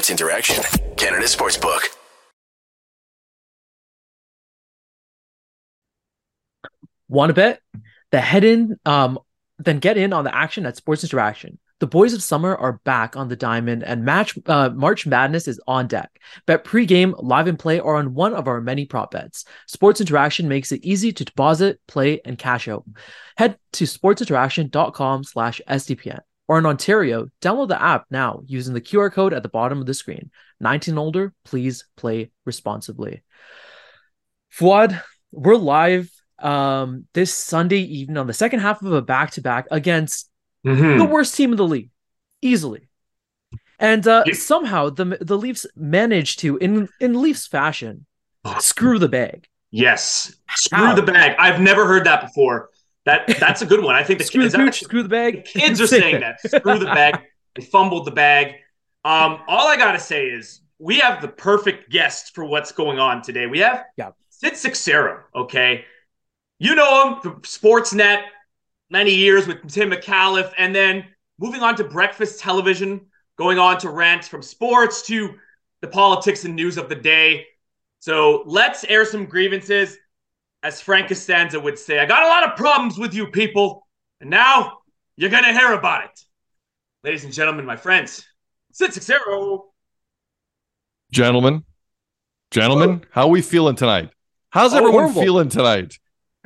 Sports 0.00 0.08
Interaction, 0.08 0.64
Canada 0.96 1.26
Sportsbook. 1.26 1.82
Want 7.06 7.28
to 7.28 7.34
bet? 7.34 7.60
The 8.10 8.18
head 8.18 8.42
in, 8.42 8.78
um, 8.86 9.18
then 9.58 9.78
get 9.78 9.98
in 9.98 10.14
on 10.14 10.24
the 10.24 10.34
action 10.34 10.64
at 10.64 10.78
Sports 10.78 11.04
Interaction. 11.04 11.58
The 11.80 11.86
boys 11.86 12.14
of 12.14 12.22
summer 12.22 12.56
are 12.56 12.80
back 12.84 13.14
on 13.14 13.28
the 13.28 13.36
diamond, 13.36 13.84
and 13.84 14.02
match 14.02 14.38
uh, 14.46 14.70
March 14.70 15.06
Madness 15.06 15.46
is 15.46 15.60
on 15.66 15.86
deck. 15.86 16.10
Bet 16.46 16.64
pregame, 16.64 17.12
live 17.22 17.46
and 17.46 17.58
play 17.58 17.78
are 17.78 17.96
on 17.96 18.14
one 18.14 18.32
of 18.32 18.48
our 18.48 18.62
many 18.62 18.86
prop 18.86 19.10
bets. 19.10 19.44
Sports 19.66 20.00
Interaction 20.00 20.48
makes 20.48 20.72
it 20.72 20.82
easy 20.82 21.12
to 21.12 21.26
deposit, 21.26 21.78
play, 21.86 22.22
and 22.24 22.38
cash 22.38 22.68
out. 22.68 22.86
Head 23.36 23.58
to 23.72 23.84
sportsinteraction.com/sdpn 23.84 26.20
or 26.50 26.58
in 26.58 26.66
Ontario, 26.66 27.28
download 27.40 27.68
the 27.68 27.80
app 27.80 28.06
now 28.10 28.42
using 28.44 28.74
the 28.74 28.80
QR 28.80 29.12
code 29.12 29.32
at 29.32 29.44
the 29.44 29.48
bottom 29.48 29.78
of 29.78 29.86
the 29.86 29.94
screen. 29.94 30.32
19 30.58 30.98
older, 30.98 31.32
please 31.44 31.84
play 31.96 32.32
responsibly. 32.44 33.22
Fouad, 34.58 35.00
we're 35.30 35.54
live 35.54 36.10
um, 36.40 37.06
this 37.14 37.32
Sunday 37.32 37.78
evening 37.82 38.16
on 38.16 38.26
the 38.26 38.32
second 38.32 38.58
half 38.58 38.82
of 38.82 38.92
a 38.92 39.00
back 39.00 39.30
to 39.32 39.40
back 39.40 39.68
against 39.70 40.28
Mhm. 40.66 40.98
the 40.98 41.04
worst 41.04 41.36
team 41.36 41.52
in 41.52 41.56
the 41.56 41.64
league, 41.64 41.90
easily. 42.42 42.88
And 43.78 44.04
uh, 44.08 44.24
Yeah. 44.26 44.34
somehow 44.34 44.90
the 44.90 45.18
the 45.20 45.38
Leafs 45.38 45.66
managed 45.76 46.40
to, 46.40 46.56
in 46.56 46.88
in 46.98 47.22
Leafs 47.22 47.46
fashion, 47.46 48.06
screw 48.58 48.98
the 48.98 49.08
bag. 49.08 49.46
Yes. 49.70 50.34
Screw 50.56 50.78
How? 50.88 50.94
the 50.96 51.02
bag. 51.02 51.36
I've 51.38 51.60
never 51.60 51.86
heard 51.86 52.06
that 52.06 52.22
before. 52.22 52.70
That 53.10 53.38
that's 53.40 53.62
a 53.62 53.66
good 53.66 53.82
one. 53.82 53.94
I 53.96 54.02
think 54.04 54.18
the 54.18 54.24
Screw 54.24 54.48
the 54.48 54.56
kids, 54.56 54.78
pooch, 54.78 54.80
screw 54.84 55.02
the 55.02 55.08
bag. 55.08 55.44
kids 55.44 55.80
are 55.80 55.86
saying 55.86 56.20
that. 56.20 56.40
Screw 56.40 56.78
the 56.78 56.86
bag. 56.86 57.18
They 57.56 57.62
fumbled 57.62 58.06
the 58.06 58.10
bag. 58.12 58.54
Um, 59.04 59.40
all 59.48 59.66
I 59.66 59.76
gotta 59.76 59.98
say 59.98 60.26
is 60.26 60.60
we 60.78 60.98
have 60.98 61.20
the 61.20 61.28
perfect 61.28 61.90
guest 61.90 62.34
for 62.34 62.44
what's 62.44 62.72
going 62.72 62.98
on 62.98 63.22
today. 63.22 63.46
We 63.46 63.58
have 63.60 63.84
Yeah. 63.96 64.10
Sid 64.28 64.56
Seixeiro, 64.56 65.24
okay? 65.34 65.84
You 66.58 66.74
know 66.74 67.14
him 67.14 67.20
from 67.20 67.40
Sportsnet, 67.42 68.22
many 68.90 69.14
years 69.14 69.46
with 69.46 69.66
Tim 69.68 69.90
Micallef, 69.90 70.52
and 70.56 70.74
then 70.74 71.04
moving 71.38 71.62
on 71.62 71.74
to 71.76 71.84
breakfast 71.84 72.38
television, 72.40 73.00
going 73.36 73.58
on 73.58 73.78
to 73.78 73.90
rant 73.90 74.24
from 74.24 74.42
sports 74.42 75.02
to 75.08 75.34
the 75.80 75.88
politics 75.88 76.44
and 76.44 76.54
news 76.54 76.76
of 76.78 76.88
the 76.88 76.94
day. 76.94 77.46
So 77.98 78.42
let's 78.46 78.84
air 78.84 79.04
some 79.04 79.26
grievances. 79.26 79.96
As 80.62 80.80
Frank 80.80 81.08
Costanza 81.08 81.58
would 81.58 81.78
say, 81.78 81.98
I 81.98 82.06
got 82.06 82.22
a 82.22 82.26
lot 82.26 82.46
of 82.48 82.56
problems 82.56 82.98
with 82.98 83.14
you 83.14 83.28
people, 83.28 83.86
and 84.20 84.28
now 84.28 84.78
you're 85.16 85.30
gonna 85.30 85.52
hear 85.52 85.72
about 85.72 86.04
it. 86.04 86.20
Ladies 87.02 87.24
and 87.24 87.32
gentlemen, 87.32 87.64
my 87.64 87.76
friends, 87.76 88.26
Sid 88.72 88.92
Seixeiro. 88.92 89.66
Gentlemen, 91.12 91.64
gentlemen, 92.50 93.02
how 93.10 93.28
we 93.28 93.42
feeling 93.42 93.74
tonight? 93.74 94.10
How's 94.50 94.72
Oh, 94.74 94.78
everyone 94.78 95.02
horrible. 95.04 95.22
feeling 95.22 95.48
tonight? 95.48 95.98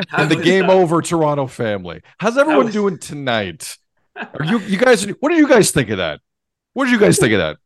How 0.08 0.22
And 0.22 0.30
the 0.30 0.36
game 0.36 0.66
that? 0.66 0.72
over 0.72 1.02
Toronto 1.02 1.46
family. 1.46 2.00
How's 2.18 2.38
everyone 2.38 2.66
was- 2.66 2.74
doing 2.74 2.98
tonight? 2.98 3.76
Are 4.16 4.44
you 4.44 4.58
you 4.60 4.78
guys 4.78 5.04
what 5.20 5.30
do 5.30 5.34
you 5.36 5.48
guys 5.48 5.70
think 5.72 5.90
of 5.90 5.98
that? 5.98 6.20
What 6.72 6.84
did 6.84 6.92
you 6.92 6.98
guys 7.00 7.18
think 7.18 7.32
of 7.32 7.38
that? 7.38 7.56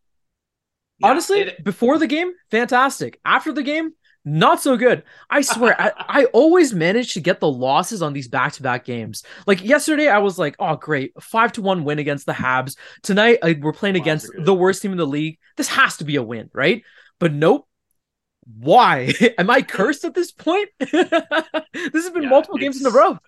Yeah, 0.98 1.08
Honestly, 1.10 1.40
it- 1.40 1.62
before 1.64 1.98
the 1.98 2.06
game, 2.06 2.32
fantastic. 2.50 3.20
After 3.24 3.52
the 3.52 3.62
game, 3.62 3.92
not 4.28 4.60
so 4.60 4.76
good. 4.76 5.02
I 5.30 5.40
swear, 5.40 5.80
I, 5.80 5.92
I 5.98 6.24
always 6.26 6.74
manage 6.74 7.14
to 7.14 7.20
get 7.20 7.40
the 7.40 7.50
losses 7.50 8.02
on 8.02 8.12
these 8.12 8.28
back 8.28 8.52
to 8.54 8.62
back 8.62 8.84
games. 8.84 9.22
Like 9.46 9.62
yesterday, 9.64 10.08
I 10.08 10.18
was 10.18 10.38
like, 10.38 10.56
oh, 10.58 10.76
great. 10.76 11.12
Five 11.20 11.52
to 11.52 11.62
one 11.62 11.84
win 11.84 11.98
against 11.98 12.26
the 12.26 12.32
Habs. 12.32 12.76
Tonight, 13.02 13.38
I, 13.42 13.56
we're 13.60 13.72
playing 13.72 13.96
Wow, 13.96 14.02
against 14.02 14.30
the 14.38 14.54
worst 14.54 14.82
team 14.82 14.92
in 14.92 14.98
the 14.98 15.06
league. 15.06 15.38
This 15.56 15.68
has 15.68 15.96
to 15.98 16.04
be 16.04 16.16
a 16.16 16.22
win, 16.22 16.50
right? 16.52 16.82
But 17.18 17.32
nope. 17.32 17.66
Why? 18.58 19.12
Am 19.38 19.50
I 19.50 19.62
cursed 19.62 20.04
at 20.04 20.14
this 20.14 20.32
point? 20.32 20.68
this 20.78 20.90
has 20.92 22.10
been 22.10 22.22
Yeah, 22.24 22.28
multiple 22.30 22.58
games 22.58 22.80
in 22.80 22.86
a 22.86 22.90
row. 22.90 23.18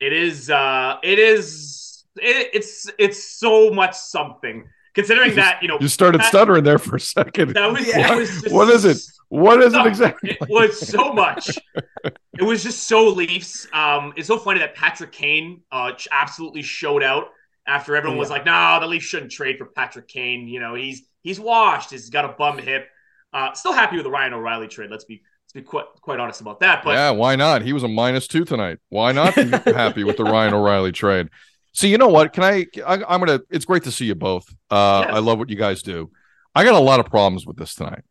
it 0.00 0.12
is 0.12 0.50
uh 0.50 0.96
it 1.02 1.18
is 1.18 2.04
it, 2.16 2.50
it's 2.54 2.90
it's 2.98 3.22
so 3.38 3.70
much 3.70 3.94
something 3.94 4.64
considering 4.94 5.36
that 5.36 5.62
you 5.62 5.68
know 5.68 5.78
You 5.80 5.88
started 5.88 6.20
that- 6.22 6.28
stuttering 6.28 6.64
there 6.64 6.78
for 6.78 6.96
a 6.96 7.00
second. 7.00 7.54
that 7.54 7.70
was, 7.72 7.86
Yeah. 7.94 8.12
it 8.14 8.16
was 8.16 8.28
just, 8.42 8.52
What 8.54 8.68
is 8.70 8.84
it? 8.84 8.98
What 9.30 9.62
is 9.62 9.72
it 9.74 9.86
exactly? 9.86 10.36
It 10.40 10.48
was 10.48 10.88
so 10.88 11.12
much. 11.12 11.56
it 12.04 12.42
was 12.42 12.64
just 12.64 12.88
so 12.88 13.08
Leafs. 13.08 13.66
Um, 13.72 14.12
it's 14.16 14.26
so 14.26 14.38
funny 14.38 14.58
that 14.58 14.74
Patrick 14.74 15.12
Kane 15.12 15.62
uh 15.70 15.92
absolutely 16.10 16.62
showed 16.62 17.02
out 17.04 17.28
after 17.64 17.94
everyone 17.94 18.18
was 18.18 18.28
like, 18.28 18.44
"No, 18.44 18.78
the 18.80 18.88
Leafs 18.88 19.04
shouldn't 19.06 19.30
trade 19.30 19.56
for 19.56 19.66
Patrick 19.66 20.08
Kane." 20.08 20.48
You 20.48 20.58
know, 20.58 20.74
he's 20.74 21.02
he's 21.22 21.38
washed. 21.38 21.92
He's 21.92 22.10
got 22.10 22.24
a 22.24 22.34
bum 22.36 22.58
hip. 22.58 22.88
Uh, 23.32 23.52
still 23.52 23.72
happy 23.72 23.94
with 23.96 24.04
the 24.04 24.10
Ryan 24.10 24.34
O'Reilly 24.34 24.66
trade. 24.66 24.90
Let's 24.90 25.04
be 25.04 25.22
let's 25.44 25.52
be 25.52 25.62
quite 25.62 25.86
quite 26.00 26.18
honest 26.18 26.40
about 26.40 26.58
that. 26.60 26.82
But 26.82 26.94
yeah, 26.94 27.10
why 27.10 27.36
not? 27.36 27.62
He 27.62 27.72
was 27.72 27.84
a 27.84 27.88
minus 27.88 28.26
two 28.26 28.44
tonight. 28.44 28.78
Why 28.88 29.12
not 29.12 29.36
be 29.36 29.44
happy 29.72 30.02
with 30.02 30.16
the 30.16 30.24
Ryan 30.24 30.54
O'Reilly 30.54 30.90
trade? 30.90 31.28
See, 31.72 31.88
you 31.88 31.98
know 31.98 32.08
what? 32.08 32.32
Can 32.32 32.42
I, 32.42 32.66
I 32.84 32.94
I'm 32.94 33.20
gonna 33.20 33.42
it's 33.48 33.64
great 33.64 33.84
to 33.84 33.92
see 33.92 34.06
you 34.06 34.16
both. 34.16 34.52
Uh 34.70 35.04
Yes. 35.06 35.14
I 35.14 35.18
love 35.20 35.38
what 35.38 35.50
you 35.50 35.56
guys 35.56 35.82
do. 35.82 36.10
I 36.52 36.64
got 36.64 36.74
a 36.74 36.80
lot 36.80 36.98
of 36.98 37.06
problems 37.06 37.46
with 37.46 37.56
this 37.56 37.76
tonight. 37.76 38.02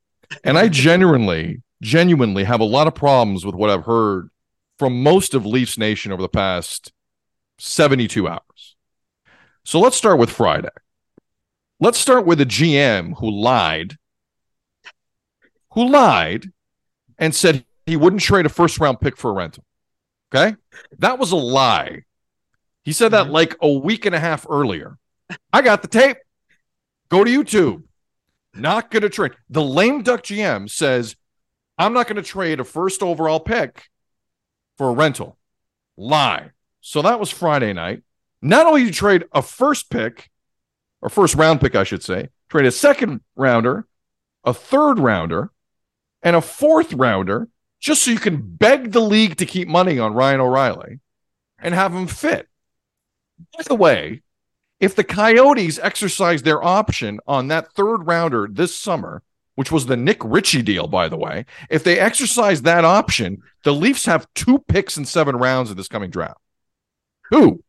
And 0.44 0.58
I 0.58 0.68
genuinely, 0.68 1.62
genuinely 1.82 2.44
have 2.44 2.60
a 2.60 2.66
lot 2.66 2.88
of 2.88 2.96
problems 2.96 3.46
with 3.46 3.56
what 3.56 3.70
I've 3.70 3.86
heard 3.86 4.30
from 4.78 5.04
most 5.04 5.34
of 5.34 5.46
Leafs 5.46 5.78
Nation 5.78 6.12
over 6.12 6.22
the 6.22 6.30
past 6.30 6.92
72 7.58 8.28
hours. 8.28 8.76
So 9.64 9.80
let's 9.80 9.98
start 9.98 10.20
with 10.20 10.30
Friday. 10.30 10.70
Let's 11.80 11.98
start 11.98 12.26
with 12.26 12.42
a 12.42 12.46
GM 12.46 13.18
who 13.20 13.30
lied, 13.30 13.98
who 15.74 15.90
lied 15.90 16.52
and 17.18 17.34
said 17.34 17.66
he 17.86 17.96
wouldn't 17.96 18.22
trade 18.22 18.46
a 18.46 18.50
first 18.50 18.80
round 18.80 19.00
pick 19.00 19.18
for 19.18 19.32
a 19.32 19.34
rental. 19.34 19.64
Okay. 20.34 20.56
That 21.00 21.20
was 21.20 21.32
a 21.32 21.38
lie. 21.38 22.04
He 22.84 22.94
said 22.94 23.12
that 23.12 23.26
mm-hmm. 23.26 23.34
like 23.34 23.56
a 23.62 23.72
week 23.72 24.06
and 24.06 24.16
a 24.16 24.20
half 24.20 24.46
earlier. 24.50 24.98
I 25.54 25.62
got 25.62 25.82
the 25.82 25.88
tape. 25.88 26.18
Go 27.10 27.24
to 27.24 27.32
YouTube. 27.32 27.84
Not 28.54 28.92
going 28.92 29.04
to 29.04 29.10
trade. 29.10 29.34
The 29.50 29.64
lame 29.64 30.02
duck 30.02 30.24
GM 30.24 30.70
says, 30.70 31.16
I'm 31.78 31.94
not 31.94 32.08
going 32.08 32.18
to 32.18 32.22
trade 32.22 32.60
a 32.60 32.64
first 32.64 33.02
overall 33.02 33.40
pick 33.40 33.86
for 34.78 34.90
a 34.90 34.94
rental. 34.94 35.38
Lie. 35.98 36.52
So 36.82 37.02
that 37.02 37.20
was 37.20 37.30
Friday 37.30 37.74
night. 37.74 38.04
Not 38.42 38.66
only 38.66 38.84
you 38.84 38.92
trade 38.92 39.26
a 39.32 39.42
first 39.42 39.90
pick, 39.90 40.30
or 41.02 41.10
first 41.10 41.36
round 41.36 41.62
pick, 41.62 41.76
I 41.76 41.84
should 41.84 42.04
say, 42.04 42.30
trade 42.50 42.66
a 42.66 42.72
second 42.72 43.22
rounder, 43.36 43.88
a 44.44 44.54
third 44.54 45.00
rounder, 45.00 45.52
and 46.22 46.36
a 46.36 46.42
fourth 46.42 46.94
rounder 46.94 47.48
just 47.80 48.04
so 48.04 48.12
you 48.12 48.20
can 48.20 48.42
beg 48.42 48.92
the 48.92 49.00
league 49.00 49.38
to 49.38 49.46
keep 49.46 49.68
money 49.68 50.00
on 50.00 50.14
Ryan 50.14 50.42
O'Reilly 50.42 51.00
and 51.60 51.74
have 51.74 51.94
him 51.94 52.08
fit. 52.08 52.48
By 53.58 53.64
the 53.64 53.76
way, 53.76 54.22
if 54.80 54.96
the 54.96 55.04
Coyotes 55.04 55.80
exercise 55.80 56.42
their 56.42 56.64
option 56.64 57.20
on 57.28 57.50
that 57.50 57.72
third 57.74 58.06
rounder 58.08 58.48
this 58.50 58.78
summer, 58.78 59.22
which 59.56 59.72
was 59.72 59.86
the 59.86 59.98
Nick 59.98 60.24
Ritchie 60.24 60.62
deal, 60.62 60.88
by 60.88 61.10
the 61.10 61.18
way, 61.18 61.46
if 61.70 61.84
they 61.84 62.00
exercise 62.00 62.62
that 62.62 62.86
option, 62.86 63.42
the 63.64 63.74
Leafs 63.74 64.06
have 64.06 64.28
two 64.34 64.60
picks 64.60 64.98
in 64.98 65.04
seven 65.04 65.36
rounds 65.36 65.70
in 65.70 65.76
this 65.76 65.90
coming 65.90 66.10
draft. 66.10 66.40
Who? 67.30 67.62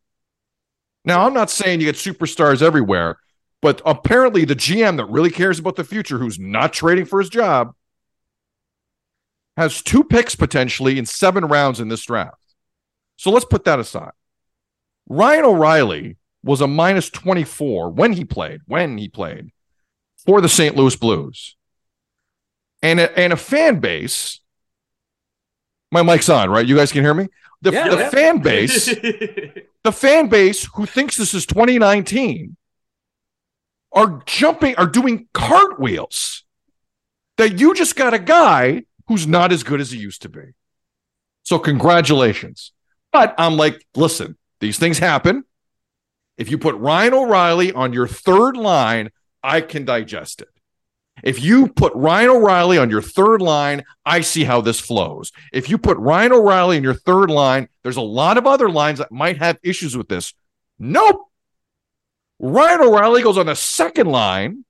Now, 1.03 1.25
I'm 1.25 1.33
not 1.33 1.49
saying 1.49 1.81
you 1.81 1.87
get 1.87 1.95
superstars 1.95 2.61
everywhere, 2.61 3.17
but 3.61 3.81
apparently 3.85 4.45
the 4.45 4.55
GM 4.55 4.97
that 4.97 5.05
really 5.05 5.31
cares 5.31 5.59
about 5.59 5.75
the 5.75 5.83
future, 5.83 6.17
who's 6.17 6.39
not 6.39 6.71
trading 6.71 7.05
for 7.05 7.19
his 7.19 7.29
job, 7.29 7.73
has 9.57 9.81
two 9.81 10.03
picks 10.03 10.35
potentially 10.35 10.97
in 10.97 11.05
seven 11.05 11.45
rounds 11.45 11.79
in 11.79 11.89
this 11.89 12.05
draft. 12.05 12.37
So 13.17 13.31
let's 13.31 13.45
put 13.45 13.65
that 13.65 13.79
aside. 13.79 14.13
Ryan 15.09 15.45
O'Reilly 15.45 16.17
was 16.43 16.61
a 16.61 16.67
minus 16.67 17.09
24 17.09 17.89
when 17.89 18.13
he 18.13 18.25
played, 18.25 18.61
when 18.65 18.97
he 18.97 19.07
played 19.07 19.51
for 20.25 20.41
the 20.41 20.49
St. 20.49 20.75
Louis 20.75 20.95
Blues. 20.95 21.55
And 22.81 22.99
a, 22.99 23.17
and 23.17 23.31
a 23.31 23.37
fan 23.37 23.79
base. 23.79 24.39
My 25.91 26.01
mic's 26.01 26.29
on, 26.29 26.49
right? 26.49 26.65
You 26.65 26.75
guys 26.75 26.91
can 26.91 27.03
hear 27.03 27.13
me? 27.13 27.27
The, 27.61 27.71
Yeah, 27.71 27.89
the 27.89 27.97
yeah. 27.97 28.09
fan 28.09 28.39
base, 28.39 28.85
the 29.83 29.91
fan 29.91 30.29
base 30.29 30.65
who 30.73 30.85
thinks 30.87 31.15
this 31.17 31.33
is 31.33 31.45
2019 31.45 32.55
are 33.93 34.23
jumping, 34.25 34.75
are 34.77 34.87
doing 34.87 35.27
cartwheels. 35.33 36.43
That 37.37 37.59
you 37.59 37.73
just 37.73 37.95
got 37.95 38.13
a 38.13 38.19
guy 38.19 38.83
who's 39.07 39.25
not 39.27 39.51
as 39.51 39.63
good 39.63 39.81
as 39.81 39.91
he 39.91 39.97
used 39.99 40.21
to 40.23 40.29
be. 40.29 40.41
So 41.43 41.57
congratulations. 41.59 42.71
But 43.11 43.33
I'm 43.37 43.57
like, 43.57 43.85
listen, 43.95 44.37
these 44.59 44.77
things 44.77 44.99
happen. 44.99 45.43
If 46.37 46.49
you 46.49 46.57
put 46.57 46.75
Ryan 46.75 47.13
O'Reilly 47.13 47.71
on 47.73 47.93
your 47.93 48.07
third 48.07 48.57
line, 48.57 49.09
I 49.43 49.61
can 49.61 49.85
digest 49.85 50.41
it. 50.41 50.49
If 51.23 51.43
you 51.43 51.67
put 51.67 51.93
Ryan 51.93 52.29
O'Reilly 52.29 52.77
on 52.77 52.89
your 52.89 53.01
third 53.01 53.41
line, 53.41 53.83
I 54.05 54.21
see 54.21 54.43
how 54.43 54.61
this 54.61 54.79
flows. 54.79 55.31
If 55.53 55.69
you 55.69 55.77
put 55.77 55.97
Ryan 55.97 56.33
O'Reilly 56.33 56.77
in 56.77 56.83
your 56.83 56.93
third 56.93 57.29
line, 57.29 57.67
there's 57.83 57.97
a 57.97 58.01
lot 58.01 58.37
of 58.37 58.47
other 58.47 58.69
lines 58.69 58.99
that 58.99 59.11
might 59.11 59.37
have 59.37 59.59
issues 59.63 59.95
with 59.95 60.07
this. 60.07 60.33
Nope. 60.79 61.27
Ryan 62.39 62.81
O'Reilly 62.81 63.21
goes 63.21 63.37
on 63.37 63.45
the 63.45 63.55
second 63.55 64.07
line, 64.07 64.65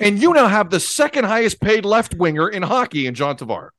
and 0.00 0.20
you 0.20 0.32
now 0.32 0.46
have 0.46 0.70
the 0.70 0.80
second 0.80 1.24
highest 1.24 1.60
paid 1.60 1.84
left 1.84 2.14
winger 2.14 2.48
in 2.48 2.62
hockey 2.62 3.06
in 3.06 3.14
John 3.14 3.36
Tavares. 3.36 3.70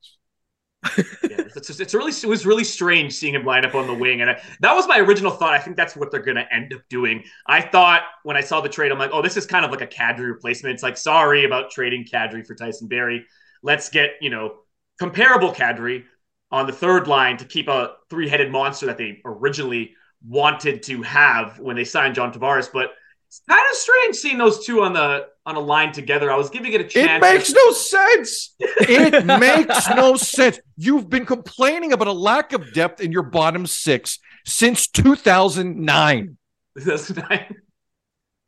Yeah, 0.98 1.44
it's, 1.56 1.80
it's, 1.80 1.94
really 1.94 2.12
it 2.12 2.26
was 2.26 2.46
really 2.46 2.64
strange 2.64 3.14
seeing 3.14 3.34
him 3.34 3.46
line 3.46 3.66
up 3.66 3.76
on 3.76 3.88
the 3.88 3.94
wing, 3.94 4.22
and 4.22 4.30
I, 4.30 4.42
that 4.60 4.74
was 4.74 4.88
my 4.88 5.00
original 5.00 5.32
thought. 5.32 5.54
I 5.54 5.60
think 5.60 5.78
that's 5.78 5.96
what 5.96 6.12
they're 6.12 6.22
going 6.22 6.38
to 6.38 6.54
end 6.54 6.74
up 6.74 6.82
doing. 6.90 7.24
I 7.48 7.62
thought 7.62 8.04
when 8.24 8.38
I 8.38 8.42
saw 8.42 8.62
the 8.62 8.70
trade, 8.70 8.92
I'm 8.92 9.00
like, 9.00 9.12
oh, 9.14 9.22
this 9.22 9.38
is 9.38 9.46
kind 9.46 9.66
of 9.66 9.72
like 9.72 9.82
a 9.82 9.88
Kadri 9.88 10.28
replacement. 10.28 10.74
It's 10.74 10.84
like, 10.84 10.98
sorry 10.98 11.46
about 11.46 11.72
trading 11.72 12.06
Kadri 12.06 12.46
for 12.46 12.56
Tyson 12.56 12.88
Barrie. 12.88 13.26
Let's 13.64 13.90
get 13.90 14.12
you 14.22 14.30
know 14.30 14.58
comparable 15.00 15.52
Kadri 15.52 16.04
on 16.52 16.68
the 16.68 16.74
third 16.74 17.08
line 17.08 17.38
to 17.38 17.46
keep 17.46 17.68
a 17.68 17.96
three-headed 18.10 18.52
monster 18.52 18.86
that 18.86 18.98
they 18.98 19.22
originally 19.26 19.94
wanted 20.28 20.84
to 20.84 21.02
have 21.02 21.60
when 21.60 21.76
they 21.76 21.84
signed 21.84 22.16
John 22.16 22.32
Tavares, 22.32 22.70
but 22.72 22.92
it's 23.28 23.42
kind 23.48 23.66
of 23.70 23.78
strange 23.78 24.16
seeing 24.16 24.38
those 24.38 24.66
two 24.66 24.82
on 24.82 24.94
the 24.94 25.28
on 25.46 25.56
a 25.56 25.60
line 25.60 25.92
together. 25.92 26.32
I 26.32 26.36
was 26.36 26.50
giving 26.50 26.74
it 26.74 26.82
a 26.82 26.84
chance. 26.86 27.24
It 27.24 27.34
makes 27.34 27.52
no 27.52 27.72
sense. 27.72 28.56
It 28.60 29.26
makes 29.40 29.88
no 29.90 30.16
sense. 30.16 30.60
You've 30.78 31.10
been 31.10 31.26
complaining 31.26 31.94
about 31.94 32.08
a 32.08 32.12
lack 32.14 32.54
of 32.54 32.74
depth 32.74 33.00
in 33.02 33.12
your 33.12 33.24
bottom 33.24 33.68
six 33.68 34.20
since 34.46 34.88
2009. 34.88 36.38
2009. 36.78 37.56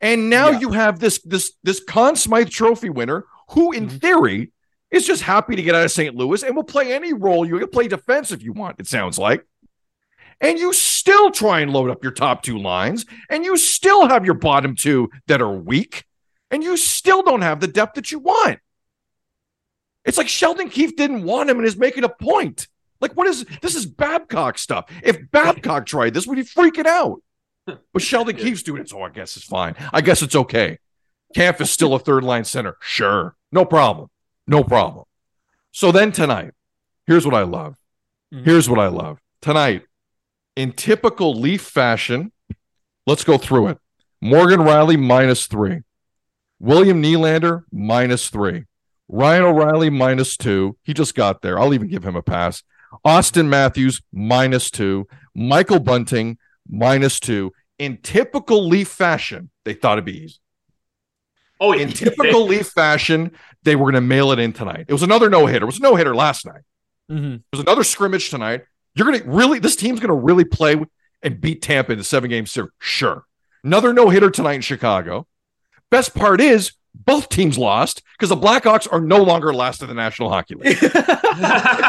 And 0.00 0.30
now 0.30 0.50
Yeah. 0.50 0.60
you 0.60 0.70
have 0.70 1.00
this 1.00 1.20
this 1.24 1.54
this 1.64 1.82
Conn 1.82 2.14
Smythe 2.14 2.50
Trophy 2.50 2.88
winner 2.88 3.24
who, 3.50 3.72
in 3.72 3.88
Mhm. 3.88 4.00
theory, 4.00 4.52
is 4.92 5.04
just 5.04 5.22
happy 5.22 5.56
to 5.56 5.62
get 5.62 5.74
out 5.74 5.84
of 5.84 5.90
St. 5.90 6.14
Louis 6.14 6.44
and 6.44 6.54
will 6.54 6.62
play 6.62 6.92
any 6.92 7.12
role. 7.12 7.44
You 7.44 7.58
can 7.58 7.68
play 7.68 7.88
defense 7.88 8.30
if 8.30 8.40
you 8.40 8.52
want. 8.52 8.78
It 8.78 8.86
sounds 8.86 9.18
like. 9.18 9.44
And 10.40 10.56
you 10.56 10.72
still 10.72 11.32
try 11.32 11.62
and 11.62 11.72
load 11.72 11.90
up 11.90 12.04
your 12.04 12.12
top 12.12 12.44
two 12.44 12.58
lines, 12.58 13.06
and 13.28 13.44
you 13.44 13.56
still 13.56 14.06
have 14.08 14.24
your 14.24 14.34
bottom 14.34 14.76
two 14.76 15.10
that 15.26 15.42
are 15.42 15.52
weak, 15.52 16.04
and 16.50 16.62
you 16.62 16.76
still 16.76 17.22
don't 17.22 17.42
have 17.42 17.60
the 17.60 17.66
depth 17.66 17.94
that 17.94 18.10
you 18.10 18.18
want. 18.18 18.58
It's 20.04 20.18
like 20.18 20.28
Sheldon 20.28 20.70
Keefe 20.70 20.96
didn't 20.96 21.24
want 21.24 21.50
him 21.50 21.58
and 21.58 21.66
is 21.66 21.76
making 21.76 22.04
a 22.04 22.08
point. 22.08 22.66
Like, 23.00 23.12
what 23.12 23.26
is 23.26 23.44
this? 23.62 23.74
Is 23.74 23.86
Babcock 23.86 24.58
stuff? 24.58 24.90
If 25.02 25.30
Babcock 25.30 25.86
tried 25.86 26.14
this, 26.14 26.26
would 26.26 26.38
he 26.38 26.44
freak 26.44 26.78
it 26.78 26.86
out? 26.86 27.22
But 27.66 28.02
Sheldon 28.02 28.36
Keefe's 28.38 28.62
doing 28.62 28.80
it, 28.82 28.88
so 28.88 29.02
I 29.02 29.10
guess 29.10 29.36
it's 29.36 29.46
fine. 29.46 29.74
I 29.92 30.00
guess 30.00 30.22
it's 30.22 30.34
okay. 30.34 30.78
Kampf 31.34 31.60
is 31.60 31.70
still 31.70 31.94
a 31.94 31.98
third 31.98 32.24
line 32.24 32.44
center. 32.44 32.76
Sure. 32.80 33.36
No 33.52 33.64
problem. 33.64 34.08
No 34.46 34.64
problem. 34.64 35.04
So 35.72 35.92
then 35.92 36.10
tonight, 36.10 36.52
here's 37.06 37.26
what 37.26 37.34
I 37.34 37.42
love. 37.42 37.76
Mhm. 38.32 38.44
Here's 38.44 38.68
what 38.68 38.78
I 38.78 38.88
love. 38.88 39.20
Tonight, 39.42 39.84
in 40.56 40.72
typical 40.72 41.38
Leaf 41.38 41.62
fashion, 41.62 42.32
let's 43.06 43.24
go 43.24 43.36
through 43.38 43.68
it. 43.68 43.78
Morgan 44.20 44.60
Rielly 44.60 44.98
minus 44.98 45.46
three. 45.46 45.82
William 46.60 47.02
Nylander 47.02 47.62
minus 47.72 48.28
three. 48.30 48.64
Ryan 49.08 49.44
O'Reilly 49.44 49.90
minus 49.90 50.36
two. 50.36 50.76
He 50.82 50.92
just 50.92 51.14
got 51.14 51.40
there. 51.42 51.58
I'll 51.58 51.72
even 51.74 51.88
give 51.88 52.04
him 52.04 52.16
a 52.16 52.22
pass. 52.22 52.62
Auston 53.06 53.48
Matthews 53.48 54.02
minus 54.12 54.70
two. 54.70 55.06
Michael 55.34 55.78
Bunting 55.80 56.38
minus 56.68 57.20
two. 57.20 57.52
In 57.78 57.98
typical 57.98 58.66
Leaf 58.66 58.88
fashion, 58.88 59.50
they 59.64 59.72
thought 59.74 59.98
it'd 59.98 60.04
be 60.04 60.24
easy. 60.24 60.36
Oh, 61.60 61.72
In 61.72 61.90
typical 61.90 62.44
Leaf 62.48 62.68
fashion, 62.68 63.32
they 63.62 63.76
were 63.76 63.84
going 63.84 63.94
to 63.94 64.00
mail 64.00 64.32
it 64.32 64.38
in 64.38 64.52
tonight. 64.52 64.86
It 64.88 64.92
was 64.92 65.02
another 65.02 65.30
no 65.30 65.46
hitter. 65.46 65.64
It 65.64 65.66
was 65.66 65.78
a 65.78 65.82
no 65.82 65.94
hitter 65.96 66.14
last 66.14 66.44
night. 66.44 66.62
Mhm. 67.10 67.42
There's 67.52 67.62
another 67.62 67.84
scrimmage 67.84 68.30
tonight. 68.30 68.64
You're 68.94 69.06
going 69.06 69.20
to 69.22 69.28
really, 69.28 69.58
this 69.58 69.76
team's 69.76 70.00
going 70.00 70.08
to 70.08 70.14
really 70.14 70.44
play 70.44 70.76
and 71.22 71.40
beat 71.40 71.62
Tampa 71.62 71.92
in 71.92 71.98
the 71.98 72.04
seven 72.04 72.28
game 72.30 72.46
series. 72.46 72.70
Sure. 72.78 73.24
Another 73.64 73.92
no 73.92 74.08
hitter 74.08 74.30
tonight 74.30 74.54
in 74.54 74.60
Chicago. 74.60 75.26
Best 75.90 76.14
part 76.14 76.40
is 76.40 76.72
both 76.94 77.28
teams 77.28 77.56
lost 77.56 78.02
because 78.18 78.28
the 78.28 78.36
Blackhawks 78.36 78.86
are 78.90 79.00
no 79.00 79.22
longer 79.22 79.54
last 79.54 79.82
in 79.82 79.88
the 79.88 79.94
National 79.94 80.28
Hockey 80.30 80.54
League. 80.54 80.78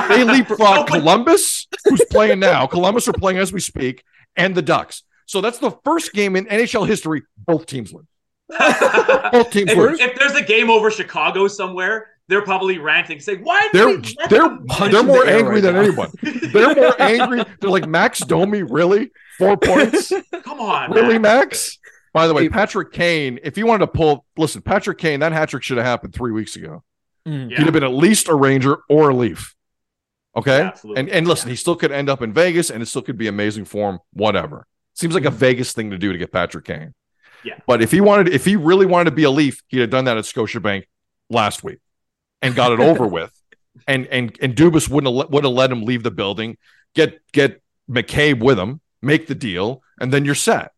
They 0.09 0.23
leapfrog 0.23 0.87
Columbus, 0.87 1.67
who's 1.85 2.03
playing 2.11 2.39
now. 2.39 2.67
Columbus 2.67 3.07
are 3.07 3.13
playing 3.13 3.37
as 3.39 3.51
we 3.51 3.59
speak, 3.59 4.03
and 4.35 4.53
the 4.55 4.61
Ducks. 4.61 5.03
So 5.25 5.41
that's 5.41 5.57
the 5.59 5.71
first 5.83 6.13
game 6.13 6.35
in 6.35 6.45
NHL 6.45 6.87
history. 6.87 7.23
Both 7.45 7.65
teams 7.65 7.91
win. 7.93 8.07
Both 9.31 9.51
teams 9.51 9.73
win. 9.75 9.93
if, 9.95 10.01
if 10.01 10.19
there's 10.19 10.35
a 10.35 10.43
game 10.43 10.69
over 10.69 10.89
Chicago 10.91 11.47
somewhere, 11.47 12.07
they're 12.27 12.41
probably 12.43 12.77
ranting, 12.77 13.19
saying, 13.19 13.39
"Why?" 13.43 13.61
did 13.61 13.73
They're 13.73 13.87
we 13.87 13.95
let 14.19 14.29
they're 14.29 14.39
they're 14.39 14.85
in 14.87 14.91
the 14.91 15.03
more 15.03 15.27
angry 15.27 15.55
right 15.55 15.61
than 15.63 15.73
now. 15.75 15.81
anyone. 15.81 16.11
They're 16.21 16.75
more 16.75 17.01
angry. 17.01 17.43
They're 17.59 17.69
like 17.71 17.87
Max 17.87 18.19
Domi, 18.19 18.61
really? 18.63 19.11
Four 19.39 19.57
points? 19.57 20.11
Come 20.43 20.59
on, 20.59 20.91
Really, 20.91 21.13
man. 21.17 21.21
Max? 21.23 21.78
By 22.19 22.27
the 22.27 22.33
way, 22.33 22.43
Hey- 22.43 22.49
Patrick 22.49 22.91
Kane, 22.91 23.39
if 23.43 23.57
you 23.57 23.65
wanted 23.65 23.85
to 23.85 23.91
pull, 23.91 24.25
listen, 24.37 24.61
Patrick 24.61 24.97
Kane, 24.97 25.21
that 25.21 25.31
hat 25.31 25.47
trick 25.47 25.63
should 25.63 25.77
have 25.77 25.85
happened 25.85 26.13
three 26.13 26.33
weeks 26.33 26.57
ago. 26.57 26.83
Yeah. 27.23 27.47
He'd 27.47 27.59
have 27.59 27.71
been 27.71 27.83
at 27.83 27.93
least 27.93 28.27
a 28.27 28.35
Ranger 28.35 28.79
or 28.89 29.09
a 29.09 29.15
Leaf. 29.15 29.55
Okay. 30.35 30.63
Absolutely. 30.63 30.99
And 30.99 31.09
and 31.09 31.27
listen, 31.27 31.47
Yeah. 31.47 31.53
he 31.53 31.55
still 31.55 31.77
could 31.77 31.93
end 31.93 32.09
up 32.09 32.21
in 32.21 32.33
Vegas 32.33 32.69
and 32.69 32.83
it 32.83 32.87
still 32.87 33.01
could 33.01 33.17
be 33.17 33.27
amazing 33.27 33.65
for 33.65 33.89
him, 33.89 33.99
whatever. 34.11 34.67
Seems 34.95 35.13
like 35.13 35.23
a 35.23 35.29
mm-hmm. 35.29 35.37
Vegas 35.37 35.71
thing 35.71 35.91
to 35.91 35.97
do 35.97 36.11
to 36.11 36.17
get 36.17 36.33
Patrick 36.33 36.65
Kane. 36.65 36.93
Yeah. 37.45 37.57
But 37.65 37.81
if 37.81 37.89
he 37.91 38.01
wanted, 38.01 38.33
if 38.33 38.43
he 38.43 38.57
really 38.57 38.85
wanted 38.85 39.05
to 39.11 39.15
be 39.15 39.23
a 39.23 39.31
Leaf, 39.31 39.63
he'd 39.67 39.79
have 39.79 39.89
done 39.89 40.03
that 40.05 40.17
at 40.17 40.25
Scotiabank 40.25 40.83
last 41.29 41.63
week 41.63 41.79
and 42.41 42.53
got 42.53 42.73
it 42.73 42.81
over 42.81 43.07
with. 43.17 43.31
And 43.87 44.07
and 44.07 44.37
and 44.41 44.55
Dubas 44.57 44.89
wouldn't 44.89 45.07
have 45.07 45.15
let, 45.15 45.31
would 45.31 45.45
have 45.45 45.53
let 45.53 45.71
him 45.71 45.83
leave 45.83 46.03
the 46.03 46.11
building, 46.11 46.57
get 46.95 47.21
get 47.31 47.61
McCabe 47.89 48.39
with 48.43 48.59
him, 48.59 48.81
make 49.01 49.27
the 49.27 49.35
deal, 49.35 49.81
and 50.01 50.11
then 50.11 50.25
you're 50.25 50.35
set. 50.35 50.73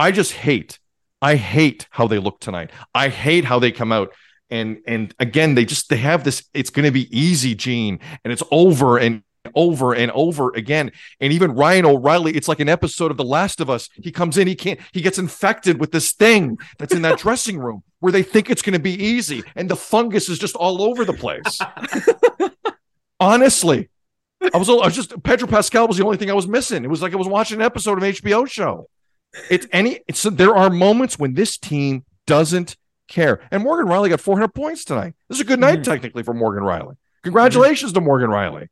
I 0.00 0.12
just 0.12 0.32
hate, 0.32 0.78
I 1.20 1.36
hate 1.36 1.86
how 1.90 2.06
they 2.06 2.18
look 2.18 2.40
tonight. 2.40 2.70
I 2.94 3.10
hate 3.10 3.44
how 3.44 3.58
they 3.58 3.70
come 3.70 3.92
out. 3.92 4.14
And 4.48 4.78
and 4.86 5.14
again, 5.18 5.54
they 5.54 5.66
just 5.66 5.90
they 5.90 5.98
have 5.98 6.24
this, 6.24 6.42
it's 6.54 6.70
gonna 6.70 6.90
be 6.90 7.06
easy, 7.16 7.54
Gene, 7.54 8.00
and 8.24 8.32
it's 8.32 8.42
over 8.50 8.96
and 8.96 9.22
over 9.54 9.92
and 9.92 10.10
over 10.12 10.54
again. 10.54 10.90
And 11.20 11.34
even 11.34 11.52
Ryan 11.52 11.84
O'Reilly, 11.84 12.32
it's 12.32 12.48
like 12.48 12.60
an 12.60 12.68
episode 12.68 13.10
of 13.10 13.18
The 13.18 13.24
Last 13.24 13.60
of 13.60 13.68
Us. 13.68 13.90
He 13.92 14.10
comes 14.10 14.38
in, 14.38 14.48
he 14.48 14.54
can't, 14.54 14.80
he 14.92 15.02
gets 15.02 15.18
infected 15.18 15.78
with 15.78 15.92
this 15.92 16.12
thing 16.12 16.58
that's 16.78 16.94
in 16.94 17.02
that 17.02 17.18
dressing 17.24 17.58
room 17.58 17.82
where 17.98 18.10
they 18.10 18.22
think 18.22 18.48
it's 18.48 18.62
going 18.62 18.72
to 18.72 18.78
be 18.78 18.94
easy, 18.94 19.42
and 19.54 19.68
the 19.68 19.76
fungus 19.76 20.30
is 20.30 20.38
just 20.38 20.56
all 20.56 20.82
over 20.82 21.04
the 21.04 21.12
place. 21.12 21.58
Honestly, 23.20 23.90
I 24.54 24.56
was, 24.56 24.70
I 24.70 24.72
was 24.72 24.94
just 24.94 25.22
Pedro 25.22 25.46
Pascal 25.46 25.86
was 25.86 25.98
the 25.98 26.04
only 26.06 26.16
thing 26.16 26.30
I 26.30 26.34
was 26.34 26.48
missing. 26.48 26.84
It 26.84 26.88
was 26.90 27.02
like 27.02 27.12
I 27.12 27.16
was 27.16 27.28
watching 27.28 27.58
an 27.58 27.62
episode 27.62 27.98
of 27.98 28.02
an 28.02 28.12
HBO 28.12 28.48
show. 28.48 28.88
It's 29.50 29.66
any, 29.72 30.00
it's 30.08 30.22
there 30.24 30.54
are 30.56 30.70
moments 30.70 31.18
when 31.18 31.34
this 31.34 31.56
team 31.56 32.04
doesn't 32.26 32.76
care. 33.08 33.40
And 33.50 33.62
Morgan 33.62 33.86
Rielly 33.86 34.08
got 34.08 34.20
400 34.20 34.48
points 34.54 34.84
tonight. 34.84 35.14
This 35.28 35.38
is 35.38 35.42
a 35.42 35.44
good 35.46 35.60
night, 35.60 35.80
Mhm. 35.80 35.84
technically, 35.84 36.22
for 36.22 36.34
Morgan 36.34 36.62
Rielly. 36.64 36.96
Congratulations 37.22 37.92
to 37.92 38.00
Morgan 38.00 38.30
Rielly. 38.30 38.68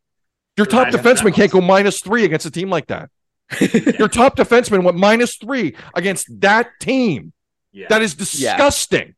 Your 0.56 0.66
top 0.66 0.88
defenseman 0.88 1.32
can't 1.34 1.52
go 1.52 1.60
minus 1.60 2.00
three 2.00 2.24
against 2.24 2.46
a 2.46 2.50
team 2.50 2.70
like 2.70 2.86
that. 2.88 3.10
Your 3.98 4.08
top 4.08 4.36
defenseman 4.36 4.82
went 4.82 4.96
minus 4.96 5.36
three 5.36 5.76
against 5.94 6.26
that 6.40 6.68
team. 6.80 7.32
Yeah. 7.72 7.86
That 7.88 8.02
is 8.02 8.14
disgusting. 8.14 9.14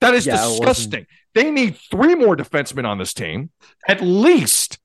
That 0.00 0.14
is 0.14 0.26
Yeah, 0.26 0.36
disgusting. 0.36 1.06
They 1.34 1.50
need 1.50 1.76
three 1.90 2.14
more 2.14 2.36
defensemen 2.36 2.86
on 2.86 2.98
this 2.98 3.12
team, 3.12 3.50
at 3.86 4.00
least, 4.00 4.78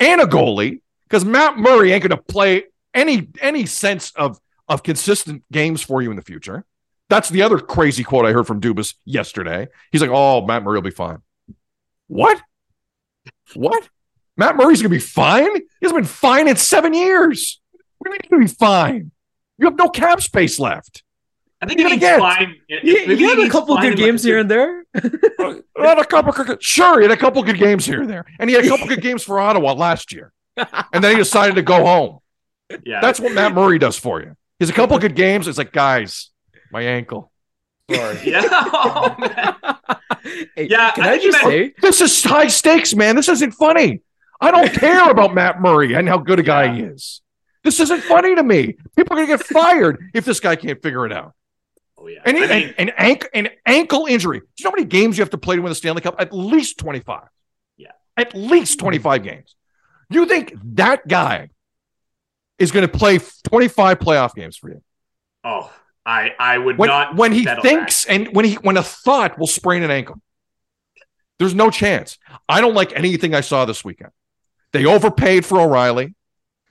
and 0.00 0.20
a 0.20 0.24
goalie, 0.26 0.80
because 1.04 1.24
Matt 1.24 1.56
Murray 1.58 1.92
ain't 1.92 2.02
going 2.02 2.10
to 2.16 2.22
play 2.22 2.64
any 2.92 3.28
any 3.40 3.66
sense 3.66 4.10
of 4.12 4.38
of 4.68 4.82
consistent 4.82 5.44
games 5.52 5.82
for 5.82 6.02
you 6.02 6.10
in 6.10 6.16
the 6.16 6.22
future. 6.22 6.64
That's 7.08 7.28
the 7.28 7.42
other 7.42 7.58
crazy 7.58 8.02
quote 8.02 8.26
I 8.26 8.32
heard 8.32 8.46
from 8.46 8.60
Dubas 8.60 8.94
yesterday. 9.04 9.68
He's 9.92 10.00
like, 10.00 10.10
"Oh, 10.12 10.44
Matt 10.44 10.62
Murray 10.64 10.76
will 10.76 10.82
be 10.82 10.90
fine." 10.90 11.18
What? 12.08 12.40
What? 13.54 13.88
Matt 14.36 14.56
Murray's 14.56 14.82
going 14.82 14.90
to 14.90 14.96
be 14.96 14.98
fine? 14.98 15.54
He 15.56 15.62
hasn't 15.82 15.98
been 15.98 16.04
fine 16.04 16.48
in 16.48 16.56
seven 16.56 16.92
years. 16.94 17.60
What 17.98 18.04
do 18.04 18.10
you 18.10 18.12
mean 18.12 18.20
he's 18.22 18.30
going 18.30 18.46
to 18.46 18.52
be 18.52 18.56
fine? 18.58 19.10
You 19.58 19.66
have 19.66 19.76
no 19.76 19.88
cap 19.88 20.20
space 20.20 20.58
left. 20.58 21.02
I 21.62 21.66
think 21.66 21.80
he's 21.80 21.98
get- 21.98 22.20
fine. 22.20 22.56
He, 22.68 22.76
he 23.16 23.22
had 23.22 23.38
a 23.38 23.48
couple 23.48 23.78
good 23.78 23.96
games 23.96 24.22
here 24.22 24.38
and 24.38 24.50
there. 24.50 24.84
Not 25.78 25.98
a 26.00 26.04
couple 26.04 26.56
sure, 26.60 27.00
he 27.00 27.04
had 27.08 27.12
a 27.12 27.16
couple 27.16 27.42
good 27.42 27.58
games 27.58 27.86
here 27.86 28.02
and 28.02 28.10
there, 28.10 28.26
and 28.38 28.50
he 28.50 28.56
had 28.56 28.64
a 28.64 28.68
couple 28.68 28.86
good 28.88 29.00
games 29.00 29.22
for 29.22 29.40
Ottawa 29.40 29.72
last 29.72 30.12
year, 30.12 30.32
and 30.56 31.02
then 31.02 31.12
he 31.12 31.16
decided 31.16 31.54
to 31.56 31.62
go 31.62 31.84
home. 31.84 32.18
Yeah, 32.84 33.00
That's 33.00 33.20
what 33.20 33.32
Matt 33.32 33.54
Murray 33.54 33.78
does 33.78 33.96
for 33.96 34.20
you. 34.20 34.36
He's 34.58 34.70
a 34.70 34.72
couple 34.72 34.98
good 34.98 35.14
games. 35.14 35.48
It's 35.48 35.58
like, 35.58 35.72
guys, 35.72 36.30
my 36.72 36.82
ankle. 36.82 37.30
Sorry. 37.90 38.18
yeah. 38.24 38.42
Oh, 38.50 39.14
man. 39.18 39.76
Hey, 40.54 40.68
Yeah, 40.68 40.90
can 40.92 41.04
I 41.04 41.12
I, 41.12 41.18
just 41.18 41.40
say? 41.40 41.74
This 41.80 42.00
is 42.00 42.24
high 42.24 42.48
stakes, 42.48 42.94
man. 42.94 43.16
This 43.16 43.28
isn't 43.28 43.52
funny. 43.52 44.00
I 44.40 44.50
don't 44.50 44.72
care 44.72 45.10
about 45.10 45.34
Matt 45.34 45.60
Murray 45.60 45.94
and 45.94 46.08
how 46.08 46.18
good 46.18 46.38
a 46.38 46.42
guy 46.42 46.74
he 46.74 46.82
is. 46.82 47.20
This 47.62 47.80
isn't 47.80 48.02
funny 48.02 48.34
to 48.34 48.42
me. 48.42 48.76
People 48.96 49.14
are 49.14 49.26
going 49.26 49.28
to 49.28 49.36
get 49.36 49.46
fired 49.46 50.10
if 50.14 50.24
this 50.24 50.40
guy 50.40 50.56
can't 50.56 50.80
figure 50.82 51.04
it 51.06 51.12
out. 51.12 51.34
Oh, 51.98 52.06
yeah. 52.06 52.20
And 52.24 52.36
I 52.36 52.40
an, 52.40 52.74
an, 52.78 52.92
ankle, 52.96 53.28
an 53.34 53.48
ankle 53.64 54.06
injury. 54.06 54.40
Do 54.40 54.46
you 54.58 54.64
know 54.64 54.70
how 54.70 54.76
many 54.76 54.86
games 54.86 55.18
you 55.18 55.22
have 55.22 55.30
to 55.30 55.38
play 55.38 55.56
to 55.56 55.62
win 55.62 55.70
the 55.70 55.74
Stanley 55.74 56.02
Cup? 56.02 56.16
At 56.18 56.32
least 56.32 56.78
25. 56.78 57.22
Yeah. 57.76 57.88
At 58.16 58.34
least 58.34 58.78
mm-hmm. 58.78 58.86
25 58.86 59.22
games. 59.22 59.56
You 60.10 60.26
think 60.26 60.54
that 60.74 61.08
guy 61.08 61.50
is 62.58 62.72
going 62.72 62.86
to 62.86 62.98
play 62.98 63.18
25 63.48 63.98
playoff 63.98 64.34
games 64.34 64.56
for 64.56 64.70
you? 64.70 64.82
oh, 65.46 65.72
I 66.04 66.32
I 66.38 66.58
would 66.58 66.76
when, 66.76 66.88
not 66.88 67.16
when 67.16 67.32
he 67.32 67.46
thinks 67.62 68.04
and 68.04 68.34
when 68.34 68.44
he 68.44 68.54
when 68.56 68.76
a 68.76 68.82
thought 68.82 69.38
will 69.38 69.46
sprain 69.46 69.82
an 69.82 69.90
ankle. 69.90 70.20
There's 71.38 71.54
no 71.54 71.70
chance. 71.70 72.18
I 72.48 72.60
don't 72.60 72.74
like 72.74 72.96
anything 72.96 73.34
I 73.34 73.40
saw 73.40 73.64
this 73.64 73.84
weekend. 73.84 74.10
They 74.72 74.86
overpaid 74.86 75.44
for 75.44 75.60
O'Reilly. 75.60 76.14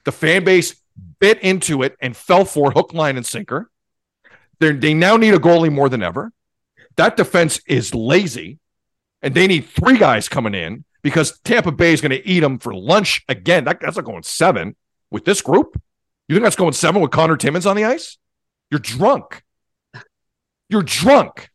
The 0.05 0.11
fan 0.11 0.43
base 0.43 0.75
bit 1.19 1.39
into 1.41 1.83
it 1.83 1.95
and 2.01 2.15
fell 2.15 2.45
for 2.45 2.71
hook, 2.71 2.93
line, 2.93 3.17
and 3.17 3.25
sinker. 3.25 3.69
They're, 4.59 4.73
they 4.73 4.93
now 4.93 5.17
need 5.17 5.33
a 5.33 5.39
goalie 5.39 5.71
more 5.71 5.89
than 5.89 6.01
ever. 6.01 6.31
That 6.95 7.17
defense 7.17 7.59
is 7.67 7.93
lazy, 7.93 8.59
and 9.21 9.35
they 9.35 9.45
need 9.47 9.67
three 9.67 9.97
guys 9.97 10.29
coming 10.29 10.55
in 10.55 10.83
because 11.03 11.39
Tampa 11.41 11.71
Bay 11.71 11.93
is 11.93 12.01
going 12.01 12.11
to 12.11 12.27
eat 12.27 12.39
them 12.39 12.57
for 12.57 12.73
lunch 12.73 13.23
again. 13.27 13.65
That, 13.65 13.81
that's 13.81 13.97
not 13.97 14.05
going 14.05 14.23
seven 14.23 14.75
with 15.11 15.25
this 15.25 15.41
group. 15.41 15.79
You 16.27 16.35
think 16.35 16.43
that's 16.43 16.55
going 16.55 16.73
seven 16.73 17.01
with 17.01 17.11
Connor 17.11 17.37
Timmins 17.37 17.65
on 17.65 17.75
the 17.75 17.85
ice? 17.85 18.17
You're 18.71 18.79
drunk. 18.79 19.43
You're 20.69 20.83
drunk. 20.83 21.49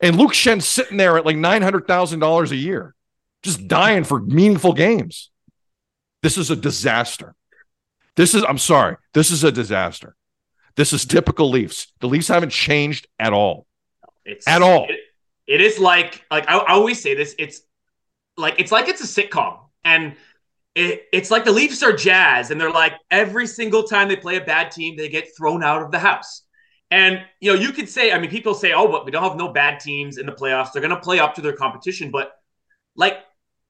And 0.00 0.16
Luke 0.16 0.34
Schenn's 0.34 0.66
sitting 0.66 0.96
there 0.96 1.16
at 1.16 1.24
like 1.24 1.36
$900,000 1.36 2.50
a 2.50 2.56
year, 2.56 2.94
just 3.42 3.68
dying 3.68 4.04
for 4.04 4.20
meaningful 4.20 4.72
games. 4.72 5.30
This 6.22 6.36
is 6.36 6.50
a 6.50 6.56
disaster. 6.56 7.34
This 8.16 8.34
is, 8.34 8.42
I'm 8.44 8.58
sorry, 8.58 8.96
this 9.12 9.30
is 9.30 9.44
a 9.44 9.52
disaster. 9.52 10.16
This 10.76 10.92
is 10.92 11.04
typical 11.04 11.50
Leafs. 11.50 11.92
The 12.00 12.08
Leafs 12.08 12.28
haven't 12.28 12.50
changed 12.50 13.06
at 13.18 13.32
all. 13.32 13.66
It's 14.24 14.46
At 14.48 14.62
all. 14.62 14.86
it- 14.88 15.00
it 15.46 15.60
is 15.60 15.78
like 15.78 16.24
like 16.30 16.48
I, 16.48 16.56
I 16.56 16.72
always 16.72 17.02
say 17.02 17.14
this. 17.14 17.34
It's 17.38 17.60
like 18.38 18.54
it's 18.58 18.72
like 18.72 18.88
it's 18.88 19.02
a 19.02 19.22
sitcom, 19.22 19.58
and 19.84 20.16
it, 20.74 21.04
it's 21.12 21.30
like 21.30 21.44
the 21.44 21.52
Leafs 21.52 21.82
are 21.82 21.92
jazz, 21.92 22.50
and 22.50 22.60
they're 22.60 22.70
like 22.70 22.94
every 23.10 23.46
single 23.46 23.84
time 23.84 24.08
they 24.08 24.16
play 24.16 24.36
a 24.36 24.44
bad 24.44 24.70
team, 24.70 24.96
they 24.96 25.08
get 25.08 25.28
thrown 25.36 25.62
out 25.62 25.82
of 25.82 25.90
the 25.90 25.98
house. 25.98 26.42
And 26.90 27.20
you 27.40 27.52
know, 27.52 27.58
you 27.58 27.72
could 27.72 27.88
say, 27.88 28.12
I 28.12 28.18
mean, 28.18 28.30
people 28.30 28.54
say, 28.54 28.72
oh, 28.72 28.88
but 28.88 29.04
we 29.04 29.10
don't 29.10 29.22
have 29.22 29.36
no 29.36 29.52
bad 29.52 29.80
teams 29.80 30.18
in 30.18 30.26
the 30.26 30.32
playoffs. 30.32 30.72
They're 30.72 30.82
going 30.82 30.94
to 30.94 31.00
play 31.00 31.18
up 31.18 31.34
to 31.34 31.40
their 31.40 31.56
competition, 31.56 32.10
but 32.10 32.32
like 32.96 33.18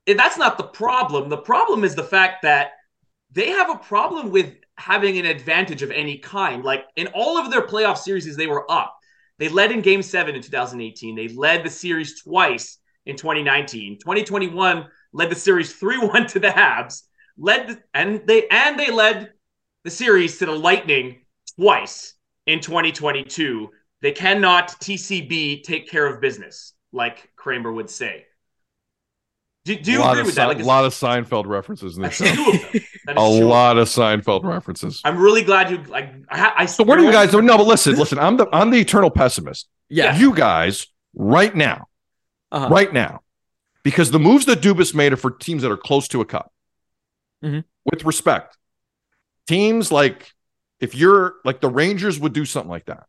eh, 0.06 0.14
that's 0.14 0.38
not 0.38 0.56
the 0.58 0.64
problem. 0.64 1.28
The 1.28 1.38
problem 1.38 1.84
is 1.84 1.94
the 1.94 2.02
fact 2.02 2.42
that 2.42 2.72
they 3.30 3.50
have 3.50 3.70
a 3.70 3.78
problem 3.78 4.30
with 4.30 4.54
having 4.76 5.18
an 5.18 5.26
advantage 5.26 5.82
of 5.82 5.90
any 5.90 6.18
kind. 6.18 6.64
Like 6.64 6.84
in 6.96 7.08
all 7.08 7.38
of 7.38 7.50
their 7.50 7.62
playoff 7.62 7.98
series, 7.98 8.36
they 8.36 8.46
were 8.46 8.70
up. 8.70 8.96
They 9.38 9.48
led 9.48 9.72
in 9.72 9.80
game 9.80 10.02
seven 10.02 10.34
in 10.34 10.42
2018. 10.42 11.16
They 11.16 11.28
led 11.28 11.64
the 11.64 11.70
series 11.70 12.22
twice 12.22 12.78
in 13.06 13.16
2019. 13.16 13.98
2021 13.98 14.86
led 15.14 15.30
the 15.30 15.34
series 15.36 15.72
3-1 15.72 16.28
to 16.32 16.38
the 16.38 16.48
Habs. 16.48 17.02
Led 17.38 17.68
the, 17.68 17.82
and 17.94 18.20
they 18.26 18.46
and 18.48 18.78
they 18.78 18.90
led 18.90 19.32
the 19.84 19.90
series 19.90 20.38
to 20.38 20.46
the 20.46 20.52
Lightning 20.52 21.22
twice 21.58 22.14
in 22.46 22.60
2022. 22.60 23.70
They 24.02 24.12
cannot 24.12 24.68
TCB 24.68 25.62
take 25.62 25.88
care 25.88 26.06
of 26.06 26.20
business, 26.20 26.74
like 26.92 27.30
Kramer 27.36 27.72
would 27.72 27.88
say. 27.88 28.26
Do, 29.64 29.74
do 29.74 29.92
you 29.92 30.02
agree 30.04 30.22
with 30.22 30.34
Se- 30.34 30.42
that? 30.42 30.48
Like, 30.48 30.60
a 30.60 30.64
lot 30.64 30.84
of 30.84 30.92
Seinfeld 30.92 31.46
references 31.46 31.96
in 31.96 32.02
this 32.02 32.14
show. 32.16 32.26
two 32.26 32.50
of 32.52 32.72
them. 32.72 32.82
That 33.06 33.18
is 33.18 33.38
a 33.40 33.44
lot 33.44 33.76
of 33.76 33.86
Seinfeld 33.88 34.44
references. 34.44 35.02
I'm 35.04 35.18
really 35.18 35.42
glad 35.42 35.70
you 35.70 35.76
like. 35.90 36.14
I, 36.30 36.52
I 36.58 36.66
So 36.66 36.84
what 36.84 36.96
do 36.98 37.04
you 37.04 37.12
guys? 37.12 37.34
No, 37.34 37.58
but 37.58 37.66
listen, 37.66 37.96
listen. 37.96 38.18
I'm 38.18 38.38
the 38.38 38.46
I'm 38.50 38.70
the 38.70 38.78
eternal 38.78 39.10
pessimist. 39.10 39.68
Yeah. 39.90 40.16
You 40.16 40.34
guys, 40.34 40.86
right 41.14 41.54
now, 41.54 41.88
Uh-huh. 42.50 42.68
right 42.70 42.90
now, 42.90 43.20
because 43.84 44.10
the 44.10 44.18
moves 44.18 44.46
that 44.46 44.60
Dubas 44.60 44.94
made 44.94 45.12
are 45.12 45.16
for 45.16 45.30
teams 45.30 45.62
that 45.62 45.70
are 45.70 45.76
close 45.76 46.08
to 46.08 46.20
a 46.20 46.24
cup. 46.24 46.52
Mhm. 47.44 47.64
With 47.84 48.04
respect, 48.04 48.56
teams 49.46 49.92
like 49.92 50.32
if 50.80 50.94
you're 50.94 51.34
like 51.44 51.60
the 51.60 51.68
Rangers 51.68 52.18
would 52.18 52.32
do 52.32 52.44
something 52.44 52.70
like 52.70 52.86
that. 52.86 53.06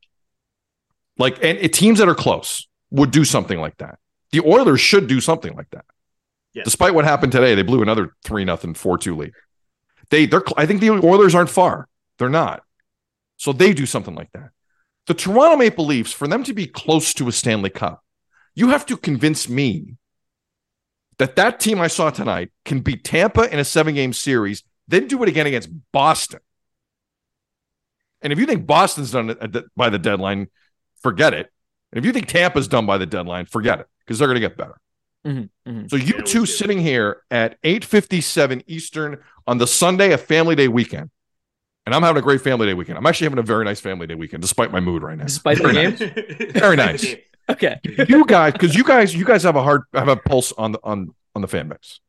Like 1.17 1.37
and 1.43 1.57
it, 1.57 1.73
teams 1.73 1.99
that 1.99 2.09
are 2.09 2.15
close 2.15 2.67
would 2.91 3.11
do 3.11 3.25
something 3.25 3.59
like 3.59 3.77
that. 3.77 3.97
The 4.31 4.41
Oilers 4.41 4.81
should 4.81 5.07
do 5.07 5.21
something 5.21 5.55
like 5.55 5.69
that. 5.71 5.85
Yes. 6.53 6.65
Despite 6.65 6.93
what 6.93 7.05
happened 7.05 7.31
today, 7.31 7.55
they 7.55 7.63
blew 7.63 7.81
another 7.81 8.13
three 8.23 8.45
nothing 8.45 8.73
four 8.73 8.97
two 8.97 9.15
lead. 9.15 9.31
They 10.09 10.25
they're 10.25 10.43
I 10.57 10.65
think 10.65 10.81
the 10.81 10.91
Oilers 10.91 11.33
aren't 11.33 11.49
far. 11.49 11.87
They're 12.19 12.29
not. 12.29 12.63
So 13.37 13.53
they 13.53 13.73
do 13.73 13.85
something 13.85 14.15
like 14.15 14.31
that. 14.33 14.51
The 15.07 15.13
Toronto 15.13 15.57
Maple 15.57 15.85
Leafs, 15.85 16.13
for 16.13 16.27
them 16.27 16.43
to 16.43 16.53
be 16.53 16.65
close 16.65 17.13
to 17.15 17.27
a 17.27 17.31
Stanley 17.31 17.69
Cup, 17.69 18.03
you 18.55 18.69
have 18.69 18.85
to 18.87 18.97
convince 18.97 19.47
me 19.47 19.97
that 21.17 21.35
that 21.35 21.59
team 21.59 21.79
I 21.79 21.87
saw 21.87 22.09
tonight 22.09 22.51
can 22.65 22.81
beat 22.81 23.03
Tampa 23.03 23.51
in 23.51 23.59
a 23.59 23.65
seven 23.65 23.95
game 23.95 24.13
series, 24.13 24.63
then 24.87 25.07
do 25.07 25.21
it 25.23 25.29
again 25.29 25.47
against 25.47 25.69
Boston. 25.91 26.39
And 28.21 28.33
if 28.33 28.39
you 28.39 28.45
think 28.45 28.65
Boston's 28.65 29.11
done 29.11 29.29
it 29.29 29.75
by 29.75 29.89
the 29.89 29.99
deadline, 29.99 30.47
forget 31.01 31.33
it. 31.33 31.51
And 31.91 31.99
if 31.99 32.05
you 32.05 32.11
think 32.11 32.27
Tampa's 32.27 32.67
done 32.67 32.85
by 32.85 32.97
the 32.97 33.05
deadline, 33.05 33.45
forget 33.45 33.79
it 33.79 33.87
because 33.99 34.19
they're 34.19 34.27
going 34.27 34.41
to 34.41 34.47
get 34.47 34.57
better. 34.57 34.75
Mhm, 35.25 35.49
mhm. 35.67 35.89
So 35.89 35.95
you 35.95 36.15
Yeah, 36.17 36.23
two 36.23 36.45
sitting 36.45 36.79
here 36.79 37.21
at 37.31 37.57
8:57 37.63 38.63
Eastern 38.67 39.17
on 39.47 39.57
the 39.57 39.67
Sunday, 39.67 40.11
a 40.11 40.17
family 40.17 40.55
day 40.55 40.67
weekend. 40.67 41.09
And 41.85 41.93
I'm 41.93 42.01
having 42.01 42.19
a 42.19 42.23
great 42.23 42.41
family 42.41 42.65
day 42.65 42.73
weekend. 42.73 42.97
I'm 42.97 43.05
actually 43.05 43.25
having 43.25 43.39
a 43.39 43.43
very 43.43 43.63
nice 43.63 43.79
family 43.79 44.07
day 44.07 44.15
weekend, 44.15 44.41
despite 44.41 44.71
my 44.71 44.79
mood 44.79 45.03
right 45.03 45.17
now. 45.17 45.25
Despite 45.25 45.59
the 45.59 45.71
Very 45.71 45.95
game? 45.95 46.51
Very 46.51 46.75
nice. 46.75 47.15
Okay. 47.49 47.79
you 48.07 48.25
guys, 48.25 48.53
because 48.53 48.75
you 48.75 48.83
guys, 48.83 49.13
you 49.15 49.25
guys 49.25 49.43
have 49.43 49.55
a 49.55 49.63
hard 49.63 49.83
have 49.93 50.07
a 50.07 50.15
pulse 50.15 50.51
on 50.53 50.73
the 50.73 50.79
on 50.83 51.13
on 51.35 51.41
the 51.41 51.47
fan 51.47 51.67
base. 51.67 51.99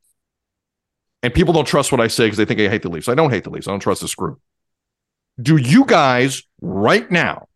And 1.22 1.34
people 1.34 1.52
don't 1.52 1.66
trust 1.66 1.90
what 1.90 2.00
I 2.00 2.06
say 2.06 2.26
because 2.26 2.36
they 2.36 2.44
think 2.44 2.60
I 2.60 2.68
hate 2.68 2.82
the 2.82 2.88
Leafs. 2.88 3.08
I 3.08 3.14
don't 3.14 3.30
hate 3.30 3.44
the 3.44 3.50
Leafs. 3.50 3.66
I 3.66 3.72
don't 3.72 3.80
trust 3.80 4.00
this 4.00 4.14
group. 4.14 4.40
Do 5.40 5.56
you 5.56 5.84
guys 5.84 6.42
right 6.60 7.10
now 7.10 7.48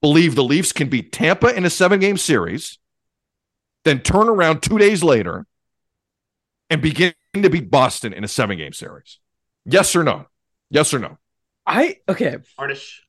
believe 0.00 0.34
the 0.34 0.44
Leafs 0.44 0.72
can 0.72 0.88
beat 0.88 1.12
Tampa 1.12 1.54
in 1.54 1.64
a 1.64 1.70
seven 1.70 2.00
game 2.00 2.16
series, 2.16 2.78
then 3.84 4.00
turn 4.00 4.28
around 4.28 4.60
two 4.60 4.78
days 4.78 5.02
later 5.02 5.46
and 6.70 6.82
begin 6.82 7.14
to 7.34 7.50
beat 7.50 7.70
Boston 7.70 8.12
in 8.12 8.24
a 8.24 8.28
seven 8.28 8.58
game 8.58 8.72
series? 8.72 9.18
Yes 9.64 9.94
or 9.94 10.02
no? 10.02 10.26
Yes 10.70 10.92
or 10.92 10.98
no? 10.98 11.18
I 11.66 11.98
okay. 12.08 12.38
Arnish. 12.58 13.00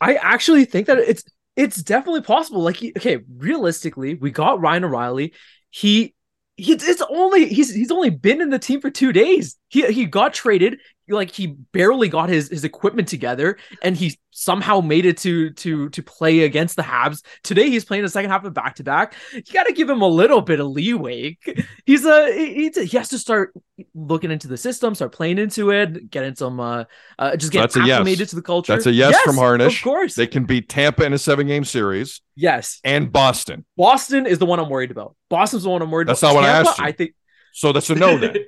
I 0.00 0.14
actually 0.14 0.64
think 0.64 0.88
that 0.88 0.98
it's 0.98 1.22
it's 1.56 1.82
definitely 1.82 2.22
possible. 2.22 2.62
Like, 2.62 2.82
okay, 2.96 3.18
realistically, 3.36 4.14
we 4.14 4.30
got 4.30 4.60
Ryan 4.60 4.84
O'Reilly. 4.84 5.34
He, 5.70 6.14
he 6.56 6.72
it's 6.72 7.02
only 7.08 7.46
he's 7.48 7.74
he's 7.74 7.90
only 7.90 8.10
been 8.10 8.40
in 8.40 8.50
the 8.50 8.58
team 8.58 8.80
for 8.80 8.90
two 8.90 9.12
days. 9.12 9.56
He 9.68 9.90
he 9.92 10.06
got 10.06 10.34
traded. 10.34 10.78
Like 11.12 11.30
he 11.30 11.46
barely 11.46 12.08
got 12.08 12.28
his 12.28 12.48
his 12.48 12.64
equipment 12.64 13.08
together, 13.08 13.58
and 13.82 13.96
he 13.96 14.18
somehow 14.30 14.80
made 14.80 15.06
it 15.06 15.18
to 15.18 15.50
to 15.50 15.88
to 15.90 16.02
play 16.02 16.40
against 16.40 16.76
the 16.76 16.82
Habs. 16.82 17.22
Today, 17.42 17.70
he's 17.70 17.84
playing 17.84 18.02
the 18.02 18.08
second 18.08 18.30
half 18.30 18.44
of 18.44 18.54
back 18.54 18.76
to 18.76 18.84
back. 18.84 19.14
You 19.32 19.42
got 19.52 19.66
to 19.66 19.72
give 19.72 19.88
him 19.88 20.02
a 20.02 20.08
little 20.08 20.40
bit 20.40 20.60
of 20.60 20.66
leeway. 20.66 21.38
He's 21.86 22.04
a 22.04 22.32
he's 22.32 22.76
a, 22.76 22.84
he 22.84 22.96
has 22.96 23.08
to 23.10 23.18
start 23.18 23.52
looking 23.94 24.30
into 24.30 24.48
the 24.48 24.56
system, 24.56 24.94
start 24.94 25.12
playing 25.12 25.38
into 25.38 25.70
it, 25.70 26.10
getting 26.10 26.34
some 26.34 26.60
uh, 26.60 26.84
uh 27.18 27.36
just 27.36 27.52
get 27.52 27.60
That's 27.60 27.76
a 27.76 27.80
yes. 27.80 27.90
acclimated 27.90 28.28
to 28.30 28.36
the 28.36 28.42
culture. 28.42 28.72
That's 28.72 28.86
a 28.86 28.92
yes 28.92 29.18
from 29.22 29.36
Harnish. 29.36 29.78
Of 29.78 29.84
course. 29.84 30.14
They 30.14 30.26
can 30.26 30.44
beat 30.44 30.68
Tampa 30.68 31.04
in 31.04 31.12
a 31.12 31.18
seven 31.18 31.46
game 31.46 31.64
series 31.64 32.20
yes. 32.34 32.80
and 32.84 33.12
Boston. 33.12 33.64
Boston 33.76 34.26
is 34.26 34.38
the 34.38 34.46
one 34.46 34.58
I'm 34.58 34.68
worried 34.68 34.90
about. 34.90 35.16
Boston's 35.28 35.64
the 35.64 35.70
one 35.70 35.82
I'm 35.82 35.90
worried 35.90 36.08
That's 36.08 36.22
about. 36.22 36.34
That's 36.34 36.34
not 36.34 36.40
what 36.42 36.48
I 36.48 36.52
Tampa, 36.54 36.70
asked 36.70 36.78
you. 36.78 36.84
I 36.84 36.92
think 36.92 37.14
So 37.52 37.72
that's 37.72 37.90
a 37.90 37.94
no 37.94 38.18
then. 38.18 38.36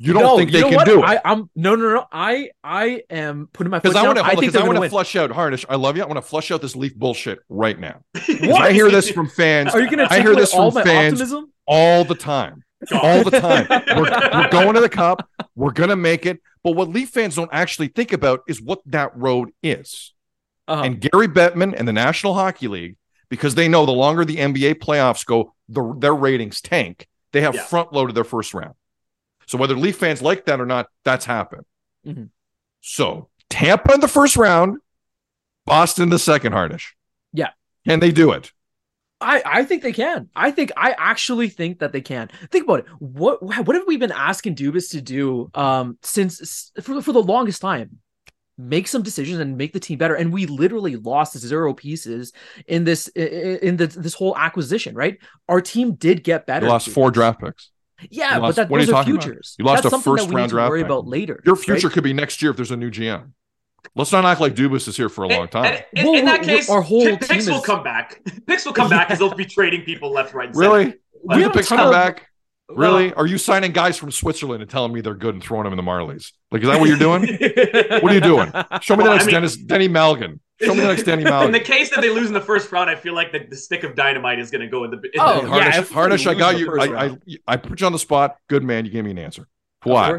You 0.00 0.12
don't 0.12 0.22
no, 0.22 0.36
think 0.36 0.52
you 0.52 0.58
they 0.58 0.60
know 0.60 0.68
can 0.68 0.76
what? 0.76 0.86
do 0.86 1.00
it? 1.02 1.04
I, 1.04 1.20
I'm 1.24 1.50
no, 1.56 1.74
no, 1.74 1.94
no. 1.94 2.06
I, 2.12 2.50
I 2.62 3.02
am 3.10 3.48
putting 3.52 3.70
my 3.72 3.80
Because 3.80 3.96
I 3.96 4.04
want 4.04 4.18
to, 4.18 4.24
I 4.24 4.36
think 4.36 4.54
I 4.54 4.64
want 4.64 4.80
to 4.80 4.88
flush 4.88 5.16
out 5.16 5.30
Harnish. 5.32 5.64
I 5.68 5.74
love 5.74 5.96
you. 5.96 6.04
I 6.04 6.06
want 6.06 6.18
to 6.18 6.22
flush 6.22 6.52
out 6.52 6.62
this 6.62 6.76
Leaf 6.76 6.94
bullshit 6.94 7.40
right 7.48 7.78
now. 7.78 8.00
I 8.14 8.70
hear 8.72 8.90
this 8.90 9.10
from 9.10 9.28
fans 9.28 9.74
Are 9.74 9.80
you 9.80 9.86
going 9.90 10.06
to 10.06 10.12
I 10.12 10.20
hear 10.20 10.36
this 10.36 10.54
all 10.54 10.70
from 10.70 10.84
fans. 10.84 11.14
optimism? 11.14 11.52
all 11.66 12.04
the 12.04 12.14
time, 12.14 12.62
all 12.92 13.22
the 13.24 13.38
time. 13.40 13.66
We're, 13.68 14.02
we're 14.04 14.48
going 14.50 14.74
to 14.74 14.80
the 14.80 14.88
cup. 14.88 15.28
We're 15.54 15.72
gonna 15.72 15.96
make 15.96 16.24
it. 16.24 16.40
But 16.62 16.76
what 16.76 16.88
Leaf 16.88 17.10
fans 17.10 17.34
don't 17.34 17.50
actually 17.52 17.88
think 17.88 18.12
about 18.12 18.40
is 18.48 18.62
what 18.62 18.78
that 18.86 19.14
road 19.16 19.50
is. 19.62 20.14
Uh-huh. 20.68 20.82
And 20.82 21.00
Gary 21.00 21.28
Bettman 21.28 21.74
and 21.76 21.86
the 21.88 21.92
National 21.92 22.34
Hockey 22.34 22.68
League, 22.68 22.96
because 23.28 23.54
they 23.56 23.66
know 23.68 23.84
the 23.84 23.92
longer 23.92 24.24
the 24.24 24.36
NBA 24.36 24.76
playoffs 24.76 25.26
go, 25.26 25.54
the, 25.68 25.94
their 25.98 26.14
ratings 26.14 26.60
tank. 26.60 27.06
They 27.32 27.40
have 27.42 27.54
Yeah. 27.54 27.64
front 27.64 27.92
loaded 27.92 28.14
their 28.14 28.24
first 28.24 28.54
round. 28.54 28.74
So 29.48 29.56
whether 29.56 29.74
Leaf 29.74 29.96
fans 29.96 30.20
like 30.20 30.44
that 30.44 30.60
or 30.60 30.66
not, 30.66 30.88
that's 31.04 31.24
happened. 31.24 31.64
Mhm. 32.06 32.28
So 32.82 33.30
Tampa 33.48 33.94
in 33.94 34.00
the 34.00 34.08
first 34.08 34.36
round, 34.36 34.78
Boston 35.64 36.04
in 36.04 36.10
the 36.10 36.18
second, 36.18 36.52
Harnish. 36.52 36.94
Yeah. 37.32 37.50
Can 37.86 38.00
they 38.00 38.12
do 38.12 38.30
it? 38.32 38.52
I, 39.22 39.42
I 39.44 39.64
think 39.64 39.82
they 39.82 39.92
can. 39.92 40.28
I 40.36 40.50
think 40.50 40.70
I 40.76 40.94
actually 40.96 41.48
think 41.48 41.78
that 41.78 41.92
they 41.92 42.02
can. 42.02 42.28
Think 42.50 42.64
about 42.64 42.80
it. 42.80 42.86
What 42.98 43.42
what 43.42 43.74
have 43.74 43.86
we 43.86 43.96
been 43.96 44.12
asking 44.12 44.54
Dubas 44.54 44.90
to 44.90 45.00
do 45.00 45.50
um 45.54 45.96
since 46.02 46.70
for, 46.82 47.00
for 47.00 47.12
the 47.12 47.22
longest 47.22 47.62
time? 47.62 47.98
Make 48.58 48.86
some 48.86 49.02
decisions 49.02 49.38
and 49.38 49.56
make 49.56 49.72
the 49.72 49.80
team 49.80 49.98
better. 49.98 50.14
And 50.14 50.30
we 50.30 50.44
literally 50.44 50.96
lost 50.96 51.38
zero 51.38 51.72
pieces 51.72 52.32
in 52.66 52.84
this 52.84 53.08
in 53.08 53.76
the, 53.76 53.86
this 53.86 54.14
whole 54.14 54.36
acquisition, 54.36 54.94
right? 54.94 55.18
Our 55.48 55.62
team 55.62 55.94
did 55.94 56.22
get 56.22 56.44
better. 56.44 56.66
You 56.66 56.72
lost 56.72 56.90
four 56.90 57.10
draft 57.10 57.40
picks. 57.40 57.70
Yeah, 58.10 58.34
You 58.34 58.40
but 58.40 58.42
lost- 58.42 58.56
that, 58.56 58.68
what 58.70 58.76
are 58.78 58.80
those 58.82 58.88
you 58.88 58.94
are 58.94 58.98
talking 58.98 59.14
about? 59.14 59.24
futures. 59.24 59.56
You 59.58 59.64
lost 59.64 59.82
That's 59.82 59.86
a 59.94 60.00
something 60.00 60.14
that 60.14 60.20
we 60.20 60.26
first-round 60.26 60.42
need 60.44 60.48
to 60.48 60.54
draft 60.54 60.70
worry 60.70 60.80
pick. 60.80 60.86
about 60.86 61.06
later. 61.06 61.42
Your 61.44 61.54
right? 61.56 61.64
future 61.64 61.90
could 61.90 62.04
be 62.04 62.12
next 62.12 62.40
year 62.42 62.50
if 62.52 62.56
there's 62.56 62.70
a 62.70 62.76
new 62.76 62.90
GM. 62.90 63.32
Let's 63.94 64.12
not 64.12 64.24
act 64.24 64.40
like 64.40 64.54
Dubas 64.54 64.86
is 64.88 64.96
here 64.96 65.08
for 65.08 65.24
a 65.24 65.28
long 65.28 65.42
And- 65.42 65.50
time. 65.50 65.64
and 65.64 65.84
in, 65.92 66.04
Well, 66.04 66.14
in 66.18 66.24
that 66.26 66.42
case, 66.42 66.68
our 66.70 66.82
whole 66.82 67.00
P- 67.00 67.06
team 67.10 67.18
Picks 67.18 67.46
will 67.48 67.60
come 67.60 67.82
back. 67.82 68.20
Picks 68.46 68.64
will 68.66 68.72
come 68.72 68.90
back 68.90 69.08
because 69.08 69.18
they'll 69.18 69.34
be 69.34 69.44
trading 69.44 69.82
people 69.82 70.12
left, 70.12 70.34
right, 70.34 70.46
and 70.48 70.56
center. 70.56 70.68
really? 70.70 70.94
We 71.24 71.36
the 71.36 71.42
have 71.44 71.52
picks 71.52 71.68
come 71.68 71.80
of- 71.80 71.90
back? 71.92 72.26
Really? 72.70 73.14
Are 73.14 73.26
you 73.26 73.38
signing 73.38 73.72
guys 73.72 73.96
from 73.96 74.10
Switzerland 74.10 74.60
and 74.60 74.70
telling 74.70 74.92
me 74.92 75.00
they're 75.00 75.14
good 75.14 75.32
and 75.34 75.42
throwing 75.42 75.64
them 75.64 75.72
in 75.72 75.78
the 75.78 75.82
Marlies? 75.90 76.32
Like, 76.52 76.60
is 76.62 76.68
that 76.68 76.78
what 76.78 76.86
you're 76.88 76.98
doing? 76.98 77.22
what 78.02 78.12
are 78.12 78.14
you 78.14 78.20
doing? 78.20 78.52
Show 78.82 78.94
me 78.94 79.02
Well, 79.04 79.12
the 79.12 79.14
next 79.14 79.22
I 79.22 79.26
mean- 79.26 79.34
Dennis 79.34 79.56
Denny 79.56 79.88
Malgin. 79.88 80.38
Show 80.60 80.74
me 80.74 80.80
the 80.80 80.86
next 80.88 81.04
Denny 81.04 81.22
In 81.22 81.24
the 81.24 81.30
Malgin. 81.30 81.64
case 81.64 81.90
that 81.90 82.00
they 82.00 82.10
lose 82.10 82.28
in 82.28 82.34
the 82.34 82.40
first 82.40 82.70
round, 82.72 82.90
I 82.90 82.96
feel 82.96 83.14
like 83.14 83.32
the, 83.32 83.40
the 83.48 83.56
stick 83.56 83.84
of 83.84 83.94
dynamite 83.94 84.38
is 84.38 84.50
going 84.50 84.62
to 84.62 84.66
go 84.68 84.84
in 84.84 84.90
the. 84.90 84.96
In 84.96 85.10
Oh, 85.20 85.42
the 85.42 85.56
yeah, 85.56 85.82
Harnish, 85.82 86.26
if 86.26 86.28
I 86.28 86.34
got 86.34 86.58
you. 86.58 86.78
I, 86.80 87.06
I. 87.06 87.16
I 87.46 87.56
put 87.56 87.80
you 87.80 87.86
on 87.86 87.92
the 87.92 87.98
spot. 87.98 88.36
Good 88.48 88.64
man. 88.64 88.84
You 88.84 88.90
gave 88.90 89.04
me 89.04 89.12
an 89.12 89.18
answer. 89.18 89.42
Of 89.82 89.92
Why? 89.92 90.18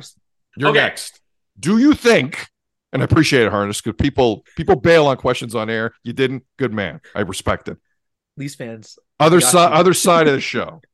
You're 0.58 0.70
Okay. 0.70 0.80
next. 0.80 1.20
Do 1.60 1.78
you 1.78 1.94
think? 1.94 2.48
And 2.94 3.02
I 3.02 3.06
appreciate 3.06 3.44
it, 3.44 3.52
Harnish, 3.52 3.82
because 3.82 3.98
people 4.02 4.44
people 4.56 4.76
bail 4.76 5.06
on 5.08 5.18
questions 5.18 5.54
on 5.56 5.70
air. 5.70 5.94
You 6.04 6.14
didn't. 6.14 6.44
Good 6.58 6.74
man. 6.74 7.02
I 7.14 7.22
respect 7.22 7.68
it. 7.68 7.78
Leafs 8.38 8.56
fans. 8.56 8.98
Other 9.20 9.42
Got 9.42 9.52
side, 9.52 9.74
other 9.74 9.94
side 9.94 10.28
of 10.28 10.34
the 10.34 10.42
show. 10.42 10.82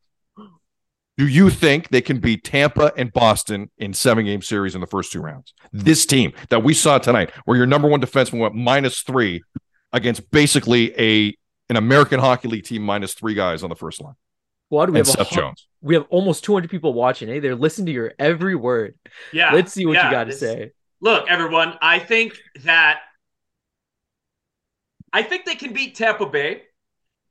Do 1.18 1.28
you 1.28 1.50
think 1.50 1.90
they 1.90 2.02
can 2.02 2.20
beat 2.20 2.44
Tampa 2.44 2.92
and 2.98 3.12
Boston 3.14 3.70
in 3.78 3.94
seven 3.94 4.26
game 4.26 4.42
series 4.42 4.76
in 4.76 4.82
the 4.82 4.88
first 4.88 5.12
two 5.14 5.22
rounds? 5.22 5.54
This 5.72 6.06
team 6.06 6.34
that 6.50 6.62
we 6.64 6.74
saw 6.74 6.98
tonight, 6.98 7.32
where 7.46 7.56
your 7.58 7.66
number 7.66 7.88
one 7.88 8.02
defenseman 8.02 8.40
went 8.40 8.54
minus 8.56 9.02
three 9.02 9.42
against 9.94 10.30
basically 10.32 10.94
a 11.00 11.36
an 11.70 11.78
American 11.78 12.20
Hockey 12.20 12.48
League 12.50 12.66
team 12.66 12.82
minus 12.84 13.14
three 13.14 13.34
guys 13.34 13.64
on 13.64 13.70
the 13.70 13.76
first 13.76 14.02
line, 14.02 14.14
What 14.70 14.92
we 14.92 15.00
and 15.00 15.08
have 15.08 15.16
a 15.16 15.18
Seth 15.20 15.30
hu- 15.30 15.36
Jones. 15.38 15.68
we 15.82 15.96
have 15.96 16.06
almost 16.10 16.44
200 16.44 16.70
people 16.70 16.94
watching. 16.94 17.28
Hey, 17.30 17.40
they're 17.40 17.56
listening 17.56 17.88
to 17.88 17.92
your 17.94 18.14
every 18.20 18.56
word. 18.56 18.96
yeah. 19.34 19.52
Let's 19.54 19.72
see 19.74 19.86
what 19.86 19.94
yeah, 19.94 20.06
you 20.06 20.12
got 20.12 20.26
to 20.26 20.34
say. 20.34 20.72
Look, 21.02 21.28
everyone, 21.30 21.76
I 21.82 22.00
think 22.00 22.38
that 22.66 23.00
I 25.14 25.24
think 25.24 25.46
they 25.46 25.56
can 25.56 25.72
beat 25.74 25.96
Tampa 25.96 26.26
Bay. 26.26 26.64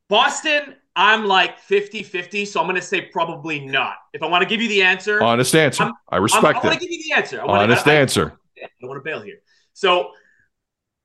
Boston, 0.08 0.74
I'm 0.96 1.24
like 1.26 1.60
50-50, 1.60 2.46
so 2.46 2.60
I'm 2.60 2.66
going 2.66 2.76
to 2.76 2.82
say 2.82 3.02
probably 3.02 3.64
not. 3.64 3.96
If 4.12 4.22
I 4.22 4.26
want 4.26 4.42
to 4.42 4.48
give 4.48 4.60
you 4.62 4.68
the 4.68 4.82
answer, 4.82 5.20
Honest 5.22 5.54
answer. 5.54 5.84
I'm- 5.84 5.92
I 6.08 6.16
I'm, 6.16 6.22
respect 6.22 6.58
I 6.58 6.66
want 6.66 6.80
to 6.80 6.86
give 6.86 6.90
you 6.92 7.02
the 7.02 7.14
answer. 7.16 7.40
I 7.40 7.44
wanna, 7.44 7.62
Honest 7.64 7.86
I, 7.88 7.92
I- 7.92 7.96
answer. 7.96 8.38
I 8.62 8.68
don't 8.80 8.88
want 8.88 9.04
to 9.04 9.10
bail 9.10 9.20
here. 9.20 9.38
So 9.72 10.12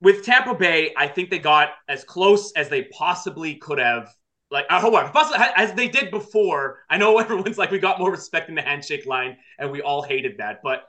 with 0.02 0.24
Tampa 0.24 0.54
Bay, 0.54 0.94
I 0.96 1.08
think 1.08 1.30
they 1.30 1.40
got 1.40 1.70
as 1.88 2.04
close 2.04 2.52
as 2.54 2.70
they 2.70 2.84
possibly 2.84 3.56
could 3.56 3.80
have. 3.80 4.14
Like, 4.52 4.66
uh, 4.70 4.80
hold 4.80 4.96
on, 4.96 5.12
as 5.56 5.74
they 5.74 5.88
did 5.88 6.10
before. 6.10 6.80
I 6.90 6.98
know 6.98 7.18
everyone's 7.20 7.58
like, 7.58 7.72
we 7.72 7.80
got 7.80 8.00
more 8.00 8.12
respect 8.12 8.50
in 8.50 8.56
the 8.56 8.62
handshake 8.62 9.06
line, 9.06 9.38
and 9.58 9.72
we 9.72 9.82
all 9.82 10.02
hated 10.02 10.38
that. 10.38 10.62
But 10.64 10.86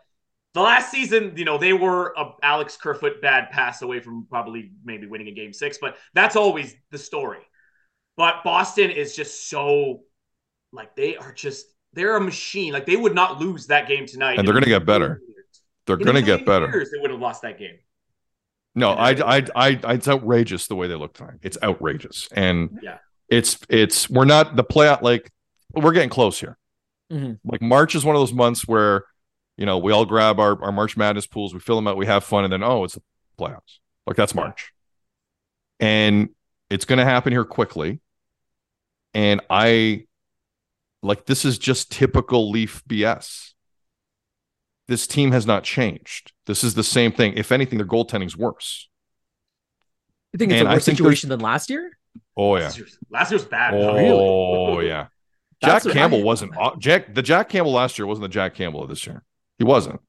the 0.55 0.63
last 0.63 0.91
season, 0.91 1.35
you 1.37 1.45
know, 1.45 1.59
they 1.59 1.73
were 1.73 2.15
a 2.17 2.33
Alex 2.43 2.77
Kerfoot 2.77 3.21
bad 3.23 3.51
pass 3.51 3.83
away 3.83 4.01
from 4.01 4.27
probably 4.29 4.73
maybe 4.85 5.07
winning 5.07 5.29
a 5.29 5.33
game 5.33 5.53
six, 5.53 5.79
but 5.79 5.97
that's 6.15 6.37
always 6.37 6.75
the 6.91 6.99
story. 6.99 7.41
But 8.17 8.45
Boston 8.45 8.91
is 8.91 9.15
just 9.17 9.49
so 9.49 10.03
like 10.73 10.95
they 10.97 11.17
are 11.17 11.33
just 11.33 11.67
they're 11.93 12.17
a 12.17 12.21
machine. 12.21 12.73
Like 12.73 12.87
they 12.87 12.97
would 12.97 13.15
not 13.15 13.41
lose 13.41 13.67
that 13.69 13.89
game 13.89 14.07
tonight. 14.07 14.39
And 14.39 14.47
they're 14.47 14.55
gonna 14.55 14.67
get 14.67 14.85
better. 14.87 15.21
years. 15.27 15.37
They're 15.87 15.97
going 15.97 16.15
to 16.15 16.23
get 16.23 16.47
better. 16.47 16.67
years, 16.69 16.91
they 16.93 17.01
would 17.01 17.11
have 17.11 17.19
lost 17.19 17.43
that 17.43 17.59
game. 17.59 17.79
No, 18.77 18.91
I, 18.91 19.11
I, 19.11 19.37
I, 19.57 19.81
I, 19.83 19.95
it's 19.95 20.07
outrageous 20.07 20.69
the 20.69 20.77
way 20.77 20.87
they 20.87 20.95
look 20.95 21.15
tonight. 21.15 21.39
It's 21.43 21.59
outrageous, 21.61 22.29
and 22.31 22.79
Yeah. 22.81 22.99
it's, 23.29 23.59
it's. 23.69 24.09
We're 24.09 24.27
not 24.27 24.55
the 24.55 24.63
playoff. 24.63 25.03
Like 25.03 25.33
we're 25.75 25.91
getting 25.93 26.11
close 26.11 26.39
here. 26.39 26.57
Mhm. 27.11 27.41
Like 27.45 27.61
March 27.61 27.97
is 27.97 28.05
one 28.05 28.15
of 28.15 28.21
those 28.21 28.33
months 28.33 28.69
where, 28.69 29.05
you 29.57 29.67
know, 29.67 29.79
we 29.79 29.91
all 29.91 30.05
grab 30.05 30.39
our 30.39 30.63
our 30.63 30.71
March 30.71 30.97
Madness 30.97 31.27
pools, 31.27 31.53
we 31.53 31.59
fill 31.59 31.75
them 31.77 31.89
out, 31.89 31.97
we 31.97 32.07
have 32.07 32.23
fun, 32.23 32.45
and 32.45 32.53
then 32.53 32.63
oh, 32.63 32.85
it's 32.85 32.95
the 32.95 33.03
playoffs. 33.37 33.79
Like 34.07 34.17
that's 34.17 34.35
March, 34.35 34.73
and 35.81 36.29
it's 36.71 36.85
going 36.85 36.99
to 36.99 37.05
happen 37.05 37.33
here 37.33 37.45
quickly. 37.45 38.01
And 39.13 39.41
I, 39.51 40.07
like, 41.03 41.27
this 41.27 41.45
is 41.45 41.59
just 41.59 41.91
typical 41.91 42.51
Leaf 42.51 42.83
BS. 42.89 43.53
This 44.89 45.07
team 45.07 45.33
has 45.33 45.47
not 45.47 45.65
changed. 45.65 46.33
This 46.47 46.65
is 46.65 46.75
the 46.75 46.85
same 46.85 47.13
thing. 47.13 47.35
If 47.37 47.53
anything, 47.53 47.79
their 47.79 47.87
goaltending's 47.87 48.37
worse. 48.37 48.89
You 50.33 50.39
think 50.39 50.53
it's 50.53 50.61
And 50.61 50.69
a 50.69 50.71
I 50.73 50.75
worse 50.75 50.85
situation 50.85 51.29
than 51.29 51.41
last 51.41 51.71
year? 51.71 51.91
Oh 52.37 52.57
yeah. 52.57 52.65
Last 52.65 52.79
year's, 52.79 52.99
last 53.11 53.31
year's 53.33 53.45
bad. 53.45 53.75
Oh 53.75 54.81
yeah. 54.81 55.07
Jack 55.63 55.73
That's 55.73 55.85
what- 55.87 55.95
Campbell 55.95 56.21
I- 56.21 56.25
wasn't 56.25 56.57
uh, 56.57 56.71
Jack. 56.79 57.15
The 57.15 57.23
Jack 57.23 57.49
Campbell 57.49 57.73
last 57.73 57.99
year 57.99 58.07
wasn't 58.07 58.23
the 58.23 58.29
Jack 58.29 58.55
Campbell 58.55 58.83
of 58.83 58.89
this 58.89 59.07
year. 59.07 59.23
He 59.59 59.65
wasn't. 59.65 60.01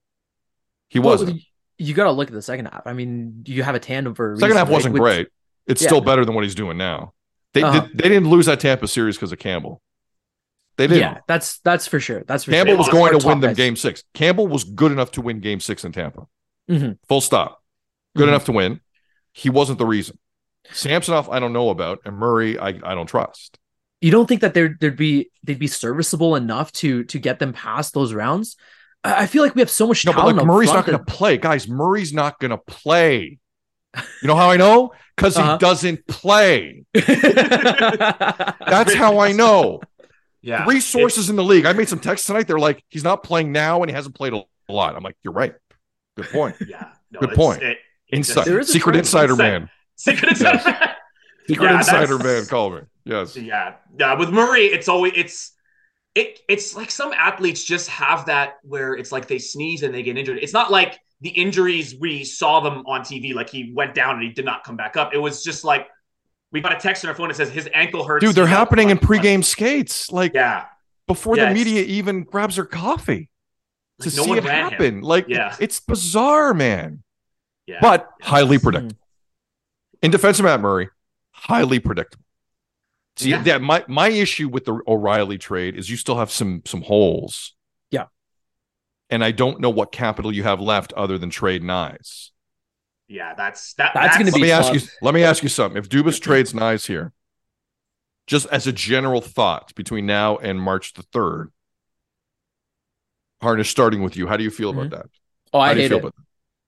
He 0.90 1.00
Well, 1.00 1.10
wasn't. 1.10 1.36
you- 1.38 1.42
you 1.88 1.94
got 1.96 2.04
to 2.04 2.12
look 2.12 2.28
at 2.28 2.34
the 2.34 2.42
second 2.44 2.66
half. 2.68 2.84
I 2.86 2.94
mean, 2.94 3.44
you 3.48 3.64
have 3.64 3.74
a 3.74 3.80
tandem 3.80 4.14
for 4.14 4.34
a 4.34 4.36
Second 4.38 4.50
reason, 4.50 4.58
half 4.58 4.70
wasn't 4.70 4.94
With- 4.94 5.02
great. 5.02 5.28
It's 5.68 5.82
Yeah. 5.82 5.88
still 5.90 6.02
better 6.02 6.26
than 6.26 6.34
what 6.36 6.44
he's 6.44 6.56
doing 6.56 6.78
now. 6.78 7.14
They 7.54 7.64
Uh-huh. 7.64 7.82
did, 7.82 7.98
they 7.98 8.10
didn't 8.10 8.30
lose 8.30 8.46
that 8.48 8.60
Tampa 8.60 8.88
series 8.88 9.16
because 9.18 9.32
of 9.32 9.40
Campbell. 9.40 9.82
They 10.78 10.88
didn't. 10.88 11.02
Yeah, 11.02 11.18
that's 11.28 11.60
that's 11.60 11.88
for 11.88 12.00
sure. 12.00 12.24
That's 12.26 12.46
for 12.46 12.52
sure. 12.52 12.58
Campbell 12.58 12.74
sure. 12.74 12.78
was 12.78 12.90
going 12.90 13.20
to 13.20 13.28
win 13.28 13.40
them 13.42 13.50
guys. 13.52 13.58
game 13.58 13.76
six. 13.76 14.04
Campbell 14.14 14.48
was 14.48 14.64
good 14.64 14.92
enough 14.92 15.12
to 15.12 15.22
win 15.22 15.40
game 15.40 15.60
six 15.60 15.84
in 15.84 15.92
Tampa. 15.92 16.26
Mhm. 16.70 16.98
Full 17.08 17.22
stop. 17.22 17.62
Good 18.16 18.26
Mhm. 18.26 18.30
enough 18.30 18.46
to 18.46 18.52
win. 18.54 18.80
He 19.34 19.50
wasn't 19.50 19.78
the 19.80 19.86
reason. 19.86 20.18
Samsonov, 20.72 21.30
I 21.30 21.40
don't 21.40 21.54
know 21.54 21.70
about, 21.70 22.00
and 22.06 22.16
Murray, 22.18 22.58
I, 22.58 22.70
I 22.70 22.96
don't 22.96 23.08
trust. 23.08 23.58
You 24.00 24.12
don't 24.12 24.28
think 24.28 24.42
that 24.42 24.54
there'd 24.54 24.80
there'd 24.80 24.96
be 24.98 25.30
they'd 25.44 25.60
be 25.60 25.68
serviceable 25.68 26.36
enough 26.36 26.72
to 26.74 27.04
to 27.04 27.20
get 27.20 27.40
them 27.40 27.54
past 27.54 27.94
those 27.94 28.14
rounds? 28.14 28.56
I 29.04 29.26
feel 29.28 29.44
like 29.44 29.56
we 29.56 29.62
have 29.62 29.70
so 29.70 29.88
much 29.88 30.06
No, 30.06 30.14
but 30.14 30.36
like 30.36 30.46
Murray's 30.46 30.72
not 30.72 30.86
going 30.86 30.98
to 30.98 31.04
play, 31.04 31.38
guys. 31.38 31.68
Murray's 31.68 32.14
not 32.14 32.40
going 32.40 32.52
to 32.52 32.58
play. 32.58 33.40
You 34.22 34.28
know 34.28 34.36
how 34.36 34.50
I 34.50 34.58
know? 34.58 34.94
Because 35.18 35.38
Uh-huh. 35.38 35.54
he 35.54 35.58
doesn't 35.60 36.08
play. 36.08 36.84
That's 36.94 38.94
how 38.94 39.20
I 39.20 39.32
know. 39.32 39.82
Yeah. 40.42 40.66
Three 40.66 40.80
sources 40.80 41.30
in 41.30 41.36
the 41.36 41.44
league. 41.44 41.66
I 41.66 41.74
made 41.74 41.90
some 41.90 42.00
texts 42.00 42.28
tonight. 42.28 42.48
They're 42.48 42.60
like, 42.60 42.84
he's 42.90 43.04
not 43.04 43.24
playing 43.24 43.52
now, 43.52 43.82
and 43.84 43.90
he 43.90 43.96
hasn't 43.96 44.16
played 44.16 44.34
a 44.34 44.44
lot. 44.70 44.96
I'm 44.96 45.04
like, 45.04 45.18
you're 45.24 45.34
right. 45.34 45.54
Good 46.18 46.28
point. 46.30 46.56
Yeah. 46.68 46.90
No, 47.12 47.20
Good 47.20 47.32
point. 47.34 47.62
It, 47.64 47.78
Inside, 48.10 48.46
There 48.46 48.60
is 48.60 48.70
a 48.70 48.74
secret 48.74 48.96
insider 48.98 49.34
Inside. 49.34 49.50
man. 49.52 49.70
Secret 49.96 50.32
insider. 50.32 50.60
Secret 51.48 51.66
Yeah, 51.70 51.78
insider 51.78 52.18
man. 52.18 52.46
Call 52.46 52.72
me. 52.72 52.82
Yes. 53.06 53.38
Yeah, 53.38 53.76
yeah. 53.98 54.16
With 54.16 54.30
Murray, 54.32 54.66
it's 54.66 54.90
always 54.90 55.14
it's 55.16 55.54
it 56.14 56.40
it's 56.50 56.76
like 56.76 56.92
some 56.92 57.14
athletes 57.14 57.64
just 57.64 57.88
have 57.90 58.26
that 58.26 58.56
where 58.64 58.96
it's 58.96 59.12
like 59.14 59.28
they 59.28 59.40
sneeze 59.40 59.84
and 59.84 59.94
they 59.94 60.04
get 60.04 60.18
injured. 60.18 60.40
It's 60.42 60.52
not 60.54 60.72
like 60.72 61.00
the 61.22 61.30
injuries 61.30 61.96
we 62.00 62.24
saw 62.24 62.60
them 62.60 62.84
on 62.88 63.02
TV, 63.02 63.34
like 63.34 63.50
he 63.50 63.72
went 63.74 63.94
down 63.96 64.16
and 64.16 64.24
he 64.24 64.30
did 64.30 64.46
not 64.46 64.64
come 64.64 64.76
back 64.76 64.98
up. 64.98 65.14
It 65.14 65.18
was 65.20 65.44
just 65.44 65.64
like 65.64 65.88
we 66.52 66.60
got 66.62 66.74
a 66.76 66.80
text 66.80 67.04
on 67.06 67.10
our 67.10 67.16
phone 67.16 67.28
that 67.30 67.36
says 67.36 67.50
his 67.50 67.70
ankle 67.74 68.04
hurts. 68.06 68.26
Dude, 68.26 68.36
they're 68.36 68.46
He's 68.48 68.56
happening 68.56 68.90
in 68.90 68.98
for 68.98 69.14
like- 69.16 69.24
pregame 69.24 69.44
skates. 69.44 70.12
Like 70.12 70.34
Yeah, 70.34 70.66
before 71.08 71.38
Yeah, 71.38 71.50
the 71.50 71.54
media 71.54 71.84
even 71.84 72.24
grabs 72.24 72.56
their 72.56 72.66
coffee 72.66 73.30
to 74.02 74.10
Like, 74.10 74.16
no 74.18 74.24
see 74.24 74.30
one 74.30 74.38
it 74.40 74.44
ran 74.46 74.66
him. 74.66 74.70
happen. 74.72 75.02
Like 75.02 75.26
Yeah. 75.30 75.56
it's 75.60 75.80
bizarre, 75.80 76.54
man. 76.54 77.04
yeah. 77.68 77.78
But 77.82 78.10
highly 78.22 78.58
Hmm. 78.58 78.64
predictable. 78.64 78.98
In 80.02 80.10
defense 80.12 80.40
of 80.40 80.46
Matt 80.46 80.60
Murray, 80.60 80.90
highly 81.32 81.80
predictable. 81.80 82.26
See 83.18 83.30
Yeah. 83.30 83.44
that 83.44 83.62
my 83.62 83.86
my 83.88 84.10
issue 84.10 84.48
with 84.50 84.66
the 84.66 84.80
O'Reilly 84.88 85.38
trade 85.38 85.76
is 85.78 85.90
you 85.90 85.98
still 85.98 86.18
have 86.18 86.32
some 86.32 86.64
some 86.66 86.82
holes. 86.82 87.54
Yeah. 89.12 89.16
And 89.16 89.24
I 89.24 89.32
don't 89.32 89.60
know 89.60 89.70
what 89.70 89.92
capital 89.92 90.32
you 90.34 90.44
have 90.44 90.62
left 90.62 90.94
other 90.94 91.18
than 91.18 91.30
trade 91.30 91.64
Knies. 91.64 92.30
yeah, 93.08 93.34
that's 93.36 93.74
that. 93.76 93.92
That's 93.94 94.18
gonna 94.18 94.32
Let 94.32 94.36
be 94.36 94.42
me 94.44 94.52
ask 94.52 94.74
you 94.74 94.82
let 95.02 95.14
me 95.14 95.24
ask 95.24 95.44
you 95.44 95.50
something. 95.50 95.78
If 95.78 95.90
Dubas 95.90 96.20
trades 96.22 96.54
Knies 96.54 96.88
here, 96.88 97.14
just 98.28 98.48
as 98.48 98.68
a 98.68 98.72
general 98.74 99.22
thought 99.22 99.76
between 99.76 100.06
now 100.06 100.38
and 100.38 100.62
March 100.62 100.94
the 100.94 101.04
third, 101.04 101.52
Harnish 103.42 103.70
starting 103.70 104.02
with 104.02 104.16
you, 104.16 104.28
how 104.28 104.38
do 104.38 104.44
you 104.44 104.52
feel 104.52 104.70
about 104.70 104.86
mm-hmm. 104.86 104.96
that? 104.96 105.10
oh, 105.54 105.60
How 105.60 105.72
I 105.72 105.74
do 105.74 105.82
you 105.82 105.90
hate 105.90 105.90
feel 105.90 106.08
it. 106.08 106.14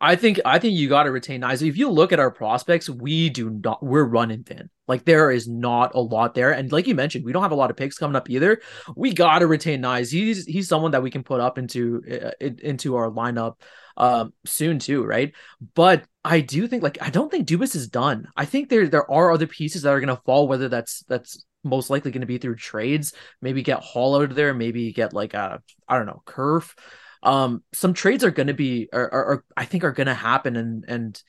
I 0.04 0.18
think 0.18 0.42
I 0.44 0.60
think 0.60 0.78
you 0.78 0.90
got 0.90 1.04
to 1.04 1.12
retain 1.12 1.40
Knies. 1.40 1.66
If 1.66 1.78
you 1.78 1.90
look 1.90 2.12
at 2.12 2.20
our 2.20 2.30
prospects, 2.30 2.90
we 2.90 3.30
do 3.30 3.50
not. 3.50 3.82
We're 3.82 4.04
running 4.04 4.44
thin. 4.44 4.70
Like 4.86 5.06
there 5.06 5.32
is 5.32 5.48
not 5.48 5.96
a 5.96 6.02
lot 6.02 6.36
there, 6.36 6.52
and 6.52 6.70
like 6.74 6.88
you 6.88 6.94
mentioned, 6.94 7.24
we 7.24 7.32
don't 7.32 7.42
have 7.42 7.54
a 7.54 7.56
lot 7.56 7.72
of 7.72 7.78
picks 7.78 7.98
coming 7.98 8.18
up 8.18 8.30
either. 8.30 8.60
We 8.98 9.14
got 9.14 9.40
to 9.40 9.48
retain 9.48 9.82
Knies. 9.82 10.12
He's 10.12 10.44
he's 10.46 10.68
someone 10.68 10.92
that 10.92 11.04
we 11.04 11.10
can 11.10 11.24
put 11.24 11.40
up 11.40 11.58
into 11.58 12.02
uh, 12.12 12.32
into 12.42 12.98
our 12.98 13.10
lineup 13.10 13.62
um 13.96 14.34
soon 14.46 14.78
too, 14.78 15.06
right? 15.06 15.34
But 15.74 16.04
I 16.26 16.42
do 16.42 16.68
think 16.68 16.84
like 16.84 16.98
I 17.02 17.10
don't 17.10 17.32
think 17.32 17.48
Dubas 17.48 17.74
is 17.74 17.88
done. 17.88 18.28
I 18.36 18.44
think 18.44 18.68
there 18.68 18.90
there 18.90 19.10
are 19.10 19.32
other 19.32 19.48
pieces 19.48 19.84
that 19.84 19.94
are 19.94 20.02
gonna 20.02 20.22
fall. 20.26 20.50
Whether 20.50 20.68
that's 20.68 21.04
that's 21.08 21.46
most 21.64 21.90
likely 21.90 22.12
going 22.12 22.20
to 22.20 22.28
be 22.28 22.40
through 22.40 22.58
trades. 22.58 23.14
Maybe 23.42 23.62
get 23.62 23.80
Hall 23.80 24.18
out 24.18 24.24
of 24.24 24.36
there. 24.36 24.54
Maybe 24.54 24.92
get 24.92 25.14
like 25.14 25.34
a 25.34 25.62
I 25.88 25.96
don't 25.98 26.08
know 26.08 26.22
Curve 26.26 26.76
um 27.24 27.64
some 27.74 27.94
trades 27.94 28.24
are 28.24 28.32
going 28.32 28.48
to 28.48 28.54
be 28.54 28.90
are, 28.94 29.12
are, 29.14 29.26
are 29.26 29.46
i 29.58 29.66
think 29.66 29.84
are 29.84 29.92
going 29.92 30.08
to 30.08 30.14
happen 30.14 30.56
and 30.56 30.86
and 30.88 31.24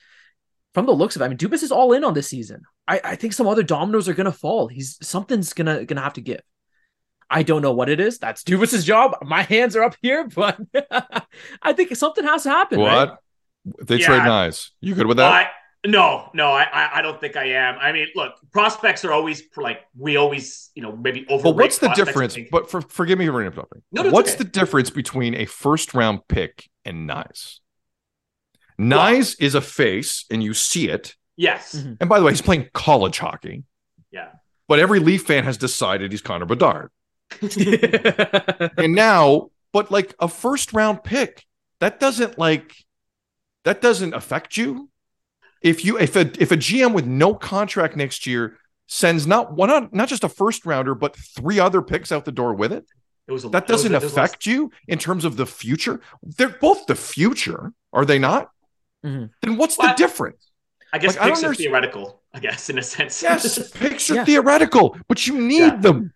from 0.73 0.85
the 0.85 0.91
looks 0.91 1.15
of 1.15 1.21
it 1.21 1.25
i 1.25 1.27
mean 1.27 1.37
dubas 1.37 1.63
is 1.63 1.71
all 1.71 1.93
in 1.93 2.03
on 2.03 2.13
this 2.13 2.27
season 2.27 2.61
i 2.87 2.99
i 3.03 3.15
think 3.15 3.33
some 3.33 3.47
other 3.47 3.63
dominoes 3.63 4.07
are 4.07 4.13
going 4.13 4.25
to 4.25 4.31
fall 4.31 4.67
he's 4.67 4.97
something's 5.01 5.53
gonna 5.53 5.85
gonna 5.85 6.01
have 6.01 6.13
to 6.13 6.21
give 6.21 6.41
i 7.29 7.43
don't 7.43 7.61
know 7.61 7.73
what 7.73 7.89
it 7.89 7.99
is 7.99 8.19
that's 8.19 8.43
dubas's 8.43 8.85
job 8.85 9.15
my 9.23 9.41
hands 9.41 9.75
are 9.75 9.83
up 9.83 9.95
here 10.01 10.27
but 10.35 10.59
i 11.61 11.73
think 11.73 11.95
something 11.95 12.23
has 12.23 12.43
to 12.43 12.49
happen? 12.49 12.79
What? 12.79 13.17
If 13.79 13.87
they 13.87 13.97
Yeah. 13.97 14.05
trade 14.05 14.21
Knies, 14.21 14.69
you 14.79 14.93
good 14.93 15.07
with 15.07 15.17
that? 15.17 15.31
I, 15.31 15.49
no, 15.85 16.29
no, 16.33 16.47
I, 16.47 16.63
I, 16.63 16.89
I 16.95 17.01
don't 17.01 17.19
think 17.19 17.35
I 17.35 17.45
am. 17.51 17.77
I 17.79 17.91
mean, 17.91 18.07
look, 18.15 18.33
prospects 18.51 19.05
are 19.05 19.11
always 19.11 19.43
like 19.57 19.81
we 19.97 20.15
always, 20.17 20.71
you 20.75 20.81
know, 20.81 20.95
maybe 20.95 21.25
over. 21.29 21.43
but 21.43 21.55
what's 21.55 21.77
the 21.77 21.89
difference? 21.89 22.37
But 22.51 22.69
for, 22.69 22.81
forgive 22.81 23.19
me 23.19 23.27
for 23.27 23.41
interrupting. 23.43 23.81
No, 23.91 24.03
no, 24.03 24.09
what's 24.11 24.31
okay. 24.31 24.39
the 24.39 24.49
difference 24.49 24.89
between 24.89 25.35
a 25.35 25.45
first 25.45 25.93
round 25.93 26.27
pick 26.27 26.69
and 26.85 27.09
Knies? 27.09 27.59
Knies 28.79 29.35
is 29.39 29.55
a 29.55 29.61
face, 29.61 30.25
and 30.29 30.43
you 30.43 30.53
see 30.53 30.89
it. 30.89 31.15
yes, 31.37 31.75
Mhm. 31.75 31.97
And 31.99 32.09
by 32.09 32.19
the 32.19 32.25
way, 32.25 32.31
he's 32.31 32.41
playing 32.41 32.69
college 32.73 33.19
hockey. 33.19 33.63
yeah, 34.11 34.29
But 34.67 34.79
every 34.79 34.99
Leaf 34.99 35.23
fan 35.27 35.43
has 35.45 35.57
decided 35.57 36.11
he's 36.11 36.21
Connor 36.21 36.45
Bedard. 36.45 36.89
and 37.41 38.93
now, 38.93 39.49
but 39.73 39.91
like 39.91 40.13
a 40.19 40.27
first 40.27 40.73
round 40.73 41.03
pick, 41.03 41.43
that 41.79 41.99
doesn't 41.99 42.37
like 42.37 42.75
that 43.63 43.81
doesn't 43.81 44.13
affect 44.13 44.57
you. 44.57 44.89
If 45.65 45.83
you 45.83 45.97
if 45.97 46.15
a 46.15 46.21
if 46.41 46.51
a 46.51 46.57
GM 46.57 46.93
with 46.93 47.05
no 47.07 47.33
contract 47.33 47.95
next 47.95 48.25
year 48.27 48.57
sends 48.87 49.25
not 49.25 49.53
one 49.53 49.69
not, 49.69 49.93
not 49.93 50.07
just 50.07 50.23
a 50.23 50.29
first 50.29 50.65
rounder, 50.65 50.93
but 50.93 51.15
three 51.15 51.59
other 51.59 51.81
picks 51.81 52.11
out 52.11 52.23
the 52.23 52.31
door 52.31 52.53
with 52.53 52.71
it, 52.71 52.85
it 53.27 53.31
was 53.31 53.43
a, 53.45 53.49
that 53.49 53.65
doesn't 53.67 53.91
it 53.93 53.95
was 53.95 54.03
a- 54.03 54.07
affect 54.07 54.45
you 54.45 54.71
in 54.87 54.99
terms 54.99 55.25
of 55.25 55.37
the 55.37 55.45
future. 55.47 56.01
They're 56.21 56.49
both 56.49 56.85
the 56.85 56.95
future, 56.95 57.73
are 57.91 58.05
they 58.05 58.19
not? 58.19 58.51
Mhm. 59.03 59.31
Then 59.41 59.57
what's 59.57 59.75
What? 59.77 59.97
the 59.97 60.03
difference? 60.03 60.51
I 60.93 60.99
guess 60.99 61.15
like, 61.15 61.23
I 61.23 61.29
picks 61.29 61.41
don't 61.41 61.51
are 61.51 61.55
theoretical. 61.55 62.21
I 62.33 62.39
guess 62.39 62.69
in 62.69 62.77
a 62.77 62.83
sense. 62.83 63.23
Yes, 63.23 63.71
picks 63.81 64.11
are 64.11 64.15
Yeah. 64.15 64.25
theoretical, 64.25 64.95
but 65.07 65.25
you 65.25 65.33
need 65.41 65.57
Yeah. 65.73 65.75
them. 65.77 66.13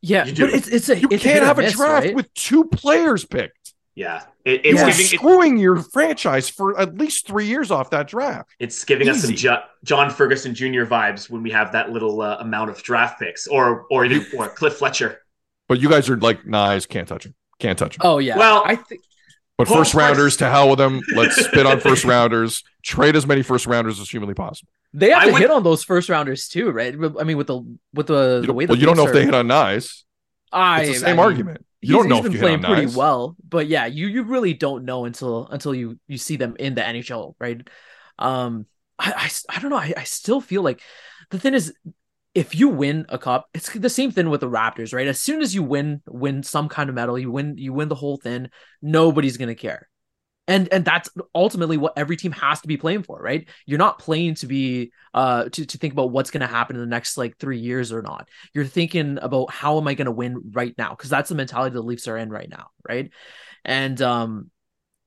yeah, 0.00 0.24
You 0.24 0.32
do. 0.32 0.46
but 0.46 0.54
it's 0.54 0.68
it's 0.68 0.88
a 0.88 0.98
You 0.98 1.08
it's 1.10 1.22
can't 1.22 1.42
or 1.42 1.46
have 1.46 1.58
a 1.58 1.62
miss, 1.62 1.74
draft 1.76 2.06
right? 2.06 2.14
with 2.14 2.32
two 2.32 2.64
players 2.64 3.26
picked. 3.26 3.74
yeah. 3.94 4.22
It, 4.48 4.62
it's 4.64 4.78
You're 4.80 4.86
giving 4.86 5.04
it, 5.04 5.08
screwing 5.08 5.56
your 5.58 5.76
franchise 5.76 6.48
for 6.48 6.78
at 6.80 6.96
least 6.96 7.26
three 7.26 7.46
years 7.46 7.70
off 7.70 7.90
that 7.90 8.08
draft. 8.08 8.48
it's 8.58 8.82
giving 8.84 9.08
us 9.08 9.22
some 9.22 9.34
jo- 9.34 9.62
John 9.84 10.10
Ferguson 10.10 10.54
Jr. 10.54 10.84
vibes 10.86 11.28
when 11.28 11.42
we 11.42 11.50
have 11.50 11.72
that 11.72 11.90
little 11.90 12.20
uh, 12.22 12.38
amount 12.40 12.70
of 12.70 12.82
draft 12.82 13.20
picks, 13.20 13.46
or 13.46 13.86
or 13.90 14.04
even 14.06 14.24
or 14.38 14.48
Cliff 14.48 14.74
Fletcher. 14.76 15.20
But 15.68 15.80
you 15.80 15.88
guys 15.90 16.08
are 16.08 16.16
like, 16.16 16.44
Knies, 16.44 16.88
can't 16.88 17.06
touch 17.06 17.26
him. 17.26 17.34
Can't 17.58 17.78
touch 17.78 17.96
him. 17.96 18.00
Oh 18.02 18.18
yeah. 18.18 18.38
Well- 18.38 18.62
I 18.64 18.76
think 18.76 19.02
but 19.58 19.66
Paul 19.66 19.78
first 19.78 19.92
rounders, 19.94 20.36
to 20.36 20.48
hell 20.48 20.70
with 20.70 20.78
them. 20.78 21.00
Let's 21.16 21.34
spit 21.44 21.66
on 21.66 21.80
first 21.80 22.04
rounders. 22.04 22.62
Trade 22.84 23.16
as 23.16 23.26
many 23.26 23.42
first 23.42 23.66
rounders 23.66 23.98
as 23.98 24.08
humanly 24.08 24.34
possible. 24.34 24.70
they 24.94 25.10
have 25.10 25.22
I 25.22 25.26
to 25.26 25.32
would- 25.32 25.42
hit 25.42 25.50
on 25.50 25.64
those 25.64 25.82
first 25.82 26.08
rounders 26.08 26.46
too, 26.48 26.70
right? 26.70 26.94
I 26.94 27.24
mean, 27.24 27.36
with 27.36 27.48
the 27.48 27.60
with 27.92 28.06
the, 28.06 28.42
the 28.46 28.52
way 28.52 28.66
the 28.66 28.72
well, 28.74 28.78
you 28.78 28.86
don't 28.86 28.96
know 28.96 29.06
if 29.08 29.12
they 29.12 29.24
hit 29.24 29.34
on 29.34 29.48
Knies. 29.48 30.04
I, 30.52 30.82
It's 30.82 31.00
the 31.00 31.06
I 31.06 31.08
same 31.10 31.16
mean, 31.16 31.24
argument. 31.24 31.66
You 31.80 31.94
he's- 31.94 32.02
don't 32.02 32.08
know 32.08 32.16
he's 32.16 32.26
if 32.26 32.32
been 32.32 32.40
playing 32.40 32.62
pretty 32.62 32.86
nice. 32.86 32.96
well, 32.96 33.36
but 33.48 33.66
yeah, 33.68 33.86
you 33.86 34.08
you 34.08 34.24
really 34.24 34.54
don't 34.54 34.84
know 34.84 35.04
until 35.04 35.46
until 35.48 35.74
you 35.74 35.98
you 36.08 36.18
see 36.18 36.36
them 36.36 36.56
in 36.58 36.74
the 36.74 36.82
NHL, 36.82 37.34
right? 37.38 37.60
Um, 38.18 38.66
I 38.98 39.12
I, 39.16 39.56
I 39.56 39.60
don't 39.60 39.70
know. 39.70 39.76
I, 39.78 39.94
I 39.96 40.04
still 40.04 40.40
feel 40.40 40.62
like 40.62 40.80
the 41.30 41.38
thing 41.38 41.54
is, 41.54 41.72
if 42.34 42.54
you 42.54 42.68
win 42.68 43.06
a 43.08 43.18
cup, 43.18 43.48
it's 43.54 43.72
the 43.72 43.88
same 43.90 44.10
thing 44.10 44.28
with 44.28 44.40
the 44.40 44.48
Raptors, 44.50 44.92
right? 44.92 45.06
As 45.06 45.20
soon 45.22 45.40
as 45.40 45.54
you 45.54 45.62
win 45.62 46.02
win 46.08 46.42
some 46.42 46.68
kind 46.68 46.88
of 46.88 46.94
medal, 46.96 47.18
you 47.18 47.30
win 47.30 47.56
you 47.58 47.72
win 47.72 47.88
the 47.88 47.94
whole 47.94 48.16
thing, 48.16 48.48
nobody's 48.82 49.36
gonna 49.36 49.54
care. 49.54 49.88
And 50.48 50.66
and 50.72 50.82
that's 50.82 51.10
ultimately 51.34 51.76
what 51.76 51.92
every 51.96 52.16
team 52.16 52.32
has 52.32 52.62
to 52.62 52.68
be 52.68 52.78
playing 52.78 53.02
for, 53.02 53.20
right? 53.20 53.46
You're 53.66 53.78
not 53.78 53.98
playing 53.98 54.34
to 54.36 54.46
be 54.46 54.92
uh 55.12 55.44
to, 55.50 55.66
to 55.66 55.78
think 55.78 55.92
about 55.92 56.10
what's 56.10 56.30
gonna 56.30 56.46
happen 56.46 56.74
in 56.74 56.80
the 56.80 56.88
next 56.88 57.18
like 57.18 57.36
three 57.36 57.58
years 57.58 57.92
or 57.92 58.00
not. 58.00 58.28
You're 58.54 58.64
thinking 58.64 59.18
about 59.20 59.52
how 59.52 59.78
am 59.78 59.86
I 59.86 59.94
gonna 59.94 60.10
win 60.10 60.50
right 60.52 60.74
now? 60.78 60.90
Because 60.90 61.10
that's 61.10 61.28
the 61.28 61.34
mentality 61.34 61.74
the 61.74 61.82
Leafs 61.82 62.08
are 62.08 62.16
in 62.16 62.30
right 62.30 62.48
now, 62.48 62.68
right? 62.88 63.10
And 63.64 64.00
um 64.00 64.50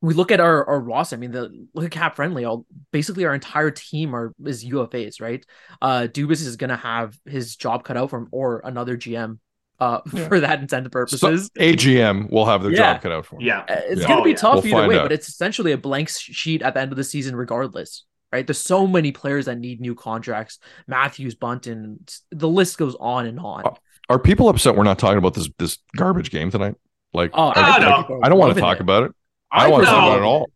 we 0.03 0.13
look 0.13 0.31
at 0.31 0.39
our, 0.39 0.65
our 0.65 0.79
roster. 0.79 1.15
I 1.15 1.19
mean, 1.19 1.31
the 1.31 1.67
look 1.73 1.85
at 1.85 1.91
cap 1.91 2.15
friendly. 2.15 2.45
All 2.45 2.65
basically 2.91 3.25
our 3.25 3.33
entire 3.33 3.71
team 3.71 4.15
are 4.15 4.33
is 4.45 4.63
UFAs, 4.63 5.19
right? 5.19 5.43
Uh 5.81 6.01
Dubas 6.01 6.45
is 6.45 6.55
gonna 6.55 6.77
have 6.77 7.17
his 7.25 7.55
job 7.55 7.83
cut 7.83 7.97
out 7.97 8.11
from 8.11 8.27
or 8.31 8.61
another 8.63 8.95
GM 8.95 9.39
uh 9.81 9.99
Yeah. 10.13 10.27
for 10.29 10.39
that 10.39 10.59
intended 10.61 10.91
So, 10.91 10.99
purposes. 10.99 11.49
AGM 11.59 12.29
will 12.31 12.45
have 12.45 12.61
their 12.63 12.71
Yeah. 12.71 12.93
job 12.93 13.01
cut 13.01 13.11
out 13.11 13.25
for 13.25 13.35
them. 13.35 13.41
Yeah, 13.45 13.59
Uh, 13.67 13.81
It's 13.89 14.01
Yeah. 14.01 14.07
gonna 14.07 14.21
Oh, 14.21 14.23
be 14.23 14.29
yeah. 14.29 14.35
tough 14.37 14.63
We'll 14.63 14.75
either 14.77 14.87
way, 14.87 14.97
out. 14.99 15.03
but 15.03 15.11
it's 15.11 15.27
essentially 15.27 15.73
a 15.73 15.77
blank 15.77 16.09
sheet 16.09 16.61
at 16.61 16.73
the 16.75 16.79
end 16.81 16.91
of 16.93 16.97
the 16.97 17.03
season, 17.03 17.35
regardless. 17.35 18.05
Right? 18.31 18.47
There's 18.47 18.59
so 18.59 18.87
many 18.87 19.11
players 19.11 19.47
that 19.47 19.59
need 19.59 19.81
new 19.81 19.93
contracts. 19.93 20.57
Matthews, 20.87 21.35
Bunting, 21.35 21.99
the 22.31 22.47
list 22.47 22.77
goes 22.77 22.95
on 22.97 23.25
and 23.25 23.37
on. 23.37 23.65
Uh, 23.65 23.71
Are 24.09 24.19
people 24.19 24.47
upset 24.47 24.75
we're 24.77 24.83
not 24.85 24.97
talking 24.99 25.17
about 25.17 25.33
this 25.33 25.49
this 25.59 25.79
garbage 25.97 26.31
game 26.31 26.49
tonight? 26.49 26.75
Like, 27.13 27.31
Oh, 27.33 27.51
Ah, 27.53 27.73
think 27.75 27.89
no. 27.89 27.97
people 27.97 28.15
are 28.15 28.25
I 28.25 28.29
don't 28.29 28.39
want 28.39 28.53
to 28.55 28.61
talk 28.61 28.77
it. 28.77 28.81
about 28.83 29.03
it. 29.03 29.11
I 29.51 29.63
don't 29.63 29.71
want 29.71 29.83
to 29.83 29.89
talk 29.89 30.03
about 30.03 30.15
it 30.15 30.21
at 30.21 30.23
all. 30.23 30.49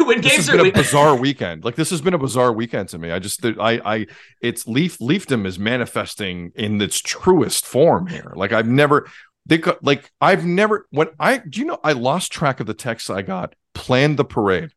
when 0.06 0.20
This 0.20 0.32
games 0.32 0.46
has 0.46 0.48
are 0.50 0.56
been 0.58 0.66
a 0.66 0.72
bizarre 0.72 1.16
weekend. 1.16 1.64
Like 1.64 1.74
this 1.74 1.90
has 1.90 2.00
been 2.00 2.14
a 2.14 2.18
bizarre 2.18 2.52
weekend 2.52 2.88
to 2.90 2.98
me. 2.98 3.10
I 3.10 3.18
just, 3.18 3.44
I, 3.44 3.80
I, 3.84 4.06
it's 4.40 4.66
Leaf 4.68 5.00
Leafdom 5.00 5.44
is 5.44 5.58
manifesting 5.58 6.52
in 6.54 6.80
its 6.80 7.00
truest 7.00 7.66
form 7.66 8.06
here. 8.06 8.32
Like 8.36 8.52
I've 8.52 8.68
never, 8.68 9.08
they 9.46 9.58
got 9.58 9.82
like 9.82 10.12
I've 10.20 10.44
never. 10.44 10.86
When 10.90 11.08
I, 11.18 11.38
do 11.38 11.60
you 11.60 11.66
know, 11.66 11.80
I 11.82 11.92
lost 11.92 12.30
track 12.30 12.60
of 12.60 12.66
the 12.66 12.74
texts 12.74 13.10
I 13.10 13.22
got. 13.22 13.54
Planned 13.74 14.18
the 14.18 14.24
parade. 14.24 14.70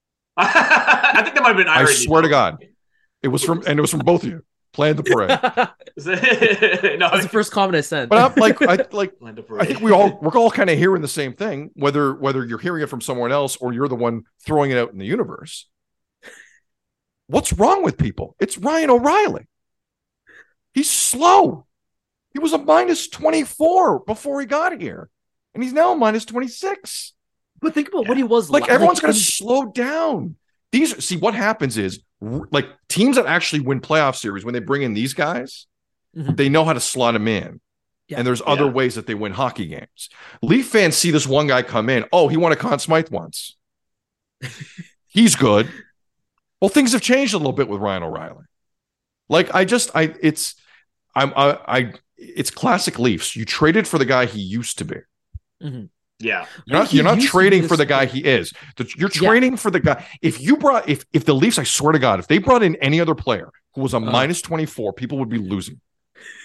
I 0.36 1.22
think 1.22 1.34
that 1.34 1.42
might 1.42 1.48
have 1.48 1.56
been 1.56 1.68
I 1.68 1.84
swear 1.86 2.22
to 2.22 2.28
God, 2.28 2.64
it 3.22 3.28
was 3.28 3.42
from, 3.42 3.62
and 3.66 3.78
it 3.78 3.82
was 3.82 3.90
from 3.90 4.00
both 4.00 4.22
of 4.22 4.30
you. 4.30 4.44
Planned 4.72 4.98
the 4.98 5.02
parade. 5.02 5.30
no, 6.98 7.08
That's 7.10 7.22
the 7.24 7.28
first 7.30 7.50
comment 7.52 7.74
I 7.76 7.80
sent. 7.80 8.10
But 8.10 8.18
I'm 8.18 8.34
like, 8.36 8.60
I 8.62 8.86
like. 8.92 9.14
Land 9.20 9.38
of 9.38 9.50
I 9.52 9.64
think 9.64 9.80
we 9.80 9.92
all 9.92 10.18
we're 10.20 10.36
all 10.38 10.50
kind 10.50 10.70
of 10.70 10.78
hearing 10.78 11.02
the 11.02 11.08
same 11.08 11.32
thing, 11.32 11.70
whether 11.74 12.14
whether 12.14 12.44
you're 12.44 12.58
hearing 12.58 12.82
it 12.82 12.88
from 12.88 13.00
someone 13.00 13.32
else 13.32 13.56
or 13.56 13.72
you're 13.72 13.88
the 13.88 13.96
one 13.96 14.22
throwing 14.44 14.70
it 14.70 14.78
out 14.78 14.92
in 14.92 14.98
the 14.98 15.06
universe. 15.06 15.68
What's 17.26 17.52
wrong 17.52 17.82
with 17.82 17.98
people? 17.98 18.36
It's 18.40 18.56
Ryan 18.56 18.90
O'Reilly. 18.90 19.48
He's 20.74 20.90
slow. 20.90 21.66
He 22.32 22.38
was 22.38 22.52
a 22.52 22.58
minus 22.58 23.08
24 23.08 24.00
before 24.00 24.40
he 24.40 24.46
got 24.46 24.80
here. 24.80 25.08
And 25.54 25.62
he's 25.62 25.72
now 25.72 25.92
a 25.92 25.96
minus 25.96 26.24
26. 26.24 27.14
but 27.60 27.74
think 27.74 27.88
about 27.88 28.06
what 28.06 28.16
he 28.16 28.22
was 28.22 28.48
Like 28.48 28.68
la- 28.68 28.74
everyone's 28.74 29.00
going 29.00 29.12
to 29.12 29.18
slow 29.18 29.64
down. 29.72 30.36
These 30.72 31.04
see 31.04 31.16
what 31.16 31.34
happens 31.34 31.76
is 31.76 31.96
r- 31.98 32.02
like 32.20 32.66
teams 32.88 33.16
that 33.16 33.26
actually 33.26 33.60
win 33.60 33.80
playoff 33.80 34.16
series 34.16 34.44
when 34.44 34.52
they 34.54 34.60
bring 34.60 34.82
in 34.82 34.94
these 34.94 35.14
guys, 35.14 35.66
Mhm. 36.16 36.36
they 36.36 36.48
know 36.48 36.64
how 36.64 36.72
to 36.72 36.80
slot 36.80 37.14
them 37.14 37.28
in. 37.28 37.60
Yeah. 38.08 38.18
And 38.18 38.26
there's 38.26 38.42
other 38.46 38.64
Yeah. 38.64 38.70
ways 38.70 38.94
that 38.94 39.06
they 39.06 39.14
win 39.14 39.32
hockey 39.32 39.66
games. 39.66 40.08
Leaf 40.42 40.68
fans 40.68 40.96
see 40.96 41.10
this 41.10 41.26
one 41.26 41.46
guy 41.46 41.62
come 41.62 41.88
in. 41.90 42.04
Oh, 42.12 42.28
he 42.28 42.36
won 42.36 42.50
a 42.52 42.56
Conn 42.56 42.78
Smythe 42.78 43.10
once. 43.10 43.56
He's 45.06 45.36
good. 45.36 45.70
Well, 46.60 46.68
things 46.70 46.92
have 46.92 47.02
changed 47.02 47.34
a 47.34 47.38
little 47.38 47.52
bit 47.52 47.68
with 47.68 47.80
Ryan 47.80 48.02
O'Reilly. 48.04 48.44
Like 49.28 49.54
I 49.54 49.64
just, 49.64 49.90
I, 49.94 50.14
it's, 50.22 50.54
I'm, 51.14 51.32
I, 51.36 51.58
I, 51.68 51.92
it's 52.16 52.50
classic 52.50 52.98
Leafs. 52.98 53.36
You 53.36 53.44
traded 53.44 53.86
for 53.86 53.98
the 53.98 54.04
guy 54.06 54.26
he 54.26 54.40
used 54.40 54.78
to 54.78 54.84
be. 54.84 55.88
Yeah. 56.20 56.46
You're 56.66 56.78
not, 56.78 56.92
you're 56.92 57.04
not 57.04 57.16
used 57.16 57.28
to 57.28 57.38
be 57.38 57.40
trading 57.42 57.68
for 57.68 57.76
the 57.76 57.86
guy 57.86 58.06
he 58.06 58.24
is. 58.24 58.52
You're 58.96 59.10
Yeah. 59.14 59.28
trading 59.28 59.56
for 59.56 59.70
the 59.70 59.80
guy. 59.80 60.04
If 60.22 60.40
you 60.40 60.56
brought, 60.56 60.88
if 60.88 61.04
if 61.12 61.24
the 61.24 61.34
Leafs, 61.34 61.58
I 61.58 61.64
swear 61.64 61.92
to 61.92 61.98
God, 61.98 62.18
if 62.18 62.26
they 62.26 62.38
brought 62.38 62.62
in 62.62 62.76
any 62.76 63.00
other 63.00 63.14
player 63.14 63.50
who 63.74 63.82
was 63.82 63.94
a 63.94 63.98
Uh-huh. 63.98 64.10
minus 64.10 64.40
24, 64.42 64.92
people 64.94 65.18
would 65.18 65.28
be 65.28 65.38
losing. 65.38 65.80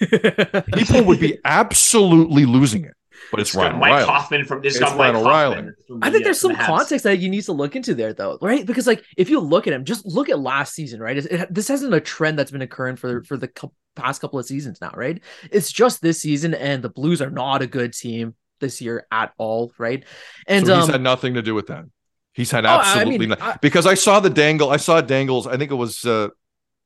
People 0.74 1.04
would 1.04 1.18
be 1.20 1.38
absolutely 1.44 2.46
losing 2.46 2.84
it. 2.84 2.92
But 3.30 3.40
it's 3.40 3.50
It's 3.50 3.56
got 3.56 3.62
Ryan 3.62 3.78
Mike 3.80 3.90
O'Reilly. 3.90 4.06
Hoffman 4.06 4.44
from 4.44 4.60
this 4.62 4.74
It's 4.74 4.80
got 4.84 4.96
Mike 4.96 5.14
Ryan 5.14 5.16
O'Reilly. 5.16 5.68
I 6.02 6.10
think 6.10 6.22
uh, 6.22 6.24
there's 6.26 6.40
some 6.40 6.52
the 6.52 6.58
context 6.58 7.04
that 7.04 7.18
you 7.18 7.30
need 7.30 7.42
to 7.44 7.52
look 7.52 7.74
into 7.74 7.94
there, 7.94 8.12
though, 8.12 8.38
right? 8.42 8.64
Because 8.66 8.86
like 8.86 9.02
if 9.16 9.30
you 9.30 9.40
look 9.40 9.66
at 9.66 9.72
him, 9.72 9.84
just 9.84 10.04
look 10.04 10.28
at 10.28 10.38
last 10.38 10.74
season, 10.74 11.00
right? 11.00 11.16
It, 11.16 11.26
it- 11.26 11.54
this 11.54 11.68
hasn't 11.68 11.94
a 11.94 12.00
trend 12.00 12.38
that's 12.38 12.50
been 12.50 12.62
occurring 12.62 12.96
for 12.96 13.24
for 13.24 13.36
the 13.36 13.48
cou- 13.48 13.72
past 13.96 14.20
couple 14.20 14.38
of 14.38 14.46
seasons 14.46 14.80
now, 14.80 14.90
right? 14.94 15.22
It's 15.50 15.72
just 15.72 16.02
this 16.02 16.20
season, 16.20 16.54
and 16.54 16.82
the 16.82 16.88
Blues 16.90 17.22
are 17.22 17.30
not 17.30 17.62
a 17.62 17.66
good 17.66 17.94
team 17.94 18.34
this 18.64 18.80
year 18.80 19.06
at 19.10 19.32
all, 19.38 19.72
right? 19.78 20.04
And 20.46 20.66
so 20.66 20.74
he's 20.76 20.84
um, 20.86 20.90
had 20.90 21.02
nothing 21.02 21.34
to 21.34 21.42
do 21.42 21.54
with 21.54 21.66
that. 21.68 21.84
He's 22.32 22.50
had 22.50 22.64
Oh, 22.66 22.70
I 22.70 22.80
absolutely 22.80 23.18
mean, 23.18 23.28
nothing. 23.38 23.58
Because 23.62 23.86
I 23.86 23.94
saw 23.94 24.20
the 24.20 24.30
dangle. 24.30 24.70
I 24.70 24.78
saw 24.78 25.00
Dangles. 25.00 25.46
I 25.46 25.56
think 25.56 25.70
it 25.70 25.76
was 25.76 26.04
uh 26.04 26.28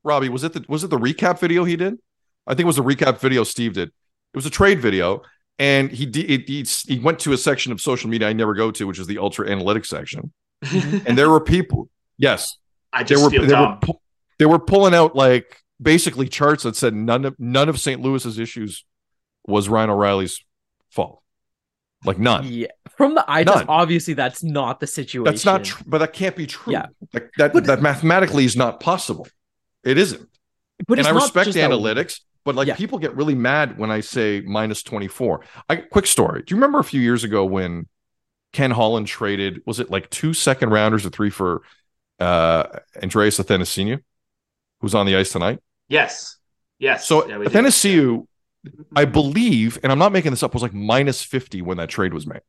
Robbie. 0.05 0.29
Was 0.29 0.45
it 0.45 0.53
the 0.53 0.65
was 0.69 0.85
it 0.85 0.89
the 0.91 0.99
recap 0.99 1.39
video 1.39 1.65
he 1.65 1.77
did? 1.77 1.95
I 2.47 2.53
think 2.53 2.61
it 2.61 2.73
was 2.73 2.77
the 2.77 2.83
recap 2.85 3.19
video 3.19 3.45
Steve 3.45 3.73
did. 3.75 3.89
It 3.89 4.37
was 4.37 4.47
a 4.47 4.51
trade 4.51 4.81
video, 4.81 5.23
and 5.59 5.91
he 5.91 6.05
did. 6.07 6.49
He, 6.49 6.63
he 6.87 6.99
went 6.99 7.19
to 7.21 7.33
a 7.33 7.39
section 7.39 7.73
of 7.73 7.81
social 7.81 8.11
media 8.11 8.29
I 8.29 8.33
never 8.35 8.55
go 8.55 8.71
to, 8.71 8.87
which 8.87 8.99
is 8.99 9.07
the 9.07 9.19
ultra 9.19 9.49
analytics 9.49 9.87
section, 9.87 10.33
and 11.07 11.17
there 11.17 11.31
were 11.31 11.41
people. 11.41 11.89
Yes, 12.19 12.57
I 12.93 13.03
they 13.03 13.09
just 13.15 13.25
were 13.25 13.31
feel 13.31 13.43
they 13.47 13.55
were 13.55 13.73
dumb. 13.73 13.81
pu- 13.81 14.01
they 14.39 14.47
were 14.47 14.59
pulling 14.59 14.95
out 14.95 15.17
like 15.17 15.63
basically 15.81 16.29
charts 16.29 16.65
that 16.65 16.77
said 16.77 16.93
none 16.95 17.25
of 17.25 17.35
none 17.39 17.69
of 17.69 17.81
St. 17.81 18.01
Louis's 18.03 18.39
issues 18.39 18.85
was 19.47 19.69
Ryan 19.69 19.91
O'Reilly's 19.91 20.45
fault. 20.91 21.23
Like 22.05 22.19
none. 22.19 22.47
yeah, 22.47 22.69
from 22.97 23.15
the 23.17 23.25
eye 23.29 23.43
test, 23.45 23.65
obviously 23.69 24.15
that's 24.15 24.43
not 24.45 24.79
the 24.79 24.87
situation. 24.87 25.25
That's 25.25 25.45
not 25.45 25.65
true, 25.65 25.83
but 25.87 25.99
that 25.99 26.13
can't 26.13 26.37
be 26.37 26.47
true. 26.47 26.73
Yeah. 26.73 26.87
Like, 27.13 27.31
that 27.39 27.53
But- 27.53 27.65
that 27.67 27.83
mathematically 27.83 28.45
is 28.45 28.55
not 28.57 28.79
possible. 28.81 29.27
It 29.85 29.99
isn't. 29.99 30.29
But 30.87 30.99
and 30.99 31.07
it's 31.07 31.09
I 31.09 31.13
respect 31.13 31.51
analytics, 31.51 32.21
but 32.45 32.55
like 32.55 32.69
Yeah. 32.69 32.77
people 32.77 32.99
get 33.01 33.17
really 33.17 33.35
mad 33.35 33.79
when 33.79 33.91
I 33.91 34.01
say 34.01 34.41
minus 34.47 34.83
24. 34.85 35.45
I 35.69 35.77
quick 35.77 36.07
story. 36.07 36.43
Do 36.47 36.55
you 36.55 36.57
remember 36.57 36.79
a 36.79 36.85
few 36.85 37.01
years 37.01 37.25
ago 37.25 37.45
when 37.45 37.89
Ken 38.53 38.71
Holland 38.71 39.09
traded, 39.09 39.61
was 39.67 39.81
it 39.81 39.91
like 39.91 40.09
two 40.09 40.33
second 40.33 40.71
rounders 40.71 41.05
or 41.05 41.11
three 41.11 41.31
for 41.31 41.63
uh, 42.21 42.79
Andreas 43.03 43.39
Athanasiou, 43.39 43.99
who's 44.81 44.95
on 44.95 45.07
the 45.07 45.17
ice 45.17 45.33
tonight. 45.33 45.59
Yes. 45.89 46.37
Yes. 46.79 47.07
So 47.07 47.29
Yeah, 47.29 47.39
we 47.39 47.47
did. 47.47 47.53
Athanasiou, 47.53 48.27
I 48.97 49.05
believe, 49.05 49.79
and 49.83 49.91
I'm 49.93 49.99
not 49.99 50.13
making 50.13 50.31
this 50.33 50.43
up, 50.43 50.55
was 50.55 50.63
like 50.63 50.75
minus 50.75 51.23
50 51.23 51.63
when 51.63 51.77
that 51.79 51.89
trade 51.89 52.13
was 52.15 52.27
made. 52.27 52.41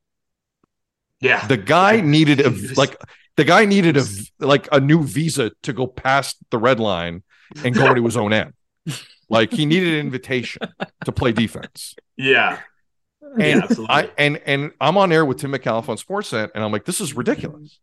Yeah. 1.22 1.46
The 1.48 1.58
guy 1.58 2.02
needed 2.02 2.40
a 2.42 2.50
like 2.76 3.02
the 3.36 3.44
guy 3.44 3.66
needed 3.66 3.98
a 3.98 4.06
like 4.40 4.68
a 4.72 4.80
new 4.80 5.04
visa 5.04 5.52
to 5.64 5.74
go 5.74 5.86
past 5.88 6.38
the 6.50 6.58
red 6.58 6.80
line 6.80 7.24
and 7.64 7.76
go 7.76 7.88
into 7.90 8.06
his 8.06 8.16
own 8.18 8.32
end. 8.34 8.54
Like 9.30 9.52
he 9.52 9.66
needed 9.66 9.94
an 9.96 10.00
invitation 10.00 10.62
to 11.06 11.12
play 11.12 11.32
defense. 11.32 11.96
yeah. 12.18 12.60
And 13.22 13.42
Yeah, 13.42 13.58
absolutely. 13.64 13.96
I 13.96 14.10
and 14.18 14.38
and 14.46 14.72
I'm 14.82 14.98
on 14.98 15.12
air 15.12 15.24
with 15.26 15.38
Tim 15.40 15.52
Micallef 15.52 15.88
on 15.90 15.98
Sportsnet, 15.98 16.50
and 16.56 16.64
I'm 16.64 16.72
like, 16.72 16.86
this 16.86 17.00
is 17.02 17.14
ridiculous. 17.14 17.80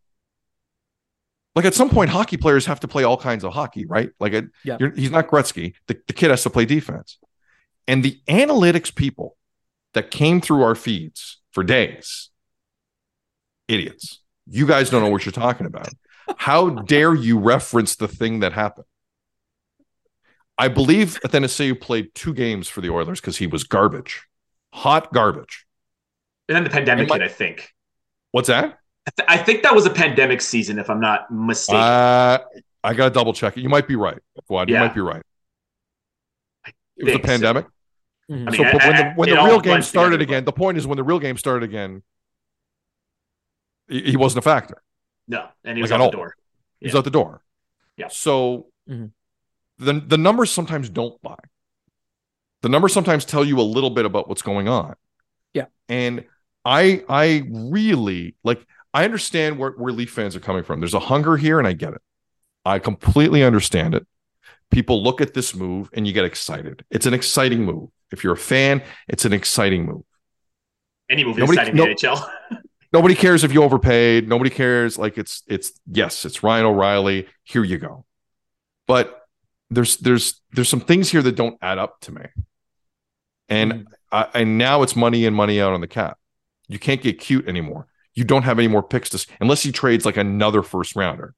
Like 1.55 1.65
at 1.65 1.73
some 1.73 1.89
point, 1.89 2.09
hockey 2.09 2.37
players 2.37 2.65
have 2.65 2.79
to 2.81 2.87
play 2.87 3.03
all 3.03 3.17
kinds 3.17 3.43
of 3.43 3.53
hockey, 3.53 3.85
right? 3.85 4.09
Like 4.19 4.33
it, 4.33 4.45
Yeah. 4.63 4.77
you're, 4.79 4.91
he's 4.91 5.09
not 5.11 5.27
Gretzky. 5.27 5.73
The, 5.87 5.97
the 6.07 6.13
kid 6.13 6.29
has 6.31 6.43
to 6.43 6.49
play 6.49 6.65
defense. 6.65 7.17
And 7.87 8.03
the 8.03 8.19
analytics 8.27 8.93
people 8.93 9.37
that 9.93 10.11
came 10.11 10.41
through 10.41 10.61
our 10.63 10.75
feeds 10.75 11.39
for 11.51 11.63
days, 11.63 12.29
idiots. 13.67 14.19
You 14.45 14.67
guys 14.67 14.89
don't 14.89 15.01
know 15.01 15.09
what 15.09 15.25
you're 15.25 15.31
talking 15.31 15.65
about. 15.65 15.89
How 16.37 16.69
dare 16.69 17.15
you 17.15 17.39
reference 17.39 17.95
the 17.95 18.07
thing 18.07 18.41
that 18.41 18.53
happened? 18.53 18.85
I 20.57 20.67
believe 20.67 21.19
Athanasiou 21.25 21.79
played 21.79 22.13
two 22.15 22.33
games 22.33 22.67
for 22.67 22.81
the 22.81 22.89
Oilers 22.89 23.21
because 23.21 23.37
he 23.37 23.47
was 23.47 23.63
garbage, 23.63 24.23
hot 24.73 25.13
garbage. 25.13 25.65
and 26.49 26.55
then 26.55 26.63
the 26.63 26.69
pandemic 26.69 27.11
hit, 27.11 27.21
I 27.21 27.27
think. 27.27 27.69
What's 28.31 28.47
that? 28.47 28.79
I, 29.05 29.11
th- 29.15 29.29
I 29.29 29.37
think 29.43 29.63
that 29.63 29.73
was 29.73 29.85
a 29.85 29.89
pandemic 29.89 30.41
season, 30.41 30.79
if 30.79 30.89
I'm 30.89 30.99
not 30.99 31.31
mistaken. 31.31 31.81
Uh, 31.81 32.39
I 32.83 32.93
got 32.93 33.05
to 33.05 33.11
double 33.11 33.33
check 33.33 33.57
it. 33.57 33.61
You 33.61 33.69
might 33.69 33.87
be 33.87 33.95
right, 33.95 34.17
Fouad. 34.49 34.69
You 34.69 34.77
might 34.77 34.95
be 34.95 35.01
right. 35.01 35.21
It 36.97 37.05
was 37.05 37.15
a 37.15 37.19
pandemic. 37.19 37.65
so. 37.65 37.71
Pandemic. 38.29 38.47
Mhm. 38.47 38.53
I 38.53 38.57
So, 38.57 38.63
mean, 38.63 38.71
when 38.87 38.95
the 38.97 39.13
when 39.15 39.29
the 39.29 39.35
real 39.35 39.59
game 39.61 39.81
started 39.81 40.17
together, 40.19 40.37
again, 40.37 40.45
the 40.45 40.51
point 40.53 40.77
is 40.77 40.87
when 40.87 40.97
the 40.97 41.03
real 41.03 41.19
game 41.19 41.37
started 41.37 41.63
again, 41.63 42.03
he, 43.87 44.01
he 44.11 44.17
wasn't 44.17 44.39
a 44.39 44.41
factor. 44.49 44.81
no, 45.27 45.47
and 45.63 45.77
he 45.77 45.81
was 45.81 45.91
like 45.91 45.99
out 45.99 46.11
the 46.11 46.17
all. 46.17 46.23
door. 46.23 46.35
He's 46.79 46.95
out 46.95 47.03
the 47.03 47.09
door. 47.11 47.41
Yeah. 47.97 48.07
So 48.09 48.67
Mhm. 48.89 49.11
the 49.77 49.93
the 49.93 50.17
numbers 50.17 50.51
sometimes 50.51 50.89
don't 50.89 51.21
lie. 51.23 51.35
The 52.61 52.69
numbers 52.69 52.93
sometimes 52.93 53.25
tell 53.25 53.43
you 53.45 53.59
a 53.59 53.63
little 53.63 53.89
bit 53.89 54.05
about 54.05 54.27
what's 54.29 54.41
going 54.41 54.67
on. 54.67 54.95
Yeah. 55.53 55.65
And 55.89 56.25
I 56.65 57.03
I 57.09 57.43
really 57.51 58.35
like 58.43 58.65
I 58.93 59.03
understand 59.05 59.57
where, 59.59 59.71
where 59.71 59.93
Leaf 59.93 60.11
fans 60.11 60.35
are 60.35 60.39
coming 60.39 60.63
from. 60.63 60.79
There's 60.79 60.93
a 60.93 60.99
hunger 60.99 61.37
here, 61.37 61.59
and 61.59 61.67
I 61.67 61.73
get 61.73 61.93
it. 61.93 62.01
I 62.65 62.79
completely 62.79 63.43
understand 63.43 63.95
it. 63.95 64.05
People 64.71 65.01
look 65.03 65.21
at 65.21 65.33
this 65.33 65.55
move 65.55 65.89
and 65.93 66.05
you 66.05 66.13
get 66.13 66.25
excited. 66.25 66.83
It's 66.89 67.05
an 67.05 67.13
exciting 67.13 67.63
move. 67.63 67.89
If 68.11 68.23
you're 68.23 68.33
a 68.33 68.37
fan, 68.37 68.81
it's 69.07 69.25
an 69.25 69.33
exciting 69.33 69.85
move. 69.85 70.03
Any 71.09 71.23
movie 71.23 71.41
Nobody- 71.41 71.59
exciting 71.59 71.75
no- 71.75 71.83
in 71.83 71.89
the 71.89 71.95
NHL. 71.95 72.29
Nobody 72.93 73.15
cares 73.15 73.43
if 73.43 73.53
you 73.53 73.63
overpaid. 73.63 74.27
Nobody 74.27 74.49
cares. 74.49 74.97
Like 74.97 75.17
it's 75.17 75.43
it's 75.47 75.73
yes, 75.91 76.25
it's 76.25 76.41
Ryan 76.41 76.65
O'Reilly. 76.65 77.27
Here 77.43 77.63
you 77.63 77.77
go. 77.77 78.05
But 78.87 79.21
there's 79.69 79.97
there's 79.97 80.41
there's 80.53 80.69
some 80.69 80.79
things 80.79 81.09
here 81.09 81.21
that 81.21 81.35
don't 81.35 81.57
add 81.61 81.77
up 81.77 81.99
to 82.01 82.13
me. 82.13 82.21
And 83.49 83.73
mm-hmm. 83.73 83.93
I, 84.11 84.27
and 84.33 84.57
now 84.57 84.83
it's 84.83 84.95
money 84.95 85.25
in, 85.25 85.33
money 85.33 85.59
out 85.59 85.73
on 85.73 85.81
the 85.81 85.87
cap. 85.87 86.17
You 86.67 86.79
can't 86.79 87.01
get 87.01 87.19
cute 87.19 87.47
anymore. 87.47 87.87
You 88.13 88.23
don't 88.23 88.43
have 88.43 88.57
any 88.57 88.67
more 88.67 88.83
picks 88.83 89.09
to 89.09 89.27
unless 89.39 89.63
he 89.63 89.71
trades 89.71 90.05
like 90.05 90.17
another 90.17 90.63
first 90.63 90.95
rounder. 90.95 91.33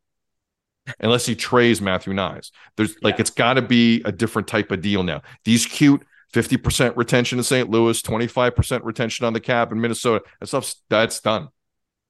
Unless 0.99 1.25
he 1.25 1.35
trades 1.35 1.81
Matthew 1.81 2.13
Knies. 2.13 2.51
There's 2.77 2.95
like 3.01 3.19
it's 3.19 3.29
got 3.29 3.55
to 3.55 3.61
be 3.61 4.01
a 4.05 4.11
different 4.11 4.47
type 4.47 4.71
of 4.71 4.81
deal 4.81 5.03
now. 5.03 5.21
These 5.45 5.65
cute 5.65 6.03
50% 6.33 6.95
retention 6.95 7.39
in 7.39 7.43
St. 7.43 7.69
Louis, 7.69 8.01
25% 8.01 8.83
retention 8.83 9.25
on 9.25 9.33
the 9.33 9.39
cap 9.39 9.71
in 9.71 9.81
Minnesota. 9.81 10.23
That 10.39 10.47
stuff's 10.47 10.81
that's 10.89 11.19
done. 11.19 11.49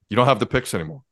You 0.09 0.15
don't 0.15 0.27
have 0.27 0.39
the 0.39 0.45
picks 0.45 0.73
anymore. 0.73 1.03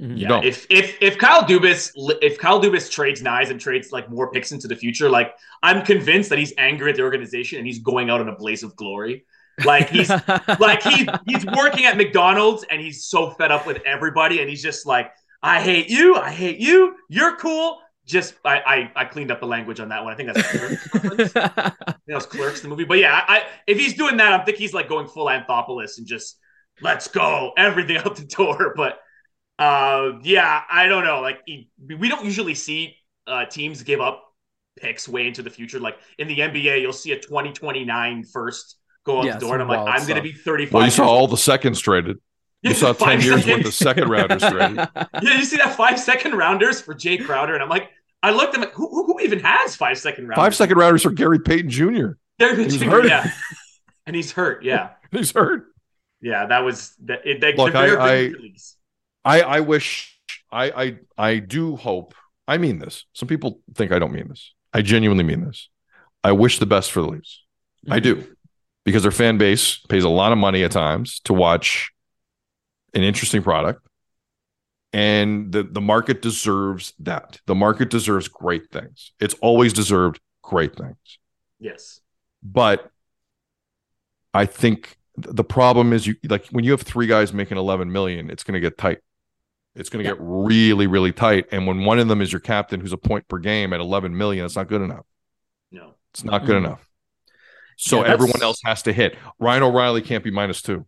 Mhm. 0.00 0.18
You 0.18 0.26
don't. 0.26 0.44
If 0.44 0.66
if 0.68 1.00
if 1.00 1.18
Kyle 1.18 1.42
Dubas 1.42 1.92
if 2.20 2.38
Kyle 2.38 2.60
Dubas 2.60 2.90
trades 2.90 3.22
Knies 3.22 3.50
and 3.50 3.58
trades 3.60 3.92
like 3.92 4.10
more 4.10 4.30
picks 4.30 4.52
into 4.52 4.68
the 4.68 4.76
future, 4.76 5.08
like 5.08 5.34
I'm 5.62 5.84
convinced 5.84 6.28
that 6.30 6.38
he's 6.38 6.52
angry 6.58 6.90
at 6.90 6.96
the 6.96 7.02
organization 7.02 7.58
and 7.58 7.66
he's 7.66 7.78
going 7.78 8.10
out 8.10 8.20
in 8.20 8.28
a 8.28 8.36
blaze 8.36 8.62
of 8.62 8.76
glory. 8.76 9.24
Like 9.64 9.88
he's 9.88 10.10
like 10.60 10.82
he's 10.82 11.06
he's 11.26 11.46
working 11.46 11.86
at 11.86 11.96
McDonald's 11.96 12.64
and 12.70 12.80
he's 12.80 13.06
so 13.06 13.30
fed 13.30 13.50
up 13.50 13.66
with 13.66 13.80
everybody 13.86 14.40
and 14.40 14.50
he's 14.50 14.62
just 14.62 14.84
like, 14.84 15.10
I 15.42 15.62
hate 15.62 15.88
you, 15.88 16.16
I 16.16 16.30
hate 16.30 16.58
you, 16.58 16.96
you're 17.08 17.36
cool. 17.36 17.78
Just 18.06 18.34
I 18.44 18.60
I, 18.94 19.02
I 19.02 19.04
cleaned 19.04 19.30
up 19.32 19.40
the 19.40 19.46
language 19.46 19.80
on 19.80 19.88
that 19.88 20.04
one. 20.04 20.12
I 20.12 20.16
think 20.16 20.32
that's 20.32 20.46
Clerks. 20.50 20.88
I 20.94 20.98
think 21.00 21.32
that 21.34 21.96
was 22.08 22.26
Clerks 22.26 22.60
the 22.60 22.68
movie. 22.68 22.84
But 22.84 22.98
yeah, 22.98 23.24
I 23.26 23.44
if 23.66 23.78
he's 23.78 23.94
doing 23.94 24.16
that, 24.18 24.32
I 24.32 24.44
think 24.44 24.58
he's 24.58 24.72
like 24.72 24.88
going 24.88 25.08
full 25.08 25.26
Anthopoulos 25.26 25.98
and 25.98 26.06
just 26.06 26.38
let's 26.80 27.08
go 27.08 27.52
everything 27.56 27.96
out 27.96 28.14
the 28.16 28.24
door. 28.26 28.74
But 28.76 29.00
uh, 29.58 30.18
yeah, 30.22 30.62
I 30.70 30.86
don't 30.86 31.04
know. 31.04 31.20
Like 31.20 31.40
he- 31.46 31.68
we 31.84 32.08
don't 32.08 32.24
usually 32.24 32.54
see 32.54 32.96
uh, 33.26 33.46
teams 33.46 33.82
give 33.82 34.00
up 34.00 34.22
picks 34.78 35.08
way 35.08 35.26
into 35.26 35.42
the 35.42 35.50
future. 35.50 35.80
Like 35.80 35.96
in 36.18 36.28
the 36.28 36.38
NBA, 36.38 36.80
you'll 36.82 36.92
see 36.92 37.12
a 37.12 37.18
2029 37.18 38.24
first 38.24 38.76
go 39.04 39.18
out 39.20 39.24
Yeah, 39.24 39.32
the 39.34 39.40
door, 39.40 39.54
and 39.54 39.62
I'm 39.62 39.68
like, 39.68 39.80
I'm 39.88 40.06
going 40.06 40.16
to 40.16 40.22
be 40.22 40.32
35. 40.32 40.72
Well, 40.72 40.84
you 40.84 40.90
saw 40.90 41.06
all 41.08 41.26
the 41.28 41.36
seconds 41.36 41.80
traded. 41.80 42.18
You 42.62 42.74
saw 42.74 42.92
10 42.92 42.94
Five 42.94 43.24
years 43.24 43.36
worth 43.36 43.44
seconds. 43.44 43.66
of 43.68 43.74
second 43.74 44.08
rounders 44.10 44.42
traded. 44.42 44.88
Yeah, 45.22 45.38
you 45.38 45.44
see 45.44 45.56
that 45.56 45.74
five 45.76 45.98
second 45.98 46.34
rounders 46.34 46.80
for 46.80 46.94
Jae 46.94 47.24
Crowder, 47.24 47.54
and 47.54 47.62
I'm 47.62 47.68
like, 47.68 47.90
I 48.26 48.30
looked 48.30 48.48
at 48.48 48.54
him 48.56 48.62
like, 48.62 48.72
who, 48.72 48.88
who 48.88 49.06
who 49.06 49.20
even 49.20 49.38
has 49.38 49.76
five 49.76 49.96
second 49.98 50.26
rounders? 50.26 50.42
Five 50.42 50.56
second 50.56 50.78
rounders 50.78 51.02
for 51.04 51.10
Gary 51.10 51.38
Payton 51.38 51.70
Jr. 51.70 52.08
They're 52.40 52.56
He's 52.56 52.82
hurt. 52.82 53.06
Yeah, 53.06 53.30
and 54.04 54.16
he's 54.16 54.32
hurt. 54.32 54.64
Yeah, 54.64 54.90
He's 55.12 55.30
hurt. 55.30 55.66
yeah, 56.20 56.46
that 56.46 56.64
was 56.64 56.94
that. 57.04 57.24
It, 57.24 57.40
they, 57.40 57.54
Look, 57.54 57.76
I- 57.76 58.24
I- 58.24 58.32
I, 59.24 59.40
I 59.42 59.60
wish 59.60 60.18
I, 60.50 60.70
I 60.70 60.98
I 61.16 61.38
do 61.38 61.76
hope 61.76 62.14
I 62.48 62.58
mean 62.58 62.80
this. 62.80 63.04
Some 63.12 63.28
people 63.28 63.60
think 63.74 63.92
I 63.92 64.00
don't 64.00 64.12
mean 64.12 64.26
this. 64.28 64.54
I 64.72 64.82
genuinely 64.82 65.24
mean 65.24 65.44
this. 65.44 65.68
I 66.24 66.32
wish 66.32 66.58
the 66.58 66.66
best 66.66 66.90
for 66.90 67.02
the 67.02 67.08
Leafs. 67.08 67.44
I 67.88 68.00
mm-hmm. 68.00 68.20
do. 68.20 68.36
Because 68.84 69.02
their 69.02 69.12
fan 69.12 69.38
base 69.38 69.78
pays 69.88 70.02
a 70.02 70.08
lot 70.08 70.32
of 70.32 70.38
money 70.38 70.64
at 70.64 70.72
times 70.72 71.20
to 71.24 71.32
watch 71.32 71.92
an 72.92 73.02
interesting 73.04 73.42
product. 73.42 73.85
And 74.96 75.52
the, 75.52 75.62
the 75.62 75.80
market 75.82 76.22
deserves 76.22 76.94
that. 77.00 77.40
The 77.46 77.54
market 77.54 77.90
deserves 77.90 78.28
great 78.28 78.70
things. 78.70 79.12
It's 79.20 79.34
always 79.42 79.74
deserved 79.74 80.20
great 80.42 80.74
things. 80.74 80.96
Yes. 81.60 82.00
But 82.42 82.90
I 84.32 84.46
think 84.46 84.96
the 85.18 85.44
problem 85.44 85.92
is 85.92 86.06
you 86.06 86.14
like 86.28 86.46
when 86.48 86.64
you 86.64 86.70
have 86.70 86.80
three 86.82 87.06
guys 87.06 87.32
making 87.34 87.58
11 87.58 87.92
million, 87.92 88.30
it's 88.30 88.42
going 88.42 88.54
to 88.54 88.60
get 88.60 88.78
tight. 88.78 88.98
It's 89.74 89.90
going 89.90 90.02
to 90.02 90.08
Yeah. 90.08 90.14
get 90.14 90.22
really, 90.22 90.86
really 90.86 91.12
tight. 91.12 91.46
And 91.52 91.66
when 91.66 91.84
one 91.84 91.98
of 91.98 92.08
them 92.08 92.22
is 92.22 92.32
your 92.32 92.40
captain, 92.40 92.80
who's 92.80 92.92
a 92.94 92.98
point 92.98 93.28
per 93.28 93.38
game 93.38 93.74
at 93.74 93.80
11 93.80 94.16
million, 94.16 94.46
it's 94.46 94.56
not 94.56 94.68
good 94.68 94.80
enough. 94.80 95.04
No. 95.70 95.94
It's 96.14 96.24
not 96.24 96.46
good 96.46 96.54
Mhm. 96.56 96.66
enough. 96.66 96.88
So 97.76 98.02
Yeah, 98.02 98.12
everyone 98.12 98.42
else 98.42 98.60
has 98.64 98.82
to 98.84 98.92
hit. 98.94 99.18
Ryan 99.38 99.64
O'Reilly 99.64 100.00
can't 100.00 100.24
be 100.24 100.30
minus 100.30 100.62
two. 100.62 100.86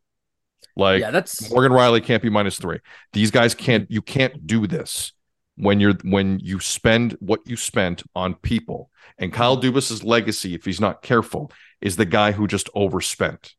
Like 0.79 1.01
yeah, 1.01 1.11
that's 1.11 1.51
Morgan 1.51 1.73
Rielly 1.73 2.03
can't 2.03 2.23
be 2.23 2.31
minus 2.31 2.57
three. 2.57 2.79
These 3.12 3.33
guys 3.33 3.55
can't. 3.55 3.91
You 3.91 4.01
can't 4.01 4.47
do 4.47 4.67
this 4.69 5.12
when 5.57 5.81
you're 5.81 5.95
when 6.05 6.38
you 6.38 6.61
spend 6.61 7.17
what 7.19 7.41
you 7.45 7.57
spent 7.57 8.05
on 8.14 8.35
people. 8.35 8.88
And 9.19 9.33
Kyle 9.33 9.61
Dubas's 9.61 10.05
legacy, 10.05 10.55
if 10.55 10.64
he's 10.64 10.81
not 10.81 11.03
careful, 11.03 11.51
is 11.81 11.97
the 11.97 12.05
guy 12.05 12.31
who 12.31 12.47
just 12.47 12.71
overspent 12.77 13.55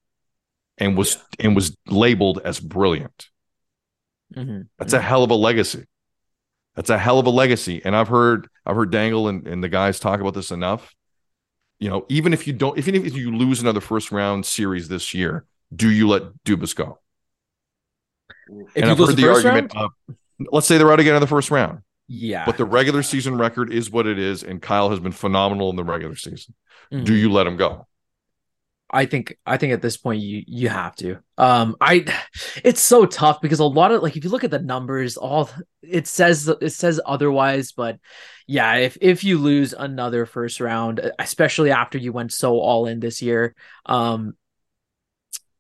and 0.78 0.98
was 0.98 1.18
and 1.40 1.56
was 1.56 1.76
labeled 1.88 2.40
as 2.46 2.62
brilliant. 2.62 3.28
Mhm. 4.34 4.68
That's 4.78 4.94
a 4.94 5.02
hell 5.02 5.24
of 5.24 5.30
a 5.30 5.36
legacy. 5.36 5.86
That's 6.76 6.90
a 6.90 6.98
hell 6.98 7.20
of 7.20 7.26
a 7.26 7.32
legacy. 7.32 7.82
And 7.84 7.98
I've 7.98 8.08
heard 8.08 8.48
I've 8.66 8.78
heard 8.78 8.92
Dangle 8.92 9.28
and, 9.28 9.46
and 9.46 9.62
the 9.62 9.68
guys 9.70 10.00
talk 10.00 10.22
about 10.22 10.36
this 10.36 10.52
enough. 10.52 10.96
You 11.80 11.90
know, 11.90 12.06
even 12.08 12.32
if 12.32 12.48
you 12.48 12.54
don't, 12.54 12.78
even 12.78 12.96
if 12.96 13.14
you 13.14 13.36
lose 13.36 13.60
another 13.60 13.82
first 13.82 14.10
round 14.10 14.46
series 14.46 14.88
this 14.88 15.14
year, 15.14 15.46
do 15.76 15.90
you 15.90 16.08
let 16.08 16.24
Dubas 16.46 16.74
go? 16.74 17.00
If 18.76 18.84
and 18.84 18.92
I've 18.92 18.98
heard 18.98 19.10
the 19.10 19.14
the 19.14 19.30
argument 19.30 19.74
round, 19.74 19.92
of, 20.08 20.16
let's 20.52 20.68
say 20.68 20.78
they're 20.78 20.92
out 20.92 21.00
again 21.00 21.16
in 21.16 21.22
the 21.22 21.28
first 21.28 21.52
round, 21.52 21.80
yeah. 22.08 22.46
but 22.46 22.58
the 22.58 22.66
regular 22.66 23.04
season 23.04 23.38
record 23.38 23.72
is 23.72 23.92
what 23.92 24.08
it 24.08 24.20
is, 24.20 24.44
and 24.44 24.62
Kyle 24.62 24.90
has 24.90 25.00
been 25.00 25.12
phenomenal 25.12 25.70
in 25.70 25.76
the 25.76 25.84
regular 25.84 26.16
season. 26.16 26.56
Mhm. 26.92 27.06
Do 27.06 27.14
you 27.14 27.32
let 27.32 27.48
him 27.48 27.58
go? 27.58 27.86
I 28.92 29.06
think 29.06 29.38
I 29.46 29.58
think 29.58 29.74
at 29.74 29.84
this 29.84 29.98
point 29.98 30.22
you 30.22 30.44
you 30.48 30.68
have 30.70 30.96
to. 30.96 31.20
Um 31.38 31.76
I 31.80 32.06
it's 32.64 32.82
so 32.82 33.06
tough 33.06 33.40
because 33.40 33.60
a 33.60 33.66
lot 33.66 33.92
of 33.92 34.02
like 34.02 34.18
if 34.18 34.24
you 34.24 34.32
look 34.32 34.44
at 34.44 34.50
the 34.50 34.58
numbers 34.58 35.16
all 35.16 35.50
it 35.84 36.08
says 36.08 36.48
it 36.48 36.72
says 36.72 37.00
otherwise 37.06 37.72
but 37.72 38.00
yeah 38.48 38.78
if 38.78 38.98
if 39.00 39.24
you 39.24 39.38
lose 39.38 39.74
another 39.74 40.26
first 40.26 40.60
round 40.60 41.12
especially 41.20 41.70
after 41.70 42.00
you 42.00 42.12
went 42.12 42.34
so 42.34 42.58
all 42.58 42.88
in 42.88 43.00
this 43.00 43.22
year 43.22 43.54
um 43.86 44.34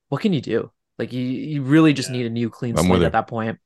what 0.09 0.21
can 0.21 0.33
you 0.33 0.41
do? 0.41 0.71
Like 0.99 1.11
you 1.13 1.21
you 1.23 1.63
really 1.63 1.93
just 1.93 2.09
Yeah. 2.09 2.17
need 2.17 2.25
a 2.27 2.29
new 2.29 2.49
clean 2.51 2.77
I'm 2.77 2.85
slate 2.85 3.01
at 3.03 3.13
that 3.13 3.27
point. 3.27 3.57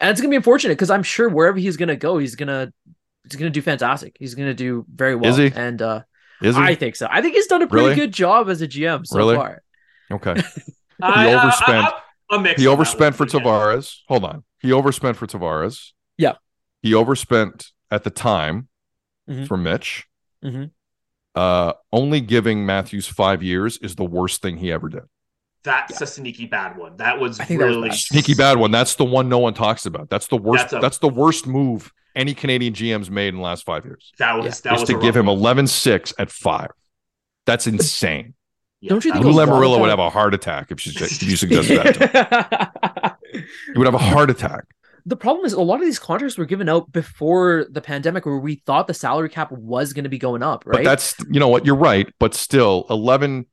and 0.00 0.10
it's 0.10 0.20
gonna 0.20 0.30
be 0.30 0.36
unfortunate 0.36 0.70
because 0.74 0.90
I'm 0.90 1.02
sure 1.02 1.28
wherever 1.28 1.58
he's 1.58 1.76
gonna 1.76 1.96
go, 1.96 2.16
he's 2.18 2.36
gonna 2.36 2.72
he's 3.24 3.36
gonna 3.36 3.50
do 3.50 3.60
fantastic. 3.60 4.16
He's 4.18 4.34
gonna 4.34 4.54
do 4.54 4.86
very 4.92 5.14
well. 5.16 5.30
Is 5.30 5.36
he? 5.36 5.52
And 5.54 5.82
uh, 5.82 6.02
Is 6.40 6.56
he? 6.56 6.62
I 6.62 6.74
think 6.76 6.96
so. 6.96 7.08
I 7.10 7.20
think 7.20 7.34
he's 7.34 7.48
done 7.48 7.62
a 7.62 7.66
pretty 7.66 7.86
Really? 7.88 7.96
good 7.96 8.12
job 8.12 8.48
as 8.48 8.62
a 8.62 8.68
GM 8.68 9.04
so 9.06 9.18
Really? 9.18 9.34
far. 9.36 9.62
okay. 10.10 10.40
I, 11.02 11.34
overspent. 11.34 11.84
I, 11.84 11.92
I, 12.30 12.36
a 12.36 12.40
mix 12.40 12.60
He 12.60 12.68
overspent 12.68 13.16
for 13.16 13.26
one, 13.26 13.32
yeah. 13.34 13.40
Tavares. 13.50 13.96
Hold 14.08 14.24
on. 14.24 14.44
He 14.60 14.72
overspent 14.72 15.16
for 15.16 15.26
Tavares. 15.26 15.90
Yeah. 16.16 16.34
He 16.82 16.94
overspent 16.94 17.72
at 17.90 18.04
the 18.04 18.10
time 18.10 18.68
Mhm. 19.28 19.48
for 19.48 19.56
Mitch. 19.56 20.06
Mhm. 20.44 20.70
Uh, 21.34 21.72
only 21.92 22.20
giving 22.20 22.64
Matthews 22.66 23.06
five 23.08 23.42
years 23.42 23.78
is 23.78 23.96
the 23.96 24.04
worst 24.04 24.42
thing 24.42 24.58
he 24.58 24.70
ever 24.70 24.88
did. 24.88 25.02
That's 25.64 26.00
a 26.00 26.06
sneaky 26.06 26.46
bad 26.46 26.76
one. 26.76 26.96
That 26.96 27.20
was 27.20 27.38
I 27.38 27.44
think 27.44 27.60
that 27.60 27.66
was 27.66 27.76
really. 27.76 27.90
Sneaky 27.92 28.34
bad 28.34 28.58
one. 28.58 28.70
That's 28.70 28.94
the 28.96 29.04
one 29.04 29.28
no 29.28 29.38
one 29.38 29.54
talks 29.54 29.86
about. 29.86 30.10
That's 30.10 30.26
the 30.26 30.36
worst. 30.36 30.70
That's 30.70 30.82
That's, 30.82 30.98
the 30.98 31.08
worst 31.08 31.46
move 31.46 31.92
any 32.16 32.34
Canadian 32.34 32.74
GM's 32.74 33.10
made 33.10 33.28
in 33.28 33.36
the 33.36 33.42
last 33.42 33.64
five 33.64 33.84
years. 33.84 34.12
That 34.18 34.36
was 34.36 34.44
Yeah. 34.44 34.70
that 34.70 34.74
Is 34.74 34.80
was 34.80 34.88
to 34.90 34.98
give 35.00 35.16
him 35.16 35.26
one. 35.26 35.38
11-6 35.38 36.14
at 36.18 36.30
five. 36.30 36.70
That's 37.46 37.66
insane. 37.66 38.34
Yeah, 38.80 38.90
Don't 38.90 39.04
you 39.04 39.12
think 39.12 39.24
Lou 39.24 39.30
a 39.30 39.32
lot 39.32 39.48
of 39.48 39.48
Lamoriello 39.50 39.80
would 39.80 39.90
have 39.90 39.98
a 40.00 40.10
heart 40.10 40.34
attack 40.34 40.72
if, 40.72 40.80
she, 40.80 40.90
if 40.90 41.22
you 41.22 41.36
suggested 41.36 41.78
that. 41.78 41.94
To 41.94 43.08
him. 43.08 43.12
He 43.72 43.78
would 43.78 43.86
have 43.86 43.94
a 43.94 43.98
heart 43.98 44.28
attack. 44.28 44.64
the 45.06 45.16
problem 45.16 45.46
is 45.46 45.52
a 45.54 45.60
lot 45.60 45.76
of 45.76 45.82
these 45.86 45.98
contracts 45.98 46.36
were 46.36 46.44
given 46.44 46.68
out 46.68 46.92
before 46.92 47.66
the 47.70 47.80
pandemic 47.80 48.26
where 48.26 48.36
we 48.36 48.56
thought 48.66 48.86
the 48.86 48.94
salary 48.94 49.28
cap 49.30 49.50
was 49.52 49.92
going 49.94 50.04
to 50.04 50.10
be 50.10 50.18
going 50.18 50.42
up, 50.42 50.64
right? 50.66 50.78
But 50.78 50.84
that's 50.84 51.14
you 51.30 51.40
know 51.40 51.48
what 51.48 51.64
you're 51.64 51.76
right. 51.76 52.12
But 52.18 52.34
still, 52.34 52.84
11 52.90 53.46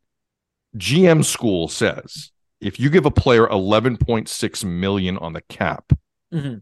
GM 0.77 1.23
school 1.25 1.67
says 1.67 2.32
if 2.62 2.79
you 2.79 2.89
give 2.89 3.05
a 3.05 3.12
player 3.12 3.47
11.6 3.47 4.63
million 4.65 5.17
on 5.17 5.34
the 5.34 5.41
cap, 5.41 5.93
Mhm. 6.34 6.62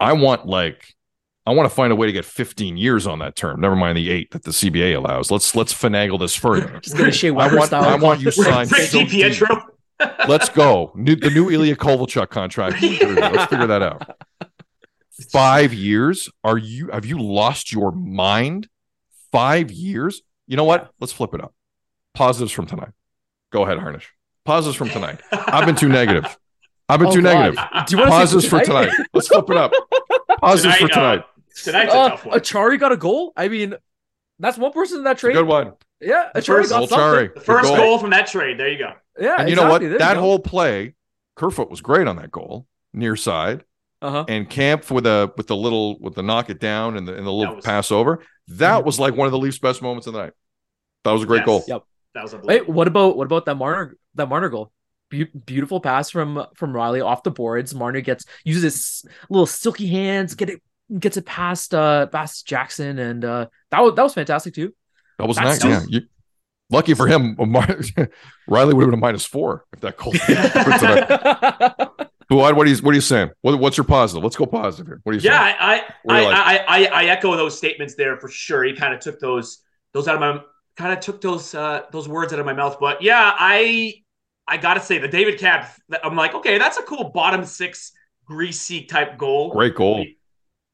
I 0.00 0.12
want 0.14 0.46
like 0.46 0.94
I 1.46 1.52
want 1.52 1.68
to 1.68 1.74
find 1.74 1.92
a 1.92 1.96
way 1.96 2.06
to 2.06 2.12
get 2.12 2.24
15 2.24 2.76
years 2.76 3.04
on 3.06 3.18
that 3.18 3.34
term. 3.34 3.60
Never 3.60 3.74
mind 3.74 3.96
the 3.98 4.10
eight 4.10 4.30
that 4.30 4.44
the 4.44 4.52
CBA 4.52 4.94
allows. 4.96 5.30
Let's 5.30 5.54
let's 5.56 5.72
finagle 5.74 6.18
this 6.20 6.34
further. 6.36 6.78
just 6.82 6.96
going 6.96 7.10
to 7.10 7.16
Shea 7.16 7.30
I 7.30 7.52
want 7.54 7.64
style. 7.66 7.84
I 7.84 7.96
want 7.96 8.20
you 8.20 8.30
signed 8.32 8.68
so 8.70 9.00
DiPietro. 9.00 9.48
deep. 9.48 10.10
Let's 10.28 10.48
go. 10.48 10.92
New, 10.96 11.14
the 11.16 11.30
new 11.30 11.48
Ilya 11.50 11.76
Kovalchuk 11.76 12.28
contract. 12.30 12.82
Let's 12.82 13.44
figure 13.46 13.66
that 13.68 13.82
out. 13.82 14.18
Five 15.30 15.72
years? 15.72 16.28
Are 16.42 16.58
you 16.58 16.88
have 16.92 17.04
you 17.06 17.20
lost 17.20 17.72
your 17.72 17.92
mind? 17.92 18.68
Five 19.30 19.70
years? 19.70 20.22
You 20.46 20.56
know 20.56 20.64
what? 20.64 20.90
Let's 21.00 21.12
flip 21.12 21.34
it 21.34 21.40
up. 21.40 21.54
Positives 22.14 22.52
from 22.52 22.66
tonight. 22.66 22.90
Go 23.52 23.64
ahead, 23.64 23.78
Harnish. 23.78 24.08
Positives 24.44 24.76
from 24.76 24.88
tonight. 24.90 25.20
I've 25.30 25.66
been 25.66 25.76
too 25.76 25.88
negative. 25.88 26.36
I've 26.88 26.98
been 26.98 27.08
Oh, 27.08 27.12
too 27.14 27.22
God. 27.22 27.34
negative. 27.54 27.86
Do 27.86 27.96
you 27.96 27.98
want 28.02 28.10
to 28.10 28.16
Positives 28.16 28.48
for 28.48 28.60
tonight. 28.60 28.90
Let's 29.14 29.28
flip 29.28 29.48
it 29.50 29.56
up. 29.56 29.72
Positives 30.40 30.76
for 30.78 30.88
Tonight, 30.88 30.94
uh, 30.94 31.10
tonight. 31.16 31.24
Tonight's 31.64 31.94
a 31.94 31.96
Uh, 31.98 32.08
tough 32.08 32.26
one. 32.26 32.38
Acciari 32.40 32.80
got 32.80 32.92
a 32.92 32.96
goal. 32.96 33.32
I 33.36 33.48
mean, 33.48 33.74
that's 34.40 34.58
one 34.58 34.72
person 34.72 34.98
in 34.98 35.04
that 35.04 35.18
trade. 35.18 35.34
Good 35.34 35.46
one. 35.46 35.74
Yeah, 36.00 36.30
Acciari 36.34 36.46
first- 36.46 36.70
got 36.70 36.80
Old 36.80 36.88
something. 36.88 37.28
Chari. 37.30 37.34
The 37.34 37.40
first 37.40 37.68
Good 37.68 37.76
goal. 37.76 37.98
from 37.98 38.10
that 38.10 38.26
trade. 38.26 38.58
There 38.58 38.68
you 38.68 38.78
go. 38.78 38.92
Yeah, 39.20 39.36
And 39.38 39.48
you 39.50 39.54
know 39.56 39.68
what? 39.70 39.82
There 39.82 39.98
That 39.98 40.16
whole 40.16 40.38
play, 40.40 40.94
Kerfoot 41.36 41.70
was 41.70 41.80
great 41.80 42.08
on 42.08 42.16
that 42.16 42.30
goal, 42.32 42.66
near 42.92 43.14
side. 43.16 43.64
uh-huh. 44.00 44.24
and 44.28 44.50
Kampf 44.50 44.90
with 44.90 45.06
a 45.06 45.32
with 45.36 45.46
the 45.46 45.54
little 45.54 45.96
with 46.00 46.14
the 46.16 46.22
knock 46.24 46.50
it 46.50 46.58
down 46.58 46.96
and 46.96 47.06
the 47.06 47.14
and 47.14 47.24
the 47.24 47.30
little 47.32 47.54
was- 47.56 47.64
pass 47.64 47.92
over. 47.92 48.18
That 48.48 48.82
Mhm. 48.82 48.86
was 48.86 48.98
like 48.98 49.14
one 49.14 49.26
of 49.26 49.32
the 49.32 49.38
Leafs' 49.38 49.60
best 49.60 49.80
moments 49.80 50.08
of 50.08 50.14
the 50.14 50.18
night. 50.22 50.32
That 51.04 51.12
was 51.12 51.22
a 51.22 51.26
great 51.26 51.38
Yes. 51.42 51.46
goal. 51.46 51.64
Yep. 51.68 51.82
That 52.14 52.22
was 52.22 52.34
a 52.34 52.40
Hey, 52.46 52.60
what 52.60 52.88
about 52.88 53.16
what 53.16 53.24
about 53.24 53.46
that 53.46 53.56
Marner 53.56 53.96
that 54.14 54.28
Marner 54.28 54.48
goal? 54.48 54.72
Beau- 55.10 55.26
beautiful 55.46 55.80
pass 55.80 56.10
from 56.10 56.46
from 56.54 56.72
Rielly 56.72 57.04
off 57.04 57.22
the 57.22 57.30
boards. 57.30 57.74
Marner 57.74 58.00
gets 58.00 58.24
uses 58.44 58.62
his 58.62 59.04
little 59.30 59.46
silky 59.46 59.86
hands, 59.86 60.34
get 60.34 60.50
it 60.50 60.62
gets 60.98 61.16
it 61.16 61.24
past 61.26 61.74
uh 61.74 62.06
past 62.06 62.46
Jaxson, 62.46 62.98
and 62.98 63.24
uh 63.24 63.46
that 63.70 63.80
was 63.80 63.94
that 63.94 64.02
was 64.02 64.14
fantastic 64.14 64.54
too. 64.54 64.74
That 65.18 65.28
was 65.28 65.36
That's- 65.36 65.62
nice. 65.64 65.70
Yeah. 65.88 66.00
You, 66.00 66.06
lucky 66.70 66.94
for 66.94 67.06
him, 67.06 67.36
Mar- 67.38 67.66
Rielly 67.66 68.72
would 68.74 68.82
have 68.82 68.90
been 68.90 68.94
a 68.94 68.96
minus 68.96 69.24
four 69.26 69.64
if 69.72 69.80
that 69.80 69.96
goal. 69.96 70.12
for. 72.28 72.36
What 72.36 72.56
what 72.56 72.66
are 72.66 72.70
you 72.70 72.76
what 72.76 72.92
are 72.92 72.94
you 72.94 73.00
saying? 73.02 73.30
What, 73.42 73.58
what's 73.58 73.76
your 73.76 73.84
positive? 73.84 74.22
Let's 74.22 74.36
go 74.36 74.46
positive 74.46 74.86
here. 74.86 75.00
What 75.02 75.12
are 75.12 75.18
you 75.18 75.20
Yeah, 75.22 75.38
saying? 75.44 75.56
I 75.60 75.82
What 76.04 76.16
I, 76.16 76.20
do 76.20 76.24
you 76.26 76.32
I, 76.32 76.34
I, 76.36 76.64
I 76.66 77.02
I 77.02 77.04
echo 77.06 77.36
those 77.36 77.56
statements 77.58 77.94
there 77.94 78.16
for 78.16 78.28
sure. 78.28 78.64
He 78.64 78.74
kind 78.74 78.94
of 78.94 79.00
took 79.00 79.20
those 79.20 79.58
those 79.92 80.08
out 80.08 80.14
of 80.14 80.20
my 80.20 80.42
kind 80.76 80.92
of 80.92 81.00
took 81.00 81.20
those 81.20 81.54
uh 81.54 81.82
those 81.92 82.08
words 82.08 82.32
out 82.32 82.38
of 82.38 82.46
my 82.46 82.52
mouth. 82.54 82.78
But 82.80 83.02
yeah, 83.02 83.32
I 83.38 83.94
I 84.46 84.56
gotta 84.56 84.80
say 84.80 84.98
the 84.98 85.08
David 85.08 85.38
Kampf. 85.38 85.78
I'm 86.02 86.16
like, 86.16 86.34
okay, 86.34 86.58
that's 86.58 86.78
a 86.78 86.82
cool 86.82 87.10
bottom 87.10 87.44
six 87.44 87.92
greasy 88.24 88.84
type 88.84 89.18
goal. 89.18 89.50
Great 89.52 89.74
goal. 89.74 90.04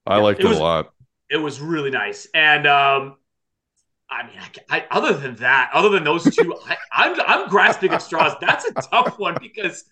I 0.06 0.18
liked 0.18 0.40
It 0.40 0.46
it, 0.46 0.48
was- 0.48 0.58
a 0.58 0.62
lot. 0.62 0.90
It 1.30 1.36
was 1.36 1.60
really 1.60 1.90
nice. 1.90 2.26
And 2.32 2.66
um, 2.66 3.16
I 4.10 4.26
mean, 4.26 4.36
I, 4.70 4.78
I, 4.78 4.86
other 4.90 5.12
than 5.12 5.34
that, 5.36 5.70
other 5.74 5.90
than 5.90 6.02
those 6.04 6.24
two, 6.34 6.54
I, 6.66 6.76
I'm 6.90 7.20
I'm 7.20 7.48
grasping 7.50 7.92
at 7.92 8.00
straws. 8.00 8.32
That's 8.40 8.64
a 8.64 8.72
tough 8.72 9.18
one 9.18 9.36
because 9.42 9.84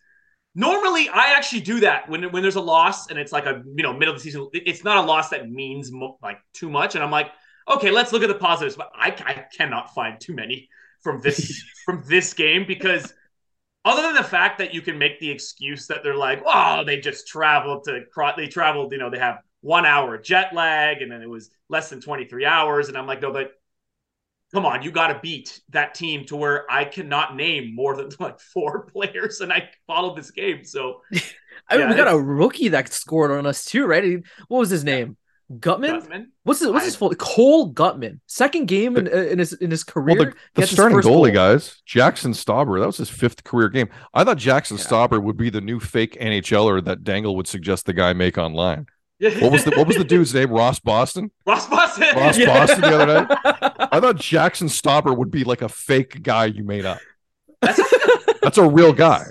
normally 0.54 1.10
I 1.10 1.34
actually 1.36 1.60
do 1.60 1.80
that 1.80 2.08
when 2.08 2.32
when 2.32 2.42
there's 2.42 2.56
a 2.56 2.62
loss 2.62 3.10
and 3.10 3.18
it's 3.18 3.32
like 3.32 3.44
a 3.44 3.62
you 3.76 3.82
know 3.82 3.92
middle 3.92 4.14
of 4.14 4.18
the 4.20 4.24
season. 4.24 4.48
It's 4.54 4.82
not 4.84 4.96
a 5.04 5.06
loss 5.06 5.28
that 5.28 5.50
means 5.50 5.92
mo- 5.92 6.16
like 6.22 6.38
too 6.54 6.70
much, 6.70 6.94
and 6.94 7.04
I'm 7.04 7.10
like, 7.10 7.30
okay, 7.68 7.90
let's 7.90 8.12
look 8.12 8.22
at 8.22 8.28
the 8.28 8.34
positives. 8.34 8.76
But 8.76 8.90
I, 8.94 9.08
I 9.08 9.44
cannot 9.56 9.94
find 9.94 10.20
too 10.20 10.34
many 10.34 10.68
from 11.02 11.20
this 11.20 11.62
from 11.84 12.02
this 12.06 12.32
game 12.34 12.64
because. 12.66 13.12
Other 13.84 14.02
than 14.02 14.16
the 14.16 14.24
fact 14.24 14.58
that 14.58 14.74
you 14.74 14.82
can 14.82 14.98
make 14.98 15.20
the 15.20 15.30
excuse 15.30 15.86
that 15.86 16.02
they're 16.02 16.16
like, 16.16 16.42
oh, 16.44 16.82
they 16.84 16.98
just 16.98 17.28
traveled 17.28 17.84
to, 17.84 18.00
they 18.36 18.48
traveled, 18.48 18.90
you 18.90 18.98
know, 18.98 19.10
they 19.10 19.18
have 19.20 19.38
one 19.60 19.86
hour 19.86 20.18
jet 20.18 20.52
lag 20.54 21.02
and 21.02 21.10
then 21.10 21.22
it 21.22 21.28
was 21.28 21.50
less 21.68 21.88
than 21.90 22.00
23 22.00 22.44
hours. 22.44 22.88
And 22.88 22.98
I'm 22.98 23.06
like, 23.06 23.22
no, 23.22 23.32
but 23.32 23.52
come 24.52 24.66
on, 24.66 24.82
you 24.82 24.90
got 24.90 25.08
to 25.08 25.18
beat 25.22 25.60
that 25.70 25.94
team 25.94 26.24
to 26.26 26.36
where 26.36 26.70
I 26.70 26.84
cannot 26.84 27.36
name 27.36 27.74
more 27.74 27.96
than 27.96 28.10
like 28.20 28.40
four 28.40 28.86
players 28.92 29.40
and 29.40 29.52
I 29.52 29.68
followed 29.86 30.16
this 30.16 30.30
game. 30.30 30.64
So 30.64 31.00
I 31.68 31.78
mean, 31.78 31.88
Yeah, 31.88 31.88
we 31.88 31.94
got 31.94 32.12
a 32.12 32.18
rookie 32.18 32.68
that 32.68 32.92
scored 32.92 33.30
on 33.30 33.46
us 33.46 33.64
too, 33.64 33.86
right? 33.86 34.22
What 34.48 34.58
was 34.58 34.70
his 34.70 34.84
name? 34.84 35.16
Guttman. 35.52 36.02
Guttman, 36.02 36.26
What's 36.42 36.58
his 36.60 36.70
What's 36.70 36.82
I- 36.82 36.86
his 36.86 36.96
full? 36.96 37.10
Cole 37.14 37.72
Guttman. 37.72 38.18
Second 38.26 38.66
game 38.66 38.96
in, 38.96 39.06
uh, 39.06 39.10
in 39.12 39.38
his 39.38 39.52
in 39.52 39.70
his 39.70 39.84
career. 39.84 40.16
Well, 40.18 40.26
the, 40.54 40.60
the 40.62 40.66
starting 40.66 40.98
goalie, 40.98 41.02
goal. 41.02 41.30
guys, 41.30 41.82
Jaxson 41.88 42.30
Stauber, 42.34 42.80
that 42.80 42.86
was 42.86 42.96
his 42.96 43.08
fifth 43.10 43.44
career 43.44 43.68
game. 43.68 43.88
I 44.12 44.24
thought 44.24 44.38
Jaxson 44.38 44.78
Yeah. 44.78 44.84
Stauber 44.84 45.22
would 45.22 45.36
be 45.36 45.48
the 45.50 45.60
new 45.60 45.78
fake 45.78 46.16
NHLer 46.20 46.84
that 46.84 47.04
Dangle 47.04 47.36
would 47.36 47.46
suggest 47.46 47.86
the 47.86 47.92
guy 47.92 48.12
make 48.12 48.38
online. 48.38 48.86
Yeah. 49.20 49.30
What 49.40 49.52
was 49.52 49.64
the 49.64 49.70
what 49.70 49.86
was 49.86 49.96
the 49.96 50.04
dude's 50.04 50.34
name? 50.34 50.50
Ross 50.50 50.78
Boston? 50.80 51.30
Ross 51.46 51.66
Boston? 51.68 52.08
Ross 52.16 52.36
Boston 52.44 52.80
the 52.80 52.94
other 53.00 53.06
night? 53.06 53.38
I 53.92 54.00
thought 54.00 54.16
Jaxson 54.16 54.68
Stauber 54.68 55.16
would 55.16 55.30
be 55.30 55.44
like 55.44 55.62
a 55.62 55.68
fake 55.68 56.22
guy 56.22 56.46
you 56.46 56.64
made 56.64 56.84
up. 56.84 56.98
That's 58.42 58.58
a 58.58 58.68
real 58.68 58.92
guy. 58.92 59.24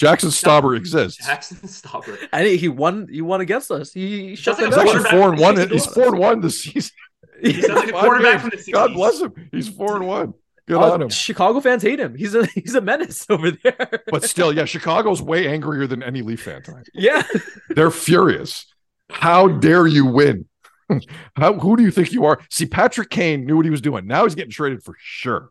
Jaxson 0.00 0.30
Stauber 0.30 0.76
exists. 0.76 1.24
Jackson 1.26 1.68
Stopper. 1.68 2.16
And 2.32 2.46
he, 2.46 2.56
he 2.56 2.68
won. 2.68 3.06
He 3.10 3.20
won 3.22 3.40
against 3.40 3.70
us. 3.70 3.92
He, 3.92 4.30
he 4.30 4.34
shut 4.36 4.56
them 4.56 4.70
like 4.70 4.86
He's 4.86 4.94
actually 4.94 5.10
four 5.10 5.30
and 5.30 5.38
one. 5.38 5.68
He's 5.68 5.86
four 5.86 6.06
and 6.08 6.18
one 6.18 6.40
this 6.40 6.62
season. 6.62 6.92
He 7.42 7.60
sounds 7.60 7.80
like 7.80 7.88
a 7.88 7.92
quarterback 7.92 8.32
games. 8.32 8.40
from 8.42 8.50
the 8.50 8.56
60s. 8.56 8.72
God 8.72 8.94
bless 8.94 9.20
him. 9.20 9.48
He's 9.52 9.68
four 9.68 9.96
and 9.96 10.06
one. 10.06 10.34
Good 10.66 10.76
Uh, 10.78 10.92
on 10.92 11.02
him. 11.02 11.08
Chicago 11.08 11.60
fans 11.60 11.82
hate 11.82 11.98
him. 11.98 12.14
He's 12.14 12.34
a 12.34 12.46
he's 12.54 12.74
a 12.74 12.80
menace 12.80 13.26
over 13.28 13.50
there. 13.50 14.02
But 14.10 14.24
still, 14.24 14.52
yeah, 14.54 14.64
Chicago's 14.64 15.20
way 15.20 15.48
angrier 15.48 15.86
than 15.86 16.02
any 16.02 16.22
Leaf 16.22 16.42
fan 16.42 16.62
tonight. 16.62 16.86
yeah, 16.94 17.22
They're 17.70 17.90
furious. 17.90 18.66
How 19.10 19.48
dare 19.48 19.86
you 19.86 20.06
win? 20.06 20.46
How 21.36 21.54
who 21.54 21.76
do 21.76 21.82
you 21.82 21.90
think 21.90 22.12
you 22.12 22.24
are? 22.24 22.40
See, 22.50 22.66
Patrick 22.66 23.10
Kane 23.10 23.44
knew 23.46 23.56
what 23.56 23.64
he 23.64 23.70
was 23.70 23.80
doing. 23.80 24.06
Now 24.06 24.24
he's 24.24 24.34
getting 24.34 24.50
traded 24.50 24.82
for 24.82 24.94
sure. 24.98 25.50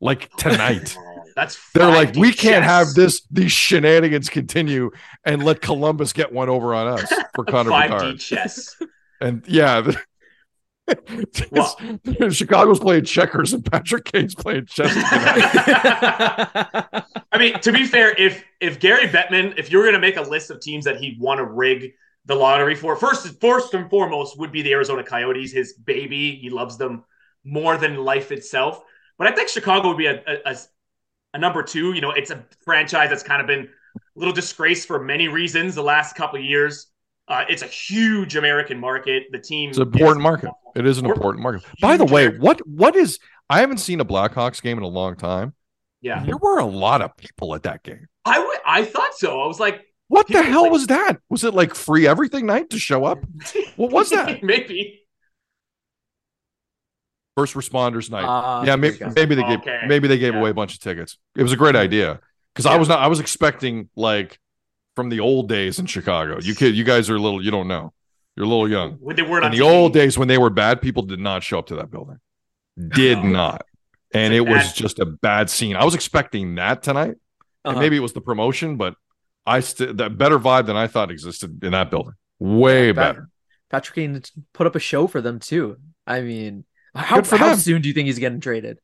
Like 0.00 0.30
tonight. 0.36 0.96
That's 1.40 1.72
They're 1.72 1.88
like, 1.88 2.14
we 2.16 2.34
can't 2.34 2.64
have 2.64 2.88
this 2.94 3.22
these 3.30 3.50
shenanigans 3.50 4.28
continue 4.28 4.90
and 5.24 5.42
let 5.42 5.62
Columbus 5.62 6.12
get 6.12 6.30
one 6.32 6.50
over 6.50 6.74
on 6.74 6.86
us 6.86 7.10
for 7.34 7.44
Connor 7.46 7.70
five 7.70 7.90
Bedard. 7.90 8.12
D 8.12 8.18
chess. 8.18 8.76
And 9.22 9.44
yeah, 9.46 9.82
the- 10.86 12.30
Chicago's 12.32 12.80
playing 12.80 13.04
checkers 13.04 13.52
and 13.52 13.62
Patrick 13.62 14.06
Kane's 14.06 14.34
playing 14.34 14.64
chess. 14.64 14.90
I 14.96 17.02
mean, 17.38 17.60
to 17.60 17.70
be 17.70 17.84
fair, 17.84 18.14
if 18.16 18.42
if 18.60 18.80
Gary 18.80 19.08
Bettman, 19.08 19.58
if 19.58 19.70
you 19.70 19.76
were 19.76 19.84
going 19.84 19.92
to 19.94 20.00
make 20.00 20.16
a 20.16 20.22
list 20.22 20.50
of 20.50 20.58
teams 20.60 20.86
that 20.86 20.96
he'd 20.96 21.20
want 21.20 21.36
to 21.38 21.44
rig 21.44 21.92
the 22.24 22.34
lottery 22.34 22.74
for, 22.74 22.96
first 22.96 23.38
first 23.42 23.74
and 23.74 23.90
foremost 23.90 24.38
would 24.38 24.52
be 24.52 24.62
the 24.62 24.72
Arizona 24.72 25.04
Coyotes, 25.04 25.52
his 25.52 25.74
baby. 25.74 26.36
He 26.36 26.48
loves 26.48 26.78
them 26.78 27.04
more 27.44 27.76
than 27.76 27.98
life 27.98 28.32
itself. 28.32 28.82
But 29.18 29.26
I 29.28 29.32
think 29.32 29.50
Chicago 29.50 29.88
would 29.88 29.98
be 29.98 30.06
a, 30.06 30.22
a, 30.26 30.52
a, 30.52 30.56
a 31.34 31.38
number 31.38 31.62
two. 31.62 31.92
You 31.92 32.00
know, 32.00 32.10
it's 32.10 32.30
a 32.30 32.44
franchise 32.64 33.10
that's 33.10 33.22
kind 33.22 33.40
of 33.40 33.46
been 33.46 33.68
a 33.96 34.00
little 34.18 34.34
disgraced 34.34 34.86
for 34.86 35.02
many 35.02 35.28
reasons 35.28 35.74
the 35.74 35.82
last 35.82 36.16
couple 36.16 36.38
of 36.38 36.44
years. 36.44 36.86
Uh, 37.28 37.44
it's 37.48 37.62
a 37.62 37.66
huge 37.66 38.34
American 38.36 38.78
market. 38.80 39.24
The 39.30 39.38
team 39.38 39.70
It's 39.70 39.78
an 39.78 39.84
important 39.88 40.22
market. 40.22 40.50
It 40.74 40.86
is 40.86 40.98
an 40.98 41.06
important 41.06 41.42
market. 41.42 41.62
By 41.80 41.96
the 41.96 42.04
way, 42.04 42.28
what 42.28 42.66
what 42.66 42.96
is 42.96 43.18
I 43.48 43.60
haven't 43.60 43.78
seen 43.78 44.00
a 44.00 44.04
Blackhawks 44.04 44.60
game 44.62 44.78
in 44.78 44.84
a 44.84 44.88
long 44.88 45.16
time. 45.16 45.54
Yeah, 46.02 46.24
There 46.24 46.36
were 46.38 46.58
a 46.58 46.64
lot 46.64 47.02
of 47.02 47.14
people 47.16 47.54
at 47.54 47.64
that 47.64 47.82
game. 47.82 48.06
I 48.24 48.58
I 48.66 48.84
thought 48.84 49.14
so. 49.14 49.40
I 49.42 49.46
was 49.46 49.60
like, 49.60 49.82
What 50.08 50.26
the 50.28 50.42
hell 50.42 50.62
like- 50.62 50.72
was 50.72 50.86
that? 50.86 51.18
Was 51.28 51.44
it 51.44 51.52
like 51.54 51.74
free 51.74 52.06
everything 52.06 52.46
night 52.46 52.70
to 52.70 52.78
show 52.78 53.04
up? 53.04 53.18
What 53.76 53.92
was 53.92 54.10
that? 54.10 54.42
Maybe. 54.42 55.02
First 57.40 57.54
responders 57.54 58.10
night. 58.10 58.24
Uh, 58.24 58.64
yeah, 58.66 58.76
maybe, 58.76 58.98
maybe 59.14 59.34
they 59.34 59.42
gave 59.42 59.60
Okay. 59.60 59.80
maybe 59.86 60.08
they 60.08 60.18
gave 60.18 60.34
Yeah. 60.34 60.40
away 60.40 60.50
a 60.50 60.54
bunch 60.54 60.74
of 60.74 60.80
tickets. 60.80 61.16
It 61.36 61.42
was 61.42 61.52
a 61.52 61.56
great 61.56 61.76
idea 61.76 62.20
because 62.54 62.66
I 62.66 62.76
was 62.76 62.88
not 62.88 62.98
I 63.00 63.06
was 63.06 63.18
expecting 63.20 63.88
like 63.96 64.38
from 64.96 65.08
the 65.08 65.20
old 65.20 65.48
days 65.48 65.78
in 65.78 65.86
Chicago. 65.86 66.38
You 66.40 66.54
kid, 66.54 66.76
you 66.76 66.84
guys 66.84 67.08
are 67.08 67.16
a 67.16 67.18
little 67.18 67.42
you 67.42 67.50
don't 67.50 67.68
know. 67.68 67.92
You're 68.36 68.46
a 68.46 68.48
little 68.48 68.68
young. 68.68 68.92
When 69.00 69.16
they 69.16 69.22
weren't 69.22 69.44
In 69.46 69.52
the 69.52 69.58
TV. 69.58 69.70
old 69.70 69.92
days 69.92 70.18
when 70.18 70.28
they 70.28 70.38
were 70.38 70.50
bad, 70.50 70.80
people 70.82 71.02
did 71.02 71.18
not 71.20 71.42
show 71.42 71.58
up 71.58 71.66
to 71.68 71.76
that 71.76 71.90
building. 71.90 72.18
Did 72.78 73.18
No. 73.24 73.30
not. 73.30 73.62
And 74.12 74.32
It's 74.34 74.38
it 74.44 74.48
a 74.48 74.52
was 74.52 74.66
bad- 74.66 74.74
just 74.76 74.98
a 74.98 75.06
bad 75.06 75.50
scene. 75.50 75.76
I 75.76 75.84
was 75.84 75.94
expecting 75.94 76.54
that 76.56 76.82
tonight. 76.82 77.14
And 77.64 77.72
Uh-huh. 77.72 77.80
maybe 77.80 77.96
it 77.96 78.00
was 78.00 78.12
the 78.12 78.20
promotion, 78.20 78.76
but 78.76 78.94
I 79.46 79.60
still 79.60 79.94
that 79.94 80.16
better 80.18 80.38
vibe 80.38 80.66
than 80.66 80.76
I 80.76 80.86
thought 80.88 81.10
existed 81.10 81.62
in 81.64 81.72
that 81.72 81.90
building. 81.90 82.14
Way 82.38 82.88
Yeah, 82.88 82.92
Pat- 82.92 83.14
better. 83.14 83.28
Patrick 83.70 83.94
Kane 83.94 84.22
put 84.52 84.66
up 84.66 84.74
a 84.74 84.80
show 84.80 85.06
for 85.06 85.20
them 85.20 85.38
too. 85.38 85.76
I 86.06 86.22
mean, 86.22 86.64
how 86.94 87.22
how 87.24 87.50
them. 87.50 87.58
soon 87.58 87.82
do 87.82 87.88
you 87.88 87.94
think 87.94 88.06
he's 88.06 88.18
getting 88.18 88.40
traded? 88.40 88.78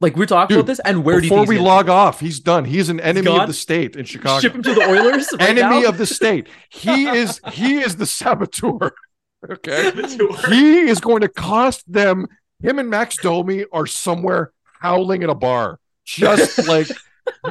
Like 0.00 0.16
we're 0.16 0.26
talking 0.26 0.54
Dude, 0.56 0.64
about 0.64 0.66
this, 0.72 0.80
and 0.80 1.04
where 1.04 1.20
do 1.20 1.26
you 1.26 1.30
Before 1.30 1.46
we 1.46 1.54
he's 1.56 1.64
log 1.64 1.88
off, 1.88 2.20
he's 2.20 2.40
done. 2.40 2.64
He's 2.64 2.88
an 2.88 3.00
enemy 3.00 3.26
gone? 3.26 3.42
of 3.42 3.46
the 3.46 3.54
state 3.54 3.96
in 3.96 4.04
Chicago. 4.06 4.40
Ship 4.40 4.54
him 4.54 4.62
to 4.62 4.74
the 4.74 4.82
Oilers. 4.82 5.28
right 5.32 5.48
enemy 5.50 5.82
now? 5.82 5.88
of 5.88 5.98
the 5.98 6.06
state. 6.06 6.48
He 6.68 7.06
is 7.08 7.40
he 7.52 7.76
is 7.80 7.96
the 7.96 8.06
saboteur. 8.06 8.92
Okay. 9.50 9.90
He 10.48 10.80
is 10.88 11.00
going 11.00 11.20
to 11.20 11.28
cost 11.28 11.84
them. 11.92 12.28
Him 12.62 12.78
and 12.78 12.88
Max 12.88 13.18
Domi 13.18 13.66
are 13.74 13.86
somewhere 13.86 14.54
howling 14.80 15.22
at 15.22 15.28
a 15.28 15.34
bar. 15.34 15.78
Just 16.06 16.66
like 16.66 16.88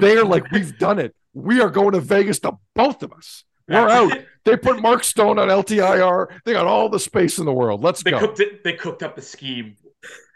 they 0.02 0.18
are 0.18 0.26
like, 0.26 0.50
we've 0.50 0.76
done 0.80 0.98
it. 0.98 1.16
We 1.36 1.62
are 1.62 1.70
going 1.70 1.92
to 1.92 2.00
Vegas 2.00 2.40
to 2.40 2.54
both 2.74 3.04
of 3.04 3.14
us. 3.14 3.44
We're 3.68 3.90
out. 3.90 4.14
They 4.46 4.58
put 4.58 4.82
Mark 4.82 5.04
Stone 5.04 5.40
on 5.40 5.48
LTIR. 5.48 6.28
They 6.44 6.54
got 6.54 6.68
all 6.68 6.90
the 6.90 7.00
space 7.00 7.40
in 7.40 7.46
the 7.46 7.54
world. 7.54 7.82
Let's 7.82 8.04
They 8.04 8.12
go. 8.12 8.20
cooked 8.20 8.40
it. 8.42 8.64
They 8.64 8.74
cooked 8.74 9.04
up 9.04 9.16
the 9.16 9.22
scheme. 9.22 9.78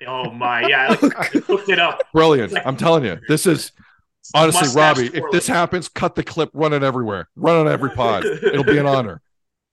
Oh 0.07 0.31
my, 0.31 0.65
yeah, 0.67 0.95
like, 1.01 1.31
they 1.33 1.41
cooked 1.41 1.67
it 1.69 1.79
up. 1.79 2.01
Brilliant. 2.13 2.53
I'm 2.65 2.77
telling 2.77 3.03
you, 3.03 3.17
this 3.27 3.45
is 3.45 3.73
honestly, 4.33 4.69
Robbie. 4.79 5.07
If 5.07 5.23
this 5.31 5.47
happens, 5.47 5.89
cut 5.89 6.15
the 6.15 6.23
clip, 6.23 6.49
run 6.53 6.71
it 6.71 6.83
everywhere, 6.83 7.27
run 7.35 7.57
on 7.57 7.67
every 7.67 7.89
pod. 7.89 8.23
It'll 8.23 8.63
be 8.63 8.77
an 8.77 8.85
honor. 8.85 9.21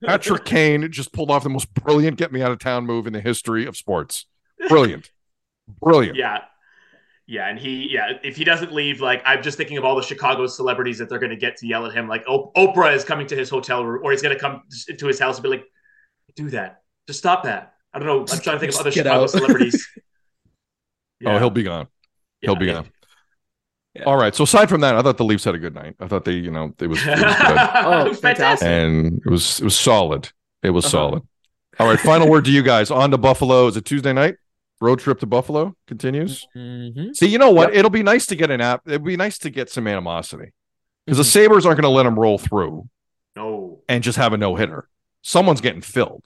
Patrick 0.05 0.45
Kane 0.47 0.91
just 0.91 1.13
pulled 1.13 1.31
off 1.31 1.45
the 1.45 1.49
most 1.51 1.73
brilliant 1.75 2.17
get 2.19 2.33
me 2.33 2.43
out 2.43 2.51
of 2.51 2.59
town 2.59 2.87
move 2.87 3.07
in 3.07 3.13
the 3.13 3.21
history 3.21 3.67
of 3.67 3.77
sports. 3.77 4.27
Brilliant. 4.69 5.11
Brilliant. 5.81 6.17
Yeah. 6.17 6.41
Yeah, 7.27 7.49
and 7.49 7.59
he, 7.59 7.89
yeah, 7.91 8.13
if 8.23 8.37
he 8.37 8.45
doesn't 8.45 8.73
leave, 8.73 9.01
like 9.01 9.23
I'm 9.25 9.43
just 9.43 9.57
thinking 9.57 9.79
of 9.79 9.85
all 9.85 9.97
the 9.97 10.03
Chicago 10.03 10.47
celebrities 10.47 10.99
that 10.99 11.09
they're 11.09 11.19
going 11.19 11.31
to 11.31 11.37
get 11.37 11.57
to 11.59 11.67
yell 11.67 11.87
at 11.87 11.95
him. 11.95 12.07
Like 12.07 12.27
Oprah 12.27 12.95
is 12.95 13.03
coming 13.03 13.27
to 13.29 13.37
his 13.37 13.49
hotel 13.49 13.85
room, 13.85 14.03
or 14.05 14.11
he's 14.11 14.21
going 14.21 14.35
to 14.35 14.41
come 14.41 14.63
to 14.99 15.07
his 15.07 15.19
house 15.19 15.37
and 15.37 15.43
be 15.43 15.49
like, 15.49 15.65
"Do 16.37 16.51
that, 16.51 16.83
just 17.07 17.21
stop 17.21 17.45
that." 17.45 17.73
I 17.95 17.99
don't 17.99 18.07
know. 18.09 18.21
I'm 18.21 18.27
trying 18.43 18.57
to 18.57 18.61
think 18.61 18.73
of 18.75 18.81
other 18.81 18.91
Chicago 18.91 19.23
out. 19.23 19.31
celebrities. 19.31 19.89
Oh, 21.27 21.39
he'll 21.39 21.49
be 21.49 21.63
gone. 21.63 21.87
yeah, 22.43 22.49
He'll 22.51 22.57
be 22.57 22.67
yeah. 22.67 22.73
gone. 22.75 22.89
Yeah. 23.95 24.03
All 24.05 24.17
right. 24.17 24.35
So 24.35 24.45
aside 24.45 24.69
from 24.69 24.83
that, 24.83 24.95
I 24.97 25.01
thought 25.01 25.17
the 25.17 25.25
Leafs 25.25 25.45
had 25.45 25.55
a 25.55 25.59
good 25.59 25.75
night. 25.75 25.95
I 26.01 26.07
thought 26.09 26.25
they, 26.27 26.33
you 26.33 26.51
know, 26.51 26.75
it 26.79 26.87
was, 26.87 26.99
it 27.07 27.11
was 27.11 27.19
good. 27.19 27.25
Oh, 27.75 28.07
It 28.11 28.17
fantastic. 28.19 28.67
and 28.69 29.23
it 29.25 29.31
was 29.31 29.61
it 29.61 29.65
was 29.65 29.79
solid. 29.79 30.31
It 30.63 30.71
was 30.71 30.85
Uh-huh. 30.85 30.91
solid. 30.91 31.23
All 31.79 31.87
right. 31.89 31.99
Final 31.99 32.29
word 32.29 32.45
to 32.45 32.51
you 32.51 32.63
guys. 32.63 32.91
On 32.91 33.11
to 33.11 33.17
Buffalo. 33.17 33.69
Is 33.69 33.77
it 33.79 33.85
Tuesday 33.87 34.13
night? 34.13 34.37
Road 34.85 34.99
trip 35.01 35.19
to 35.21 35.27
Buffalo 35.27 35.75
continues. 35.87 36.47
Mhm. 36.55 37.17
See, 37.17 37.27
you 37.27 37.39
know 37.39 37.51
what? 37.51 37.71
Yep. 37.71 37.79
It'll 37.79 37.91
be 37.91 38.03
nice 38.03 38.27
to 38.27 38.37
get 38.37 38.51
an 38.51 38.61
app. 38.61 38.83
It'd 38.87 39.03
be 39.05 39.17
nice 39.17 39.39
to 39.39 39.51
get 39.51 39.71
some 39.71 39.87
animosity 39.87 40.53
because 41.07 41.17
Mhm. 41.17 41.21
the 41.21 41.25
Sabres 41.25 41.65
aren't 41.67 41.81
going 41.81 41.91
to 41.91 41.97
let 41.97 42.03
them 42.05 42.19
roll 42.19 42.39
through 42.39 42.89
No, 43.37 43.81
and 43.89 44.05
just 44.05 44.19
have 44.19 44.33
a 44.33 44.37
no 44.37 44.55
hitter. 44.57 44.89
Someone's 45.23 45.61
getting 45.63 45.81
filled. 45.81 46.25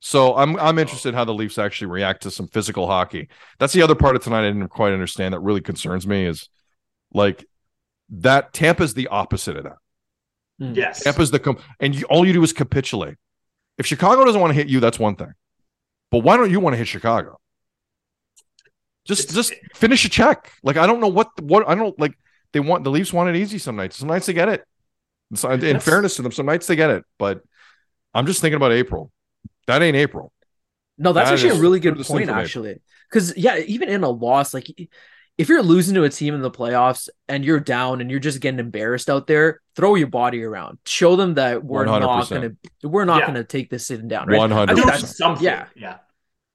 So 0.00 0.36
I'm 0.36 0.56
I'm 0.60 0.78
interested 0.78 1.14
how 1.14 1.24
the 1.24 1.32
Leafs 1.34 1.56
actually 1.58 1.86
react 1.88 2.22
to 2.24 2.30
some 2.30 2.48
physical 2.48 2.86
hockey. 2.86 3.28
That's 3.58 3.72
the 3.72 3.80
other 3.82 3.94
part 3.94 4.14
of 4.14 4.22
tonight 4.22 4.44
I 4.46 4.50
didn't 4.52 4.68
quite 4.68 4.92
understand 4.92 5.32
that 5.32 5.40
really 5.40 5.62
concerns 5.62 6.06
me 6.06 6.26
is 6.26 6.48
like 7.14 7.46
that 8.10 8.52
Tampa's 8.52 8.92
the 8.94 9.08
opposite 9.08 9.56
of 9.56 9.64
that. 9.64 9.78
Mm. 10.60 10.76
yes, 10.76 11.02
Tampa's 11.02 11.30
the 11.30 11.38
com- 11.38 11.58
and 11.80 11.94
you, 11.94 12.04
all 12.10 12.26
you 12.26 12.32
do 12.34 12.42
is 12.42 12.52
capitulate. 12.52 13.16
If 13.78 13.86
Chicago 13.86 14.24
doesn't 14.24 14.40
want 14.40 14.50
to 14.50 14.54
hit 14.54 14.68
you, 14.68 14.80
that's 14.80 14.98
one 14.98 15.16
thing. 15.16 15.32
But 16.10 16.18
why 16.18 16.36
don't 16.36 16.50
you 16.50 16.60
want 16.60 16.74
to 16.74 16.78
hit 16.78 16.88
Chicago? 16.88 17.38
Just 19.06 19.30
It's- 19.30 19.34
just 19.34 19.54
finish 19.74 20.04
a 20.04 20.08
check. 20.08 20.52
Like 20.62 20.76
I 20.76 20.86
don't 20.86 21.00
know 21.00 21.08
what 21.08 21.28
what 21.40 21.68
I 21.68 21.74
don't 21.74 21.98
like. 21.98 22.16
They 22.52 22.60
want 22.60 22.84
the 22.84 22.90
Leafs 22.90 23.12
want 23.12 23.28
it 23.28 23.36
easy 23.36 23.58
some 23.58 23.76
nights. 23.76 23.96
Some 23.96 24.08
nights 24.08 24.26
they 24.26 24.32
get 24.32 24.48
it. 24.48 24.64
So- 25.34 25.50
in 25.50 25.60
That's- 25.60 25.84
fairness 25.84 26.16
to 26.16 26.22
them, 26.22 26.32
some 26.32 26.46
nights 26.46 26.66
they 26.66 26.76
get 26.76 26.90
it. 26.90 27.04
But 27.18 27.42
I'm 28.14 28.26
just 28.26 28.40
thinking 28.40 28.56
about 28.56 28.72
April. 28.72 29.10
That 29.66 29.82
ain't 29.82 29.96
April. 29.96 30.32
No, 30.98 31.12
that's 31.12 31.28
That 31.28 31.34
actually 31.34 31.50
is 31.50 31.58
a 31.58 31.62
really 31.62 31.80
good 31.80 31.98
point, 32.00 32.30
actually. 32.30 32.80
Because 33.10 33.36
yeah, 33.36 33.58
even 33.58 33.88
in 33.88 34.02
a 34.02 34.08
loss, 34.08 34.54
like 34.54 34.68
if 35.36 35.48
you're 35.50 35.62
losing 35.62 35.94
to 35.96 36.04
a 36.04 36.08
team 36.08 36.34
in 36.34 36.40
the 36.40 36.50
playoffs 36.50 37.10
and 37.28 37.44
you're 37.44 37.60
down 37.60 38.00
and 38.00 38.10
you're 38.10 38.20
just 38.20 38.40
getting 38.40 38.58
embarrassed 38.58 39.10
out 39.10 39.26
there, 39.26 39.60
throw 39.74 39.94
your 39.96 40.06
body 40.06 40.42
around. 40.42 40.78
Show 40.86 41.14
them 41.16 41.34
that 41.34 41.62
we're 41.62 41.84
not 41.84 42.00
100%. 42.00 42.30
gonna 42.30 42.52
we're 42.82 43.04
not 43.04 43.20
Yeah. 43.20 43.26
gonna 43.26 43.44
take 43.44 43.68
this 43.68 43.86
sitting 43.86 44.08
down. 44.08 44.26
Right? 44.28 44.38
One 44.38 44.50
I 44.52 44.56
hundred 44.56 44.74
think 44.76 44.86
do 44.86 44.90
that's- 44.92 45.12
percent. 45.12 45.40
yeah. 45.42 45.66
yeah. 45.76 45.96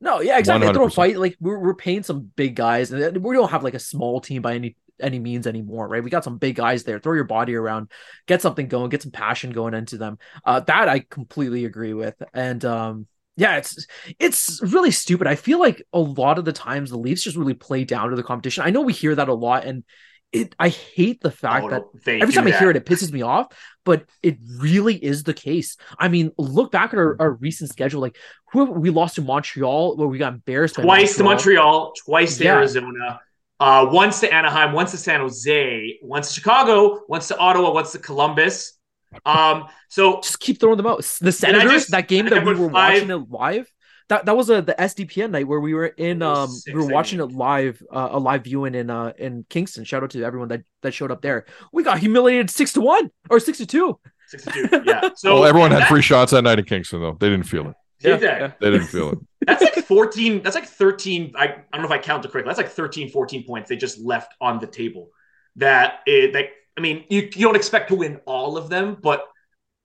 No, 0.02 0.20
yeah, 0.20 0.39
exactly. 0.39 0.70
Throw 0.70 0.86
a 0.86 0.89
fight. 0.89 1.18
Like 1.20 1.38
we're 1.39 1.60
we're 1.60 1.76
paying 1.76 2.04
some 2.04 2.32
big 2.36 2.56
guys, 2.56 2.91
and 2.91 3.24
we 3.24 3.36
don't 3.36 3.52
have 3.52 3.64
like 3.64 3.76
a 3.76 3.80
small 3.80 4.20
team 4.20 4.41
by 4.41 4.56
any 4.56 4.76
any 4.99 5.20
means 5.20 5.47
anymore, 5.47 5.88
right? 5.88 6.04
We 6.04 6.10
got 6.10 6.24
some 6.24 6.38
big 6.39 6.56
guys 6.56 6.84
there. 6.84 6.99
Throw 6.99 7.14
your 7.14 7.24
body 7.24 7.56
around, 7.56 7.91
get 8.28 8.41
something 8.41 8.68
going, 8.68 8.89
get 8.89 9.04
some 9.04 9.12
passion 9.12 9.52
going 9.52 9.74
into 9.76 9.97
them. 9.97 10.18
Uh, 10.43 10.60
that 10.62 10.89
I 10.89 10.99
completely 10.99 11.66
agree 11.66 11.93
with, 11.93 12.16
and 12.34 12.66
um, 12.66 13.08
yeah, 13.38 13.58
it's 13.58 13.86
it's 14.20 14.60
really 14.64 14.91
stupid. 14.91 15.28
I 15.28 15.36
feel 15.36 15.60
like 15.60 15.84
a 15.93 15.99
lot 15.99 16.39
of 16.39 16.45
the 16.45 16.54
times 16.54 16.89
the 16.89 16.97
Leafs 16.97 17.24
just 17.24 17.38
really 17.38 17.54
play 17.54 17.84
down 17.84 18.10
to 18.10 18.16
the 18.16 18.24
competition. 18.24 18.64
I 18.64 18.72
know 18.72 18.82
we 18.82 18.93
hear 18.93 19.14
that 19.14 19.30
a 19.30 19.34
lot, 19.36 19.66
and 19.66 19.84
it 20.32 20.56
I 20.58 20.70
hate 20.70 21.22
the 21.22 21.32
fact 21.32 21.64
Oh, 21.66 21.70
that 21.70 21.84
every 22.20 22.34
do 22.34 22.39
time 22.39 22.47
I 22.47 22.52
hear 22.52 22.72
it, 22.72 22.78
it 22.78 22.86
pisses 22.86 23.12
me 23.12 23.22
off. 23.22 23.47
But 23.84 24.05
it 24.21 24.38
really 24.57 24.95
is 24.95 25.23
the 25.23 25.34
case. 25.34 25.75
I 25.97 26.07
mean, 26.07 26.32
look 26.38 26.71
back 26.71 26.93
at 26.93 26.99
our, 26.99 27.15
our 27.19 27.32
recent 27.32 27.69
schedule. 27.71 27.99
Like, 28.01 28.15
who 28.51 28.65
we 28.65 28.89
lost 28.91 29.15
to 29.15 29.21
Montreal, 29.21 29.97
where 29.97 30.07
we 30.07 30.17
got 30.19 30.34
embarrassed 30.34 30.75
twice 30.75 31.17
to 31.17 31.23
Montreal, 31.23 31.93
twice 32.05 32.38
to 32.38 32.43
Yeah. 32.43 32.57
Arizona, 32.57 33.19
uh, 33.59 33.88
once 33.91 34.19
to 34.19 34.32
Anaheim, 34.34 34.73
once 34.73 34.91
to 34.91 34.97
San 34.97 35.19
Jose, 35.21 35.99
once 36.03 36.27
to 36.29 36.34
Chicago, 36.36 37.01
once 37.07 37.27
to 37.29 37.38
Ottawa, 37.38 37.73
once 37.73 37.91
to 37.93 37.99
Columbus. 37.99 38.77
Um, 39.25 39.65
so 39.89 40.21
Just 40.21 40.39
keep 40.39 40.57
throwing 40.61 40.77
them 40.77 40.88
out. 40.88 40.99
The 41.19 41.34
Senators, 41.34 41.69
just- 41.71 41.91
that 41.91 42.07
game 42.07 42.27
that 42.29 42.45
we 42.45 42.53
were 42.53 42.69
five- 42.69 42.93
watching 42.93 43.09
it 43.09 43.29
live. 43.29 43.69
That 44.10 44.26
that 44.26 44.36
was 44.36 44.49
a 44.49 44.62
the 44.62 44.74
SDPN 44.74 45.32
night 45.32 45.47
where 45.47 45.60
we 45.60 45.74
were 45.74 45.86
in 45.86 46.22
um 46.22 46.49
we 46.68 46.74
were 46.74 46.88
watching 46.88 47.20
it 47.20 47.32
live 47.32 47.82
uh, 47.91 48.10
a 48.12 48.20
live 48.20 48.43
viewing 48.43 48.76
in 48.76 48.89
uh 48.89 49.14
in 49.18 49.45
Kingston. 49.49 49.84
Shout 49.84 50.04
out 50.04 50.10
to 50.12 50.24
everyone 50.24 50.49
that 50.49 50.64
that 50.82 50.93
showed 50.93 51.12
up 51.12 51.22
there. 51.22 51.45
We 51.72 51.84
got 51.84 51.99
humiliated 51.99 52.49
six 52.49 52.74
to 52.74 52.82
one 52.82 53.12
or 53.30 53.39
six 53.39 53.58
to 53.60 53.66
two. 53.66 53.99
62. 54.32 54.84
Yeah. 54.86 55.10
So 55.16 55.36
well, 55.36 55.45
everyone 55.45 55.72
had 55.72 55.88
free 55.88 56.02
shots 56.02 56.32
that 56.32 56.41
night 56.41 56.58
in 56.58 56.66
Kingston, 56.66 57.02
though. 57.02 57.18
They 57.20 57.30
didn't 57.30 57.45
feel 57.45 57.68
it. 57.70 57.76
Did 57.99 58.22
they? 58.22 58.52
They 58.60 58.72
didn't 58.72 58.88
feel 58.88 59.12
it. 59.12 59.20
That's 59.45 59.62
like 59.62 59.86
14. 59.86 60.41
That's 60.41 60.56
like 60.56 60.66
13. 60.66 61.34
I, 61.36 61.43
I 61.43 61.47
don't 61.74 61.82
know 61.82 61.86
if 61.86 61.91
I 61.91 61.99
counted 61.99 62.32
correctly. 62.32 62.49
That's 62.49 62.58
like 62.58 62.70
13, 62.70 63.10
14 63.10 63.43
points 63.45 63.70
they 63.70 63.76
just 63.76 63.99
left 63.99 64.34
on 64.41 64.60
the 64.60 64.68
table. 64.68 65.10
That 65.58 65.99
it, 66.08 66.34
that 66.34 66.45
I 66.78 66.82
mean, 66.82 67.04
you, 67.10 67.30
you 67.36 67.45
don't 67.45 67.56
expect 67.56 67.89
to 67.89 67.95
win 67.95 68.20
all 68.26 68.58
of 68.58 68.70
them, 68.70 68.97
but 69.02 69.28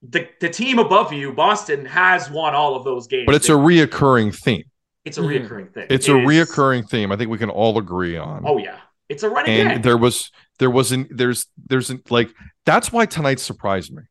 the, 0.02 0.28
the 0.40 0.48
team 0.48 0.78
above 0.78 1.12
you, 1.12 1.32
Boston, 1.32 1.84
has 1.86 2.30
won 2.30 2.54
all 2.54 2.76
of 2.76 2.84
those 2.84 3.06
games. 3.06 3.24
But 3.26 3.34
it's 3.34 3.48
a 3.48 3.52
reoccurring 3.52 4.34
theme. 4.34 4.64
it's 5.04 5.18
a 5.18 5.20
Mhm. 5.20 5.46
reoccurring 5.48 5.72
thing. 5.72 5.86
It's 5.90 6.08
It 6.08 6.12
a 6.14 6.18
is- 6.18 6.26
reoccurring 6.26 6.88
theme. 6.88 7.12
I 7.12 7.16
think 7.16 7.30
we 7.30 7.38
can 7.38 7.50
all 7.50 7.78
agree 7.78 8.16
on. 8.16 8.42
Oh 8.46 8.58
yeah, 8.58 8.80
it's 9.08 9.22
a 9.22 9.30
running 9.30 9.58
and 9.60 9.68
game. 9.70 9.82
there 9.82 9.96
was 9.96 10.30
there 10.58 10.70
wasn't 10.70 11.16
there's 11.16 11.46
there's 11.68 11.92
like 12.10 12.30
that's 12.64 12.90
why 12.92 13.06
tonight 13.06 13.38
surprised 13.40 13.92
me 13.92 14.02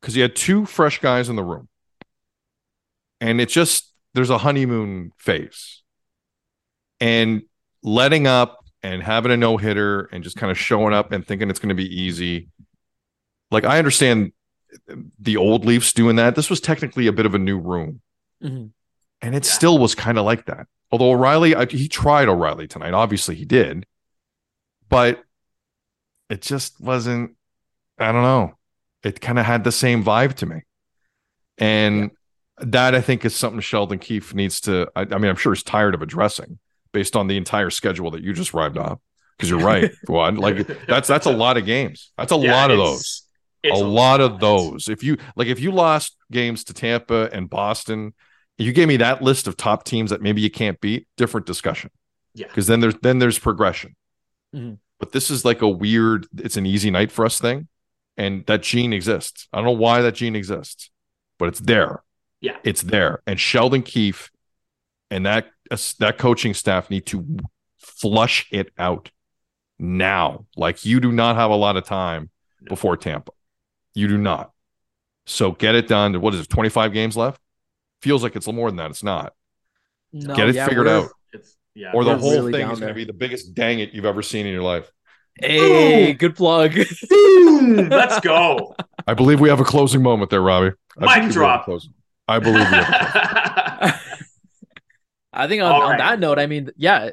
because 0.00 0.16
you 0.16 0.22
had 0.22 0.34
two 0.34 0.64
fresh 0.64 1.00
guys 1.00 1.28
in 1.28 1.36
the 1.36 1.42
room 1.44 1.68
and 3.20 3.40
it 3.40 3.48
just 3.50 3.92
there's 4.14 4.30
a 4.30 4.38
honeymoon 4.38 5.10
phase 5.18 5.82
and 7.00 7.42
letting 7.82 8.26
up 8.26 8.64
and 8.82 9.02
having 9.02 9.32
a 9.32 9.36
no-hitter 9.36 10.08
and 10.12 10.22
just 10.24 10.36
kind 10.36 10.50
of 10.50 10.58
showing 10.58 10.94
up 10.94 11.12
and 11.12 11.26
thinking 11.26 11.50
it's 11.50 11.58
going 11.58 11.68
to 11.70 11.74
be 11.74 11.88
easy 12.02 12.48
like 13.50 13.64
i 13.64 13.78
understand 13.78 14.32
the 15.18 15.36
old 15.36 15.64
leafs 15.64 15.92
doing 15.92 16.16
that 16.16 16.34
this 16.34 16.50
was 16.50 16.60
technically 16.60 17.06
a 17.06 17.12
bit 17.12 17.26
of 17.26 17.34
a 17.34 17.38
new 17.38 17.58
room 17.58 18.00
Mhm. 18.42 18.70
and 19.22 19.34
it 19.34 19.44
Yeah. 19.46 19.52
still 19.52 19.78
was 19.78 19.94
kind 19.94 20.18
of 20.18 20.24
like 20.24 20.46
that. 20.46 20.66
Although 20.90 21.10
O'Reilly, 21.12 21.54
I, 21.56 21.66
he 21.66 21.88
tried 21.88 22.28
O'Reilly 22.28 22.68
tonight. 22.68 22.92
Obviously, 22.94 23.34
he 23.34 23.44
did, 23.44 23.86
but 24.88 25.22
it 26.30 26.40
just 26.42 26.80
wasn't. 26.80 27.36
I 27.98 28.12
don't 28.12 28.22
know. 28.22 28.54
It 29.02 29.20
kind 29.20 29.38
of 29.38 29.44
had 29.46 29.64
the 29.64 29.72
same 29.72 30.04
vibe 30.04 30.34
to 30.34 30.46
me, 30.46 30.62
and 31.58 32.10
that 32.58 32.94
I 32.94 33.00
think 33.00 33.24
is 33.24 33.34
something 33.34 33.60
Sheldon 33.60 33.98
Keefe 33.98 34.34
needs 34.34 34.60
to. 34.62 34.88
I, 34.94 35.02
I 35.02 35.18
mean, 35.18 35.26
I'm 35.30 35.36
sure 35.36 35.52
he's 35.54 35.62
tired 35.62 35.94
of 35.94 36.02
addressing 36.02 36.58
based 36.92 37.16
on 37.16 37.26
the 37.26 37.36
entire 37.36 37.70
schedule 37.70 38.10
that 38.12 38.22
you 38.22 38.32
just 38.32 38.54
rhymed 38.54 38.78
off. 38.78 38.98
Because 39.36 39.50
you're 39.50 39.58
right, 39.58 39.90
one 40.06 40.36
like 40.36 40.66
that's 40.86 41.08
that's 41.08 41.26
a 41.26 41.32
lot 41.32 41.56
of 41.56 41.66
games. 41.66 42.12
That's 42.16 42.30
a 42.32 42.36
Yeah, 42.36 42.52
lot 42.54 42.70
of 42.70 42.78
those. 42.78 43.23
It's 43.64 43.80
a 43.80 43.84
lot 43.84 44.20
of 44.20 44.40
those. 44.40 44.88
If 44.88 45.02
you 45.02 45.16
like, 45.36 45.48
if 45.48 45.58
you 45.60 45.72
lost 45.72 46.16
games 46.30 46.64
to 46.64 46.74
Tampa 46.74 47.30
and 47.32 47.48
Boston, 47.48 48.12
you 48.58 48.72
gave 48.72 48.88
me 48.88 48.98
that 48.98 49.22
list 49.22 49.46
of 49.48 49.56
top 49.56 49.84
teams 49.84 50.10
that 50.10 50.20
maybe 50.22 50.40
you 50.40 50.50
can't 50.50 50.80
beat, 50.80 51.08
different 51.16 51.46
discussion. 51.46 51.90
Yeah. 52.34 52.46
Because 52.48 52.66
then 52.66 52.80
there's 52.80 52.94
then 53.02 53.18
there's 53.18 53.38
progression. 53.38 53.96
Mhm. 54.54 54.78
But 55.00 55.12
this 55.12 55.30
is 55.30 55.44
like 55.44 55.60
a 55.62 55.68
weird, 55.68 56.26
it's 56.38 56.56
an 56.56 56.66
easy 56.66 56.90
night 56.90 57.10
for 57.10 57.24
us 57.26 57.38
thing. 57.40 57.68
And 58.16 58.46
that 58.46 58.62
gene 58.62 58.92
exists. 58.92 59.48
I 59.52 59.56
don't 59.56 59.64
know 59.66 59.72
why 59.72 60.02
that 60.02 60.14
gene 60.14 60.36
exists, 60.36 60.90
but 61.38 61.48
it's 61.48 61.58
there. 61.60 62.02
Yeah. 62.40 62.56
It's 62.62 62.82
there. 62.82 63.22
And 63.26 63.40
Sheldon 63.40 63.82
Keefe 63.82 64.30
and 65.10 65.26
that 65.26 65.46
uh, 65.70 65.76
that 65.98 66.18
coaching 66.18 66.54
staff 66.54 66.90
need 66.90 67.06
to 67.06 67.26
flush 67.78 68.46
it 68.52 68.70
out 68.78 69.10
now. 69.78 70.46
Like 70.56 70.84
you 70.84 71.00
do 71.00 71.10
not 71.12 71.36
have 71.36 71.50
a 71.50 71.56
lot 71.56 71.76
of 71.76 71.84
time 71.84 72.30
No. 72.60 72.68
before 72.68 72.96
Tampa. 72.96 73.32
You 73.94 74.08
do 74.08 74.18
not. 74.18 74.50
So 75.26 75.52
get 75.52 75.74
it 75.74 75.88
done. 75.88 76.20
What 76.20 76.34
is 76.34 76.40
it? 76.40 76.48
25 76.48 76.92
games 76.92 77.16
left? 77.16 77.40
Feels 78.02 78.22
like 78.22 78.36
it's 78.36 78.46
a 78.46 78.50
little 78.50 78.60
more 78.60 78.70
than 78.70 78.76
that. 78.76 78.90
It's 78.90 79.02
not. 79.02 79.32
No, 80.12 80.34
Get 80.34 80.48
it 80.48 80.54
yeah, 80.54 80.66
figured 80.68 80.86
out. 80.88 81.10
It's 81.32 81.56
yeah. 81.74 81.92
Or 81.94 82.04
the 82.04 82.16
whole 82.16 82.30
really 82.32 82.52
thing 82.52 82.70
is 82.70 82.78
going 82.78 82.90
to 82.90 82.94
be 82.94 83.04
the 83.04 83.12
biggest 83.12 83.54
dang 83.54 83.80
it 83.80 83.92
you've 83.92 84.04
ever 84.04 84.22
seen 84.22 84.46
in 84.46 84.52
your 84.52 84.62
life. 84.62 84.90
Hey, 85.40 86.12
good 86.12 86.36
plug. 86.36 86.76
Let's 87.10 88.20
go. 88.20 88.76
I 89.06 89.14
believe 89.14 89.40
we 89.40 89.48
have 89.48 89.58
a 89.60 89.64
closing 89.64 90.02
moment 90.02 90.30
there, 90.30 90.40
Robbie. 90.42 90.72
I 90.98 91.00
Mic 91.00 91.14
believe 91.14 91.16
we 91.16 91.22
have 91.22 91.30
a 91.30 91.32
drop. 91.32 91.68
I 92.28 92.38
believe 92.38 92.58
we 92.58 92.62
have. 92.76 92.88
a- 92.88 94.00
I 95.32 95.48
think 95.48 95.62
on, 95.62 95.72
All 95.72 95.82
on 95.82 95.90
right. 95.90 95.98
that 95.98 96.20
note, 96.20 96.38
I 96.38 96.46
mean, 96.46 96.70
yeah, 96.76 97.10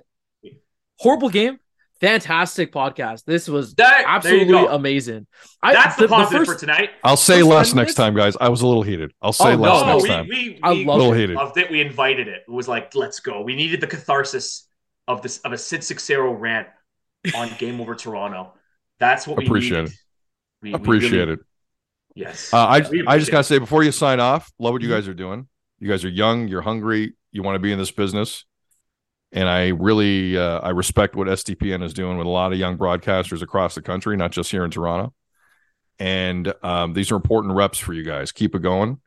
horrible 1.00 1.30
game, 1.30 1.60
fantastic 2.02 2.72
podcast. 2.74 3.24
This 3.26 3.47
was 3.47 3.74
That- 3.76 4.04
absolutely 4.08 4.66
amazing. 4.70 5.28
I, 5.64 5.74
That's 5.74 5.95
the, 5.95 6.08
positive 6.08 6.39
first- 6.47 6.52
for 6.54 6.60
tonight. 6.60 6.89
I'll 7.04 7.16
say 7.18 7.43
less 7.43 7.70
10 7.70 7.78
next 7.78 7.93
time, 7.93 8.16
guys. 8.16 8.36
I 8.41 8.49
was 8.49 8.62
a 8.62 8.68
little 8.68 8.84
heated. 8.84 9.14
I'll 9.22 9.32
say 9.34 9.54
Oh, 9.54 9.56
less 9.56 9.82
no, 9.82 9.86
No, 9.86 9.93
next 9.93 10.04
we, 10.04 10.10
time. 10.10 10.28
we, 10.28 10.60
I 10.64 10.72
we 10.74 10.86
love 10.86 10.97
little 10.97 11.14
it. 11.14 11.20
heated. 11.20 11.36
loved 11.36 11.58
it. 11.58 11.72
We 11.72 11.82
invited 11.82 12.28
it. 12.28 12.43
It 12.47 12.52
was 12.52 12.68
like, 12.68 12.93
let's 12.95 13.20
go. 13.20 13.41
We 13.41 13.56
needed 13.56 13.80
the 13.82 13.88
catharsis 13.88 14.68
of 15.08 15.22
this 15.22 15.38
of 15.39 15.54
a 15.54 15.58
Sid 15.58 15.84
Seixeiro 15.84 16.32
rant 16.34 16.68
on 17.36 17.49
Game 17.60 17.80
Over 17.80 17.95
Toronto. 17.95 18.54
That's 18.99 19.26
what 19.28 19.38
we 19.38 19.45
Appreciate 19.45 19.78
needed. 19.84 19.91
it. 19.93 19.97
We, 20.62 20.70
we 20.70 20.76
Appreciate 20.76 21.12
really- 21.20 21.34
it. 21.34 21.39
Yes. 22.14 22.54
Uh, 22.54 22.58
I 22.58 22.80
We 22.80 22.82
I 22.82 22.82
just 22.82 22.91
appreciate 23.30 23.32
gotta 23.32 23.43
say 23.45 23.58
before 23.60 23.84
you 23.84 23.91
sign 23.93 24.20
off, 24.20 24.52
love 24.60 24.70
Mm-hmm. 24.70 24.74
what 24.74 24.82
you 24.82 24.89
guys 24.89 25.08
are 25.08 25.14
doing. 25.14 25.47
You 25.80 25.89
guys 25.89 26.04
are 26.04 26.10
young, 26.10 26.47
you're 26.49 26.62
hungry, 26.62 27.14
you 27.32 27.41
want 27.41 27.56
to 27.56 27.60
be 27.60 27.72
in 27.72 27.80
this 27.80 27.89
business, 27.89 28.43
and 29.32 29.48
I 29.48 29.70
really 29.70 30.38
uh, 30.38 30.60
I 30.60 30.70
respect 30.70 31.16
what 31.16 31.28
SDPN 31.28 31.84
is 31.84 31.94
doing 31.94 32.18
with 32.18 32.28
a 32.28 32.30
lot 32.30 32.52
of 32.52 32.60
young 32.60 32.78
broadcasters 32.78 33.42
across 33.42 33.76
the 33.76 33.82
country, 33.82 34.18
not 34.18 34.32
just 34.32 34.52
here 34.52 34.66
in 34.66 34.72
Toronto. 34.72 35.14
And 36.00 36.54
um, 36.64 36.94
these 36.94 37.12
are 37.12 37.16
important 37.16 37.56
reps 37.56 37.78
for 37.78 37.94
you 37.94 38.04
guys. 38.04 38.32
Keep 38.32 38.56
it 38.56 38.60
going. 38.60 39.00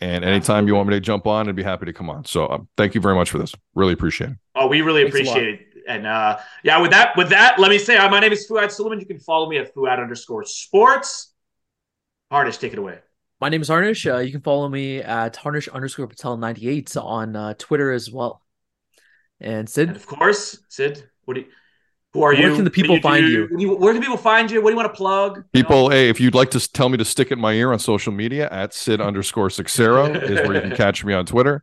And 0.00 0.24
anytime 0.24 0.68
you 0.68 0.76
want 0.76 0.88
me 0.88 0.94
to 0.94 1.00
jump 1.00 1.26
on, 1.26 1.48
I'd 1.48 1.56
be 1.56 1.64
happy 1.64 1.86
to 1.86 1.92
come 1.92 2.08
on. 2.08 2.24
So 2.24 2.48
um, 2.48 2.68
thank 2.76 2.94
you 2.94 3.00
very 3.00 3.16
much 3.16 3.30
for 3.30 3.38
this. 3.38 3.52
Really 3.74 3.92
appreciate 3.92 4.30
it. 4.30 4.36
Oh, 4.54 4.68
we 4.68 4.80
really 4.80 5.02
Thanks 5.02 5.28
appreciate 5.28 5.54
it. 5.54 5.60
And 5.88 6.06
uh, 6.06 6.38
yeah, 6.62 6.80
with 6.80 6.92
that, 6.92 7.16
with 7.16 7.30
that, 7.30 7.58
let 7.58 7.70
me 7.70 7.78
say, 7.78 7.96
uh, 7.96 8.08
my 8.08 8.20
name 8.20 8.30
is 8.30 8.46
Fouad 8.48 8.70
Suleiman. 8.70 9.00
You 9.00 9.06
can 9.06 9.18
follow 9.18 9.48
me 9.48 9.58
at 9.58 9.74
Fouad 9.74 10.00
underscore 10.00 10.44
sports. 10.44 11.32
Harnish, 12.30 12.58
take 12.58 12.74
it 12.74 12.78
away. 12.78 12.98
My 13.40 13.48
name 13.48 13.62
is 13.62 13.68
Harnish. 13.68 14.06
Uh, 14.06 14.18
you 14.18 14.30
can 14.30 14.42
follow 14.42 14.68
me 14.68 14.98
at 14.98 15.34
Harnish 15.36 15.68
underscore 15.68 16.06
Patel 16.06 16.36
98 16.36 16.96
on 16.96 17.34
uh, 17.34 17.54
Twitter 17.58 17.90
as 17.90 18.10
well. 18.10 18.42
And 19.40 19.54
And 19.54 19.68
Sid, 19.68 19.90
of 19.90 20.06
course, 20.06 20.58
Sid, 20.68 21.08
what 21.24 21.34
do 21.34 21.40
you, 21.40 21.46
who 22.12 22.22
are 22.22 22.30
Where 22.32 22.40
you? 22.40 22.46
Where 22.48 22.54
can 22.56 22.64
the 22.64 22.70
people 22.70 22.94
What 22.96 23.02
do 23.02 23.08
find 23.08 23.26
do? 23.26 23.30
you? 23.32 23.40
What 23.42 23.56
do 23.58 23.62
you- 23.62 23.76
Where 23.76 23.92
can 23.92 24.02
people 24.02 24.16
find 24.16 24.50
you? 24.50 24.60
What 24.62 24.70
do 24.70 24.72
you 24.72 24.76
want 24.78 24.92
to 24.92 24.96
plug? 24.96 25.36
You 25.36 25.40
know? 25.42 25.48
People, 25.52 25.88
hey, 25.90 26.08
if 26.08 26.20
you'd 26.20 26.34
like 26.34 26.50
to 26.52 26.72
tell 26.72 26.88
me 26.88 26.96
to 26.98 27.04
stick 27.04 27.28
it 27.30 27.34
in 27.34 27.40
my 27.40 27.52
ear 27.52 27.72
on 27.72 27.78
social 27.78 28.12
media 28.12 28.48
at 28.50 28.74
Sid 28.74 29.00
underscore 29.00 29.50
Seixeiro 29.50 30.06
is 30.06 30.46
where 30.46 30.54
you 30.56 30.60
can 30.62 30.76
catch 30.76 31.04
me 31.04 31.12
on 31.14 31.26
Twitter. 31.26 31.62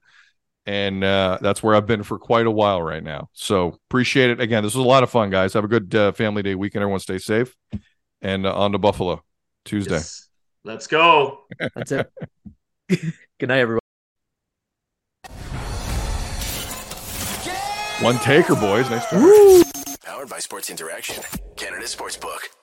And 0.67 1.03
uh, 1.03 1.37
that's 1.41 1.61
where 1.61 1.75
I've 1.75 1.85
been 1.85 2.01
for 2.01 2.17
quite 2.17 2.47
a 2.47 2.51
while 2.51 2.81
right 2.81 3.03
now. 3.03 3.29
So 3.33 3.77
appreciate 3.89 4.31
it. 4.31 4.39
Again, 4.41 4.63
this 4.63 4.73
was 4.73 4.83
a 4.83 4.87
lot 4.87 5.03
of 5.03 5.11
fun, 5.11 5.29
guys. 5.29 5.53
Have 5.53 5.63
a 5.63 5.67
good 5.67 5.93
uh, 5.93 6.11
family 6.13 6.41
day 6.41 6.55
weekend. 6.55 6.81
Everyone 6.81 6.99
stay 6.99 7.19
safe. 7.19 7.55
And 8.21 8.47
uh, 8.47 8.55
on 8.55 8.71
to 8.71 8.79
Buffalo 8.79 9.23
Tuesday. 9.65 9.95
Yes. 9.95 10.27
Let's 10.63 10.87
go. 10.87 11.41
that's 11.75 11.91
it. 11.91 12.11
Good 12.89 13.49
night, 13.49 13.59
everyone. 13.59 13.84
One 18.01 18.17
taker, 18.19 18.55
boys. 18.55 18.89
Nice 18.89 19.09
job. 19.09 19.65
Powered 20.03 20.29
by 20.29 20.39
Sports 20.39 20.69
Interaction, 20.69 21.23
Canada 21.55 21.85
Sportsbook. 21.85 22.54